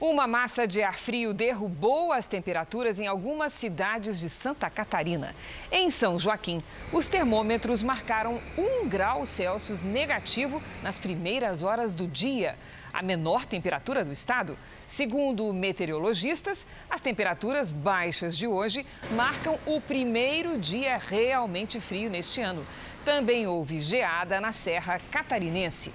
Uma 0.00 0.28
massa 0.28 0.64
de 0.64 0.80
ar 0.80 0.96
frio 0.96 1.34
derrubou 1.34 2.12
as 2.12 2.28
temperaturas 2.28 3.00
em 3.00 3.08
algumas 3.08 3.52
cidades 3.52 4.20
de 4.20 4.30
Santa 4.30 4.70
Catarina. 4.70 5.34
Em 5.72 5.90
São 5.90 6.16
Joaquim, 6.20 6.60
os 6.92 7.08
termômetros 7.08 7.82
marcaram 7.82 8.40
um 8.56 8.88
grau 8.88 9.26
Celsius 9.26 9.82
negativo 9.82 10.62
nas 10.84 10.98
primeiras 10.98 11.64
horas 11.64 11.94
do 11.94 12.06
dia, 12.06 12.56
a 12.92 13.02
menor 13.02 13.44
temperatura 13.46 14.04
do 14.04 14.12
estado. 14.12 14.58
Segundo 14.86 15.52
meteorologistas, 15.52 16.66
as 16.88 17.00
temperaturas 17.00 17.70
baixas 17.70 18.36
de 18.36 18.46
hoje 18.46 18.84
marcam 19.12 19.58
o 19.66 19.80
primeiro 19.80 20.58
dia 20.58 20.98
realmente 20.98 21.80
frio 21.80 22.10
neste 22.10 22.40
ano. 22.40 22.66
Também 23.04 23.46
houve 23.46 23.80
geada 23.80 24.40
na 24.40 24.52
Serra 24.52 25.00
Catarinense. 25.10 25.92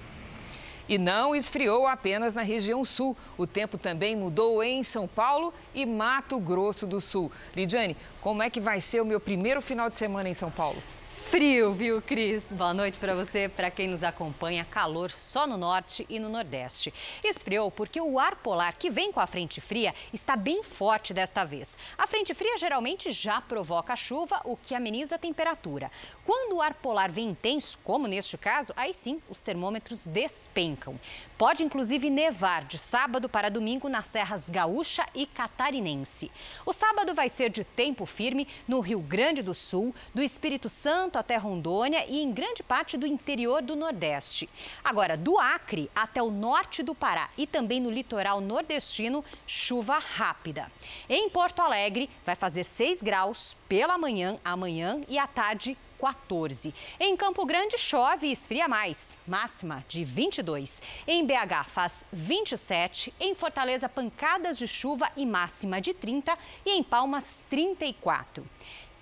E 0.88 0.98
não 0.98 1.34
esfriou 1.34 1.86
apenas 1.86 2.34
na 2.34 2.42
região 2.42 2.84
sul. 2.84 3.16
O 3.38 3.46
tempo 3.46 3.78
também 3.78 4.14
mudou 4.14 4.62
em 4.62 4.82
São 4.84 5.08
Paulo 5.08 5.52
e 5.74 5.86
Mato 5.86 6.38
Grosso 6.38 6.86
do 6.86 7.00
Sul. 7.00 7.32
Lidiane, 7.56 7.96
como 8.20 8.42
é 8.42 8.50
que 8.50 8.60
vai 8.60 8.80
ser 8.80 9.00
o 9.00 9.06
meu 9.06 9.18
primeiro 9.18 9.62
final 9.62 9.88
de 9.88 9.96
semana 9.96 10.28
em 10.28 10.34
São 10.34 10.50
Paulo? 10.50 10.82
Frio, 11.26 11.72
viu, 11.72 12.00
Cris? 12.00 12.44
Boa 12.50 12.72
noite 12.72 12.96
para 12.98 13.14
você, 13.14 13.48
para 13.48 13.70
quem 13.70 13.88
nos 13.88 14.04
acompanha. 14.04 14.64
Calor 14.64 15.10
só 15.10 15.46
no 15.48 15.56
norte 15.56 16.06
e 16.08 16.20
no 16.20 16.28
nordeste. 16.28 16.94
Esfriou 17.24 17.72
porque 17.72 18.00
o 18.00 18.20
ar 18.20 18.36
polar 18.36 18.76
que 18.76 18.88
vem 18.88 19.10
com 19.10 19.18
a 19.18 19.26
frente 19.26 19.60
fria 19.60 19.92
está 20.12 20.36
bem 20.36 20.62
forte 20.62 21.12
desta 21.12 21.42
vez. 21.42 21.76
A 21.98 22.06
frente 22.06 22.34
fria 22.34 22.56
geralmente 22.56 23.10
já 23.10 23.40
provoca 23.40 23.96
chuva, 23.96 24.40
o 24.44 24.56
que 24.56 24.74
ameniza 24.76 25.16
a 25.16 25.18
temperatura. 25.18 25.90
Quando 26.24 26.56
o 26.56 26.62
ar 26.62 26.74
polar 26.74 27.10
vem 27.10 27.30
intenso, 27.30 27.78
como 27.82 28.06
neste 28.06 28.38
caso, 28.38 28.72
aí 28.76 28.94
sim 28.94 29.20
os 29.28 29.42
termômetros 29.42 30.06
despencam. 30.06 31.00
Pode 31.44 31.62
inclusive 31.62 32.08
nevar 32.08 32.64
de 32.64 32.78
sábado 32.78 33.28
para 33.28 33.50
domingo 33.50 33.86
nas 33.86 34.06
serras 34.06 34.48
gaúcha 34.48 35.06
e 35.14 35.26
catarinense. 35.26 36.32
O 36.64 36.72
sábado 36.72 37.14
vai 37.14 37.28
ser 37.28 37.50
de 37.50 37.62
tempo 37.62 38.06
firme 38.06 38.48
no 38.66 38.80
Rio 38.80 38.98
Grande 39.00 39.42
do 39.42 39.52
Sul, 39.52 39.94
do 40.14 40.22
Espírito 40.22 40.70
Santo 40.70 41.18
até 41.18 41.36
Rondônia 41.36 42.06
e 42.08 42.22
em 42.22 42.32
grande 42.32 42.62
parte 42.62 42.96
do 42.96 43.06
interior 43.06 43.60
do 43.60 43.76
Nordeste. 43.76 44.48
Agora, 44.82 45.18
do 45.18 45.38
Acre 45.38 45.90
até 45.94 46.22
o 46.22 46.30
norte 46.30 46.82
do 46.82 46.94
Pará 46.94 47.28
e 47.36 47.46
também 47.46 47.78
no 47.78 47.90
litoral 47.90 48.40
nordestino, 48.40 49.22
chuva 49.46 49.98
rápida. 49.98 50.72
Em 51.10 51.28
Porto 51.28 51.60
Alegre, 51.60 52.08
vai 52.24 52.36
fazer 52.36 52.64
6 52.64 53.02
graus 53.02 53.54
pela 53.68 53.98
manhã, 53.98 54.38
amanhã 54.42 55.02
e 55.10 55.18
à 55.18 55.26
tarde 55.26 55.76
14. 56.04 56.74
Em 57.00 57.16
Campo 57.16 57.46
Grande 57.46 57.78
chove 57.78 58.26
e 58.26 58.32
esfria 58.32 58.68
mais, 58.68 59.16
máxima 59.26 59.82
de 59.88 60.04
22. 60.04 60.82
Em 61.06 61.24
BH 61.24 61.64
faz 61.68 62.04
27, 62.12 63.14
em 63.18 63.34
Fortaleza 63.34 63.88
pancadas 63.88 64.58
de 64.58 64.68
chuva 64.68 65.10
e 65.16 65.24
máxima 65.24 65.80
de 65.80 65.94
30 65.94 66.36
e 66.66 66.72
em 66.72 66.82
Palmas 66.82 67.42
34. 67.48 68.44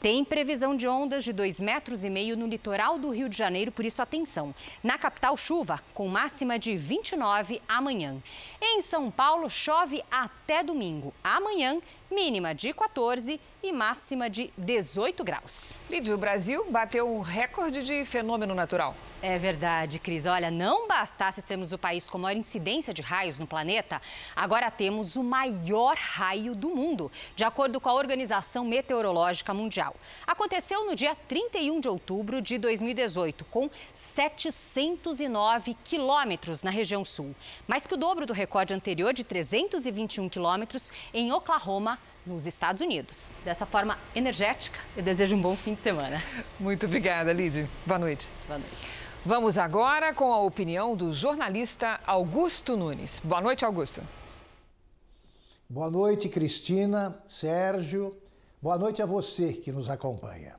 Tem 0.03 0.25
previsão 0.25 0.77
de 0.77 0.89
ondas 0.89 1.23
de 1.23 1.33
2,5 1.33 1.63
metros 1.63 2.03
e 2.03 2.11
meio 2.11 2.37
no 2.37 2.49
litoral 2.49 2.99
do 2.99 3.11
Rio 3.11 3.29
de 3.29 3.39
Janeiro, 3.39 3.71
por 3.71 3.85
isso 3.85 4.03
atenção. 4.03 4.53
Na 4.83 4.99
capital, 4.99 5.37
chuva, 5.37 5.81
com 5.95 6.09
máxima 6.09 6.59
de 6.59 6.77
29 6.77 7.63
amanhã. 7.69 8.21
Em 8.61 8.83
São 8.83 9.13
Paulo, 9.13 9.49
chove 9.49 10.03
até 10.11 10.65
domingo. 10.65 11.15
Amanhã, 11.23 11.81
mínima 12.13 12.55
de 12.55 12.73
14 12.73 13.41
e 13.63 13.73
máxima 13.73 14.29
de 14.29 14.53
18 14.57 15.23
graus. 15.25 15.75
Lídio, 15.89 16.15
o 16.15 16.19
Brasil 16.19 16.65
bateu 16.69 17.09
um 17.09 17.21
recorde 17.21 17.83
de 17.85 18.05
fenômeno 18.05 18.55
natural. 18.55 18.95
É 19.23 19.39
verdade, 19.39 20.01
Cris. 20.01 20.27
Olha, 20.27 20.51
não 20.51 20.89
bastasse 20.89 21.41
sermos 21.41 21.73
o 21.73 21.79
país 21.79 22.09
com 22.09 22.19
maior 22.19 22.37
incidência 22.37 22.93
de 22.93 23.01
raios 23.03 23.39
no 23.39 23.47
planeta, 23.47 24.03
agora 24.35 24.69
temos 24.69 25.15
o 25.15 25.23
maior 25.23 25.97
raio 25.97 26.57
do 26.57 26.71
mundo, 26.71 27.09
de 27.37 27.45
acordo 27.45 27.81
com 27.81 27.89
a 27.89 27.95
Organização 27.95 28.65
Meteorológica 28.65 29.55
Mundial. 29.55 29.95
Aconteceu 30.27 30.85
no 30.85 30.97
dia 30.97 31.15
31 31.29 31.79
de 31.79 31.89
outubro 31.89 32.43
de 32.43 32.59
2018, 32.59 33.45
com 33.45 33.71
709 33.95 35.77
quilômetros 35.85 36.65
na 36.65 36.71
região 36.73 37.05
sul, 37.05 37.33
mais 37.69 37.87
que 37.87 37.95
o 37.95 37.97
dobro 37.97 38.27
do 38.27 38.33
recorde 38.33 38.75
anterior 38.75 39.13
de 39.13 39.23
321 39.23 40.29
quilômetros 40.29 40.91
em 41.15 41.31
Oklahoma, 41.31 41.97
nos 42.27 42.47
Estados 42.47 42.81
Unidos. 42.81 43.37
Dessa 43.45 43.66
forma 43.66 43.99
energética, 44.14 44.79
eu 44.97 45.03
desejo 45.03 45.37
um 45.37 45.43
bom 45.43 45.57
fim 45.57 45.75
de 45.75 45.83
semana. 45.83 46.23
Muito 46.59 46.87
obrigada, 46.87 47.33
Lidy. 47.33 47.68
Boa 47.87 47.99
noite. 47.99 48.29
Boa 48.47 48.59
noite. 48.59 48.77
Vamos 49.25 49.57
agora 49.57 50.12
com 50.12 50.33
a 50.33 50.41
opinião 50.41 50.97
do 50.97 51.12
jornalista 51.12 52.01
Augusto 52.07 52.77
Nunes. 52.77 53.20
Boa 53.23 53.41
noite, 53.41 53.64
Augusto. 53.64 54.03
Boa 55.68 55.91
noite, 55.91 56.29
Cristina, 56.29 57.23
Sérgio. 57.29 58.16
Boa 58.61 58.77
noite 58.77 59.01
a 59.01 59.07
você 59.07 59.53
que 59.53 59.73
nos 59.73 59.89
acompanha. 59.89 60.57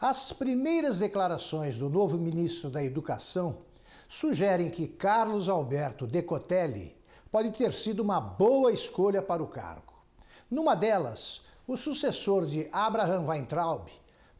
As 0.00 0.32
primeiras 0.32 0.98
declarações 0.98 1.78
do 1.78 1.88
novo 1.88 2.18
ministro 2.18 2.68
da 2.68 2.84
Educação 2.84 3.58
sugerem 4.08 4.68
que 4.68 4.86
Carlos 4.86 5.48
Alberto 5.48 6.06
Decotelli 6.06 6.96
pode 7.30 7.50
ter 7.52 7.72
sido 7.72 8.00
uma 8.00 8.20
boa 8.20 8.72
escolha 8.72 9.22
para 9.22 9.42
o 9.42 9.46
cargo. 9.46 9.85
Numa 10.48 10.76
delas, 10.76 11.42
o 11.66 11.76
sucessor 11.76 12.46
de 12.46 12.68
Abraham 12.70 13.26
Weintraub 13.26 13.88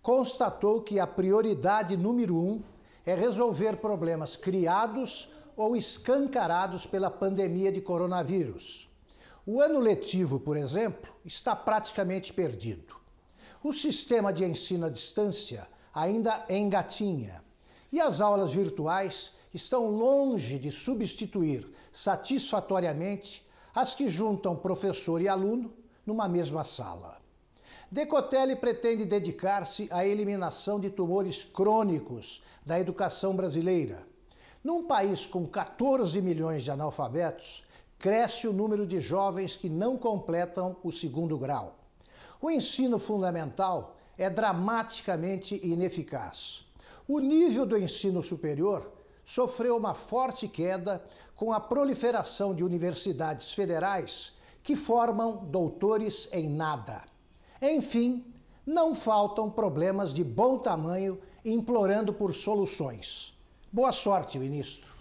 constatou 0.00 0.80
que 0.80 1.00
a 1.00 1.06
prioridade 1.06 1.96
número 1.96 2.36
um 2.36 2.62
é 3.04 3.12
resolver 3.12 3.78
problemas 3.78 4.36
criados 4.36 5.28
ou 5.56 5.76
escancarados 5.76 6.86
pela 6.86 7.10
pandemia 7.10 7.72
de 7.72 7.80
coronavírus. 7.80 8.88
O 9.44 9.60
ano 9.60 9.80
letivo, 9.80 10.38
por 10.38 10.56
exemplo, 10.56 11.12
está 11.24 11.56
praticamente 11.56 12.32
perdido. 12.32 12.94
O 13.60 13.72
sistema 13.72 14.32
de 14.32 14.44
ensino 14.44 14.86
à 14.86 14.88
distância 14.88 15.66
ainda 15.92 16.44
engatinha 16.48 17.42
e 17.90 18.00
as 18.00 18.20
aulas 18.20 18.52
virtuais 18.52 19.32
estão 19.52 19.90
longe 19.90 20.56
de 20.56 20.70
substituir 20.70 21.68
satisfatoriamente 21.92 23.44
as 23.74 23.92
que 23.92 24.08
juntam 24.08 24.54
professor 24.54 25.20
e 25.20 25.26
aluno 25.26 25.74
numa 26.06 26.28
mesma 26.28 26.62
sala. 26.62 27.18
Decotelli 27.90 28.56
pretende 28.56 29.04
dedicar-se 29.04 29.88
à 29.90 30.06
eliminação 30.06 30.80
de 30.80 30.90
tumores 30.90 31.44
crônicos 31.44 32.42
da 32.64 32.78
educação 32.78 33.34
brasileira. 33.34 34.06
Num 34.62 34.86
país 34.86 35.26
com 35.26 35.46
14 35.46 36.20
milhões 36.20 36.62
de 36.62 36.70
analfabetos, 36.70 37.64
cresce 37.98 38.48
o 38.48 38.52
número 38.52 38.86
de 38.86 39.00
jovens 39.00 39.56
que 39.56 39.68
não 39.68 39.96
completam 39.96 40.76
o 40.82 40.90
segundo 40.90 41.38
grau. 41.38 41.76
O 42.40 42.50
ensino 42.50 42.98
fundamental 42.98 43.96
é 44.18 44.28
dramaticamente 44.28 45.60
ineficaz. 45.62 46.64
O 47.06 47.20
nível 47.20 47.64
do 47.64 47.78
ensino 47.78 48.22
superior 48.22 48.92
sofreu 49.24 49.76
uma 49.76 49.94
forte 49.94 50.48
queda 50.48 51.04
com 51.34 51.52
a 51.52 51.60
proliferação 51.60 52.54
de 52.54 52.64
universidades 52.64 53.52
federais 53.52 54.35
que 54.66 54.74
formam 54.74 55.44
doutores 55.44 56.28
em 56.32 56.48
nada. 56.48 57.04
Enfim, 57.62 58.24
não 58.66 58.96
faltam 58.96 59.48
problemas 59.48 60.12
de 60.12 60.24
bom 60.24 60.58
tamanho 60.58 61.20
implorando 61.44 62.12
por 62.12 62.34
soluções. 62.34 63.32
Boa 63.70 63.92
sorte, 63.92 64.40
ministro. 64.40 64.95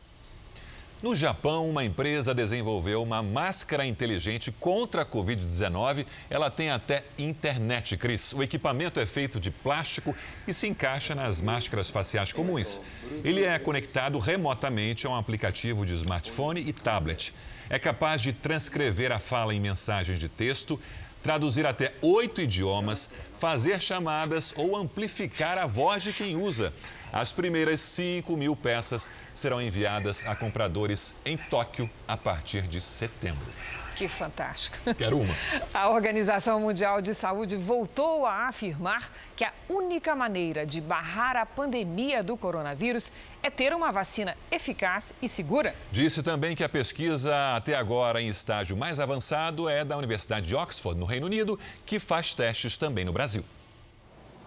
No 1.03 1.13
Japão, 1.13 1.69
uma 1.69 1.83
empresa 1.83 2.33
desenvolveu 2.33 3.03
uma 3.03 3.21
máscara 3.21 3.85
inteligente 3.85 4.49
contra 4.51 5.01
a 5.01 5.05
Covid-19. 5.05 6.05
Ela 6.29 6.49
tem 6.49 6.71
até 6.71 7.03
internet, 7.19 7.97
Cris. 7.97 8.31
O 8.31 8.41
equipamento 8.41 8.99
é 8.99 9.05
feito 9.05 9.37
de 9.39 9.51
plástico 9.51 10.15
e 10.47 10.53
se 10.53 10.67
encaixa 10.67 11.13
nas 11.13 11.41
máscaras 11.41 11.89
faciais 11.89 12.31
comuns. 12.31 12.79
Ele 13.25 13.43
é 13.43 13.59
conectado 13.59 14.17
remotamente 14.19 15.05
a 15.05 15.09
um 15.09 15.15
aplicativo 15.15 15.85
de 15.85 15.93
smartphone 15.93 16.61
e 16.61 16.71
tablet. 16.71 17.33
É 17.69 17.77
capaz 17.77 18.21
de 18.21 18.31
transcrever 18.31 19.11
a 19.11 19.19
fala 19.19 19.53
em 19.53 19.59
mensagens 19.59 20.17
de 20.17 20.29
texto, 20.29 20.79
traduzir 21.21 21.65
até 21.65 21.93
oito 22.01 22.39
idiomas, 22.39 23.09
fazer 23.37 23.81
chamadas 23.81 24.53
ou 24.55 24.77
amplificar 24.77 25.57
a 25.57 25.65
voz 25.65 26.03
de 26.03 26.13
quem 26.13 26.37
usa. 26.37 26.71
As 27.15 27.31
primeiras 27.31 27.79
5 27.79 28.35
mil 28.35 28.57
peças 28.57 29.09
serão 29.33 29.61
enviadas 29.61 30.27
a 30.27 30.35
compradores 30.35 31.15
em 31.25 31.37
Tóquio 31.37 31.89
a 32.05 32.17
partir 32.17 32.63
de 32.63 32.81
setembro. 32.81 33.47
Que 33.95 34.09
fantástico. 34.09 34.93
Quero 34.93 35.19
uma. 35.19 35.33
A 35.73 35.87
Organização 35.87 36.59
Mundial 36.59 37.01
de 37.01 37.15
Saúde 37.15 37.55
voltou 37.55 38.25
a 38.25 38.49
afirmar 38.49 39.09
que 39.33 39.45
a 39.45 39.53
única 39.69 40.13
maneira 40.13 40.65
de 40.65 40.81
barrar 40.81 41.37
a 41.37 41.45
pandemia 41.45 42.21
do 42.21 42.35
coronavírus 42.35 43.13
é 43.41 43.49
ter 43.49 43.73
uma 43.73 43.93
vacina 43.93 44.35
eficaz 44.51 45.13
e 45.21 45.29
segura. 45.29 45.73
Disse 45.93 46.21
também 46.21 46.53
que 46.53 46.65
a 46.65 46.67
pesquisa 46.67 47.55
até 47.55 47.75
agora 47.75 48.21
em 48.21 48.27
estágio 48.27 48.75
mais 48.75 48.99
avançado 48.99 49.69
é 49.69 49.85
da 49.85 49.95
Universidade 49.95 50.45
de 50.45 50.53
Oxford, 50.53 50.99
no 50.99 51.05
Reino 51.05 51.27
Unido, 51.27 51.57
que 51.85 51.97
faz 51.97 52.33
testes 52.33 52.77
também 52.77 53.05
no 53.05 53.13
Brasil. 53.13 53.45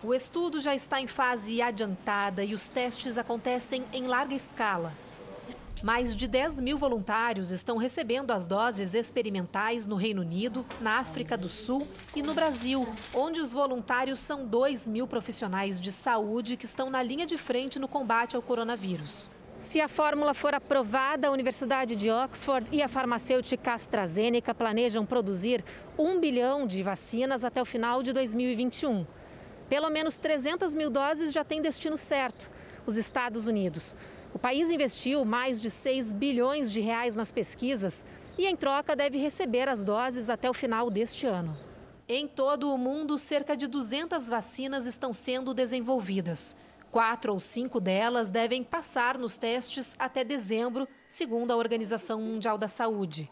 O 0.01 0.15
estudo 0.15 0.61
já 0.61 0.77
está 0.77 1.01
em 1.01 1.09
fase 1.09 1.61
adiantada 1.61 2.45
e 2.45 2.55
os 2.55 2.69
testes 2.69 3.19
acontecem 3.19 3.85
em 3.93 4.07
larga 4.07 4.33
escala. 4.33 4.93
Mais 5.83 6.15
de 6.15 6.29
10 6.29 6.61
mil 6.61 6.79
voluntários 6.79 7.51
estão 7.51 7.77
recebendo 7.77 8.31
as 8.31 8.47
doses 8.47 8.95
experimentais 8.95 9.87
no 9.87 9.97
Reino 9.97 10.23
Unido, 10.23 10.65
na 10.81 10.99
África 11.01 11.37
do 11.37 11.49
Sul 11.49 11.89
e 12.15 12.23
no 12.23 12.33
Brasil, 12.33 12.87
onde 13.13 13.41
os 13.41 13.53
voluntários 13.53 14.21
são 14.21 14.47
2 14.47 14.87
mil 14.87 15.09
profissionais 15.09 15.81
de 15.81 15.91
saúde 15.91 16.57
que 16.57 16.65
estão 16.65 16.91
na 16.91 17.03
linha 17.03 17.27
de 17.27 17.37
frente 17.37 17.81
no 17.81 17.89
combate 17.89 18.37
ao 18.37 18.43
coronavírus. 18.43 19.29
Se 19.59 19.81
a 19.81 19.89
fórmula 19.89 20.33
for 20.33 20.55
aprovada, 20.55 21.27
a 21.27 21.33
Universidade 21.33 21.97
de 21.97 22.09
Oxford 22.09 22.69
e 22.71 22.81
a 22.81 22.89
farmacêutica 22.89 23.75
AstraZeneca 23.75 24.55
planejam 24.55 25.05
produzir 25.05 25.65
um 25.99 26.21
bilhão 26.21 26.69
de 26.69 26.85
vacinas 26.85 27.43
até 27.43 27.61
o 27.61 27.67
final 27.67 28.01
de 28.01 28.13
2021. 28.13 29.05
Pelo 29.69 29.91
menos 29.91 30.17
300 30.17 30.75
mil 30.75 30.89
doses 30.89 31.33
já 31.33 31.45
têm 31.45 31.61
destino 31.61 31.97
certo, 31.97 32.51
os 32.87 32.97
Estados 32.97 33.47
Unidos. 33.47 33.95
O 34.33 34.39
país 34.39 34.71
investiu 34.71 35.25
mais 35.25 35.61
de 35.61 35.69
6 35.69 36.13
bilhões 36.13 36.73
de 36.73 36.81
reais 36.81 37.15
nas 37.15 37.33
pesquisas 37.33 38.05
e, 38.37 38.47
em 38.47 38.57
troca, 38.57 38.97
deve 38.97 39.19
receber 39.19 39.69
as 39.69 39.85
doses 39.85 40.31
até 40.31 40.49
o 40.49 40.55
final 40.55 40.91
deste 40.91 41.27
ano. 41.27 41.57
Em 42.09 42.27
todo 42.27 42.73
o 42.73 42.79
mundo, 42.79 43.19
cerca 43.19 43.55
de 43.55 43.67
200 43.67 44.29
vacinas 44.29 44.87
estão 44.87 45.13
sendo 45.13 45.53
desenvolvidas. 45.53 46.57
Quatro 46.91 47.35
ou 47.35 47.41
cinco 47.41 47.79
delas 47.79 48.31
devem 48.31 48.65
passar 48.65 49.19
nos 49.19 49.37
testes 49.37 49.95
até 49.99 50.25
dezembro, 50.25 50.89
segundo 51.07 51.51
a 51.51 51.57
Organização 51.57 52.19
Mundial 52.23 52.57
da 52.57 52.69
Saúde. 52.69 53.31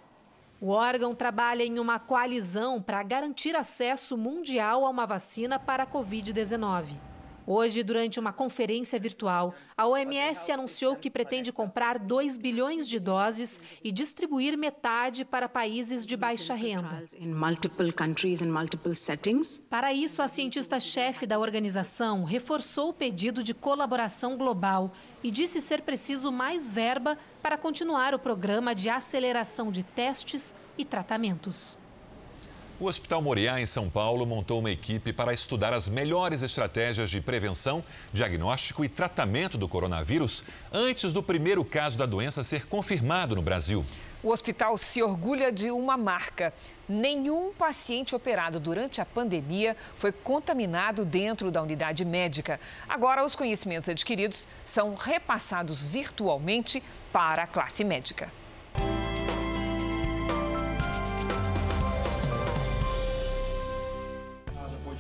O 0.61 0.71
órgão 0.71 1.15
trabalha 1.15 1.63
em 1.63 1.79
uma 1.79 1.99
coalizão 1.99 2.81
para 2.81 3.03
garantir 3.03 3.55
acesso 3.55 4.17
mundial 4.17 4.87
a 4.87 4.91
uma 4.91 5.07
vacina 5.07 5.59
para 5.59 5.83
a 5.83 5.87
Covid-19. 5.87 7.16
Hoje, 7.47 7.85
durante 7.85 8.19
uma 8.19 8.33
conferência 8.33 8.99
virtual, 8.99 9.55
a 9.77 9.87
OMS 9.87 10.51
anunciou 10.51 10.97
que 10.97 11.09
pretende 11.09 11.53
comprar 11.53 11.97
2 11.97 12.37
bilhões 12.37 12.89
de 12.89 12.99
doses 12.99 13.61
e 13.85 13.93
distribuir 13.93 14.59
metade 14.59 15.25
para 15.25 15.49
países 15.49 16.05
de 16.05 16.17
baixa 16.17 16.55
renda. 16.55 17.05
Para 19.71 19.93
isso, 19.93 20.21
a 20.23 20.29
cientista-chefe 20.29 21.25
da 21.25 21.39
organização 21.39 22.25
reforçou 22.25 22.89
o 22.89 22.95
pedido 22.95 23.45
de 23.45 23.55
colaboração 23.55 24.37
global 24.37 24.93
e 25.23 25.31
disse 25.31 25.61
ser 25.61 25.83
preciso 25.83 26.33
mais 26.33 26.71
verba 26.71 27.17
para 27.41 27.57
continuar 27.57 28.13
o 28.13 28.19
programa 28.19 28.75
de 28.75 28.89
aceleração 28.89 29.71
de 29.71 29.85
testes 29.85 30.53
e 30.77 30.85
tratamentos. 30.85 31.79
O 32.79 32.89
Hospital 32.89 33.23
Moriá, 33.23 33.59
em 33.59 33.65
São 33.65 33.89
Paulo, 33.89 34.27
montou 34.27 34.59
uma 34.59 34.71
equipe 34.71 35.11
para 35.11 35.33
estudar 35.33 35.73
as 35.73 35.89
melhores 35.89 36.43
estratégias 36.43 37.09
de 37.09 37.23
prevenção, 37.23 37.83
diagnóstico 38.13 38.85
e 38.85 38.89
tratamento 38.89 39.57
do 39.57 39.67
coronavírus 39.67 40.45
antes 40.71 41.15
do 41.15 41.23
primeiro 41.23 41.65
caso 41.65 41.97
da 41.97 42.05
doença 42.05 42.45
ser 42.45 42.67
confirmado 42.67 43.35
no 43.35 43.41
Brasil. 43.41 43.83
O 44.23 44.29
hospital 44.29 44.77
se 44.77 45.03
orgulha 45.03 45.51
de 45.51 45.71
uma 45.71 45.97
marca. 45.97 46.53
Nenhum 46.87 47.51
paciente 47.51 48.15
operado 48.15 48.61
durante 48.61 49.01
a 49.01 49.07
pandemia 49.07 49.75
foi 49.97 50.13
contaminado 50.13 51.07
dentro 51.07 51.51
da 51.51 51.63
unidade 51.63 52.05
médica. 52.05 52.61
Agora, 52.87 53.25
os 53.25 53.35
conhecimentos 53.35 53.89
adquiridos 53.89 54.47
são 54.67 54.95
repassados 54.95 55.83
virtualmente 55.83 56.83
para 57.11 57.45
a 57.45 57.47
classe 57.47 57.83
médica. 57.83 58.31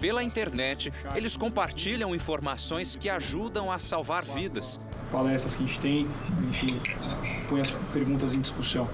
Pela 0.00 0.22
internet, 0.22 0.92
eles 1.14 1.36
compartilham 1.36 2.14
informações 2.14 2.96
que 2.96 3.08
ajudam 3.08 3.72
a 3.72 3.78
salvar 3.78 4.24
vidas. 4.24 4.78
Palestras 5.10 5.54
que 5.54 5.64
a 5.64 5.66
gente 5.66 5.80
tem, 5.80 6.06
a 6.48 6.52
gente 6.52 6.96
põe 7.48 7.60
as 7.60 7.70
perguntas 7.70 8.34
em 8.34 8.40
discussão. 8.40 8.88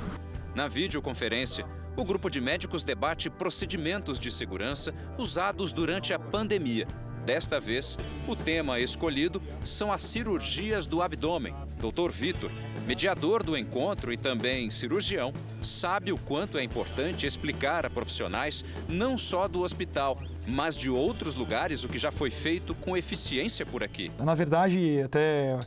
Na 0.54 0.68
videoconferência, 0.68 1.66
o 1.96 2.04
grupo 2.04 2.30
de 2.30 2.40
médicos 2.40 2.84
debate 2.84 3.28
procedimentos 3.28 4.18
de 4.18 4.30
segurança 4.30 4.94
usados 5.18 5.72
durante 5.72 6.14
a 6.14 6.18
pandemia. 6.18 6.86
Desta 7.24 7.60
vez, 7.60 7.96
o 8.26 8.34
tema 8.34 8.80
escolhido 8.80 9.40
são 9.64 9.92
as 9.92 10.02
cirurgias 10.02 10.86
do 10.86 11.00
abdômen. 11.00 11.54
Dr. 11.78 12.10
Vitor, 12.10 12.50
mediador 12.86 13.44
do 13.44 13.56
encontro 13.56 14.12
e 14.12 14.16
também 14.16 14.70
cirurgião, 14.70 15.32
sabe 15.62 16.12
o 16.12 16.18
quanto 16.18 16.58
é 16.58 16.64
importante 16.64 17.26
explicar 17.26 17.86
a 17.86 17.90
profissionais 17.90 18.64
não 18.88 19.16
só 19.16 19.46
do 19.46 19.62
hospital, 19.62 20.18
mas 20.46 20.74
de 20.74 20.90
outros 20.90 21.36
lugares 21.36 21.84
o 21.84 21.88
que 21.88 21.98
já 21.98 22.10
foi 22.10 22.30
feito 22.30 22.74
com 22.74 22.96
eficiência 22.96 23.64
por 23.64 23.84
aqui. 23.84 24.10
Na 24.18 24.34
verdade, 24.34 25.00
até 25.04 25.58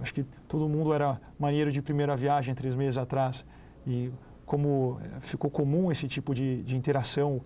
acho 0.00 0.14
que 0.14 0.24
todo 0.48 0.68
mundo 0.68 0.94
era 0.94 1.20
maneiro 1.38 1.70
de 1.70 1.82
primeira 1.82 2.16
viagem 2.16 2.54
três 2.54 2.74
meses 2.74 2.96
atrás 2.96 3.44
e 3.86 4.10
como 4.46 4.98
ficou 5.20 5.50
comum 5.50 5.90
esse 5.90 6.08
tipo 6.08 6.34
de, 6.34 6.62
de 6.62 6.76
interação 6.76 7.42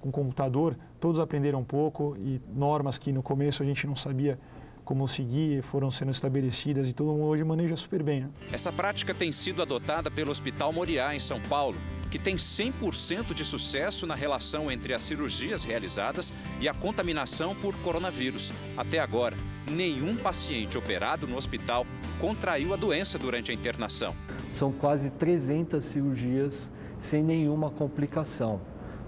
com 0.00 0.08
o 0.08 0.12
computador, 0.12 0.76
todos 1.00 1.20
aprenderam 1.20 1.60
um 1.60 1.64
pouco 1.64 2.16
e 2.18 2.40
normas 2.54 2.98
que 2.98 3.12
no 3.12 3.22
começo 3.22 3.62
a 3.62 3.66
gente 3.66 3.86
não 3.86 3.96
sabia 3.96 4.38
como 4.84 5.06
seguir, 5.06 5.62
foram 5.62 5.90
sendo 5.90 6.10
estabelecidas 6.10 6.88
e 6.88 6.94
todo 6.94 7.12
mundo 7.12 7.24
hoje 7.24 7.44
maneja 7.44 7.76
super 7.76 8.02
bem. 8.02 8.22
Né? 8.22 8.30
Essa 8.50 8.72
prática 8.72 9.12
tem 9.12 9.30
sido 9.30 9.60
adotada 9.60 10.10
pelo 10.10 10.30
Hospital 10.30 10.72
Moriá, 10.72 11.14
em 11.14 11.20
São 11.20 11.38
Paulo, 11.42 11.76
que 12.10 12.18
tem 12.18 12.36
100% 12.36 13.34
de 13.34 13.44
sucesso 13.44 14.06
na 14.06 14.14
relação 14.14 14.70
entre 14.70 14.94
as 14.94 15.02
cirurgias 15.02 15.62
realizadas 15.62 16.32
e 16.58 16.66
a 16.66 16.72
contaminação 16.72 17.54
por 17.56 17.76
coronavírus. 17.82 18.50
Até 18.78 18.98
agora, 18.98 19.36
nenhum 19.70 20.16
paciente 20.16 20.78
operado 20.78 21.26
no 21.26 21.36
hospital 21.36 21.86
contraiu 22.18 22.72
a 22.72 22.76
doença 22.76 23.18
durante 23.18 23.50
a 23.50 23.54
internação. 23.54 24.14
São 24.54 24.72
quase 24.72 25.10
300 25.10 25.84
cirurgias 25.84 26.70
sem 26.98 27.22
nenhuma 27.22 27.70
complicação, 27.70 28.60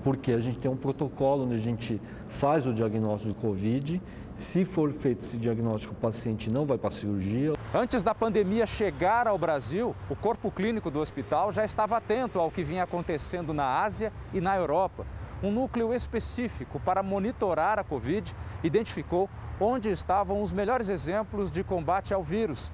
porque 0.03 0.33
a 0.33 0.41
gente 0.41 0.59
tem 0.59 0.71
um 0.71 0.77
protocolo 0.77 1.45
onde 1.45 1.55
a 1.55 1.59
gente 1.59 2.01
faz 2.29 2.67
o 2.67 2.73
diagnóstico 2.73 3.35
de 3.35 3.41
Covid 3.41 4.03
se 4.41 4.65
for 4.65 4.91
feito 4.91 5.21
esse 5.21 5.37
diagnóstico, 5.37 5.93
o 5.93 5.97
paciente 5.97 6.49
não 6.49 6.65
vai 6.65 6.79
para 6.79 6.89
a 6.89 6.91
cirurgia. 6.91 7.53
Antes 7.75 8.03
da 8.03 8.15
pandemia 8.15 8.67
chegar 8.67 9.29
ao 9.29 9.37
Brasil, 9.37 9.95
o 10.09 10.17
corpo 10.17 10.51
clínico 10.51 10.91
do 10.91 10.99
hospital 10.99 11.53
já 11.53 11.63
estava 11.63 11.99
atento 11.99 12.39
ao 12.39 12.51
que 12.51 12.65
vinha 12.65 12.85
acontecendo 12.85 13.53
na 13.53 13.83
Ásia 13.83 14.11
e 14.33 14.41
na 14.41 14.57
Europa. 14.57 15.07
Um 15.43 15.53
núcleo 15.53 15.93
específico 15.93 16.81
para 16.81 17.03
monitorar 17.03 17.79
a 17.79 17.85
Covid 17.85 18.35
identificou 18.65 19.29
onde 19.61 19.91
estavam 19.91 20.43
os 20.43 20.53
melhores 20.53 20.89
exemplos 20.89 21.51
de 21.51 21.63
combate 21.63 22.15
ao 22.15 22.25
vírus. 22.25 22.71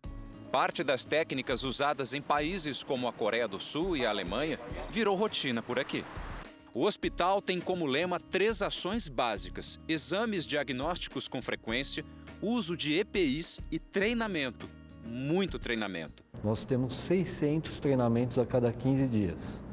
Parte 0.52 0.84
das 0.84 1.04
técnicas 1.04 1.64
usadas 1.64 2.14
em 2.14 2.22
países 2.22 2.84
como 2.84 3.08
a 3.08 3.12
Coreia 3.12 3.48
do 3.48 3.58
Sul 3.58 3.96
e 3.96 4.06
a 4.06 4.10
Alemanha 4.10 4.60
virou 4.88 5.16
rotina 5.16 5.60
por 5.62 5.80
aqui. 5.80 6.04
O 6.76 6.84
hospital 6.84 7.40
tem 7.40 7.58
como 7.58 7.86
lema 7.86 8.20
três 8.20 8.60
ações 8.60 9.08
básicas: 9.08 9.80
exames 9.88 10.44
diagnósticos 10.44 11.26
com 11.26 11.40
frequência, 11.40 12.04
uso 12.42 12.76
de 12.76 12.92
EPIs 12.98 13.62
e 13.72 13.78
treinamento. 13.78 14.68
Muito 15.02 15.58
treinamento. 15.58 16.22
Nós 16.44 16.66
temos 16.66 16.94
600 16.96 17.80
treinamentos 17.80 18.38
a 18.38 18.44
cada 18.44 18.70
15 18.70 19.06
dias. 19.06 19.64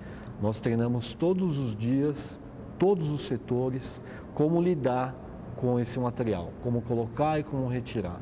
Nós 0.42 0.60
treinamos 0.60 1.14
todos 1.14 1.58
os 1.58 1.76
dias, 1.76 2.40
todos 2.80 3.10
os 3.10 3.24
setores, 3.24 4.02
como 4.34 4.62
lidar 4.62 5.14
com 5.58 5.78
esse 5.78 6.00
material, 6.00 6.54
como 6.64 6.82
colocar 6.84 7.38
e 7.38 7.44
como 7.44 7.68
retirar 7.68 8.22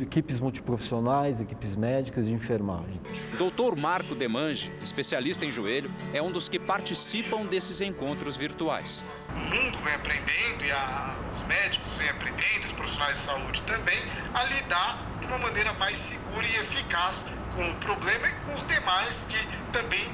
equipes 0.00 0.40
multiprofissionais, 0.40 1.40
equipes 1.40 1.74
médicas 1.74 2.26
de 2.26 2.32
enfermagem. 2.32 3.00
Doutor 3.36 3.76
Marco 3.76 4.14
Demange, 4.14 4.72
especialista 4.82 5.44
em 5.44 5.50
joelho, 5.50 5.90
é 6.12 6.22
um 6.22 6.30
dos 6.30 6.48
que 6.48 6.58
participam 6.58 7.46
desses 7.46 7.80
encontros 7.80 8.36
virtuais. 8.36 9.04
O 9.28 9.38
mundo 9.38 9.78
vem 9.84 9.94
aprendendo 9.94 10.64
e 10.64 10.70
a, 10.70 11.16
os 11.34 11.42
médicos 11.46 11.96
vêm 11.96 12.08
aprendendo, 12.08 12.64
os 12.64 12.72
profissionais 12.72 13.18
de 13.18 13.24
saúde 13.24 13.62
também, 13.62 13.98
a 14.34 14.44
lidar 14.44 15.06
de 15.20 15.26
uma 15.26 15.38
maneira 15.38 15.72
mais 15.74 15.98
segura 15.98 16.46
e 16.46 16.56
eficaz 16.56 17.24
com 17.54 17.68
o 17.68 17.74
problema 17.76 18.28
e 18.28 18.32
com 18.46 18.54
os 18.54 18.64
demais 18.66 19.26
que 19.28 19.38
também 19.72 20.08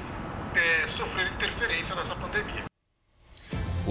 é, 0.55 0.87
sofreram 0.87 1.31
interferência 1.31 1.95
nessa 1.95 2.15
pandemia. 2.15 2.68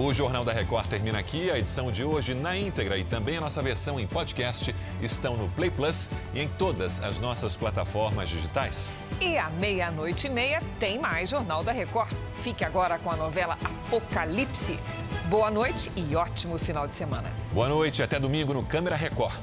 O 0.01 0.15
Jornal 0.15 0.45
da 0.45 0.53
Record 0.53 0.87
termina 0.87 1.19
aqui. 1.19 1.51
A 1.51 1.59
edição 1.59 1.91
de 1.91 2.05
hoje 2.05 2.33
na 2.33 2.57
íntegra 2.57 2.97
e 2.97 3.03
também 3.03 3.37
a 3.37 3.41
nossa 3.41 3.61
versão 3.61 3.99
em 3.99 4.07
podcast 4.07 4.73
estão 5.03 5.37
no 5.37 5.49
Play 5.49 5.73
Plus 5.73 6.09
e 6.33 6.41
em 6.41 6.47
todas 6.47 7.03
as 7.03 7.19
nossas 7.19 7.57
plataformas 7.57 8.29
digitais. 8.29 8.95
E 9.21 9.37
à 9.37 9.51
meia-noite 9.51 10.29
e 10.29 10.31
meia 10.31 10.63
tem 10.79 11.01
mais 11.01 11.31
Jornal 11.31 11.65
da 11.65 11.73
Record. 11.73 12.13
Fique 12.45 12.65
agora 12.65 12.97
com 13.01 13.11
a 13.11 13.17
novela 13.17 13.59
Apocalipse. 13.65 14.79
Boa 15.25 15.51
noite 15.51 15.91
e 15.97 16.15
ótimo 16.15 16.61
final 16.61 16.87
de 16.87 16.95
semana. 16.95 17.29
Boa 17.53 17.69
noite 17.69 18.01
até 18.01 18.21
domingo 18.21 18.55
no 18.55 18.63
Câmera 18.63 18.95
Record. 18.95 19.35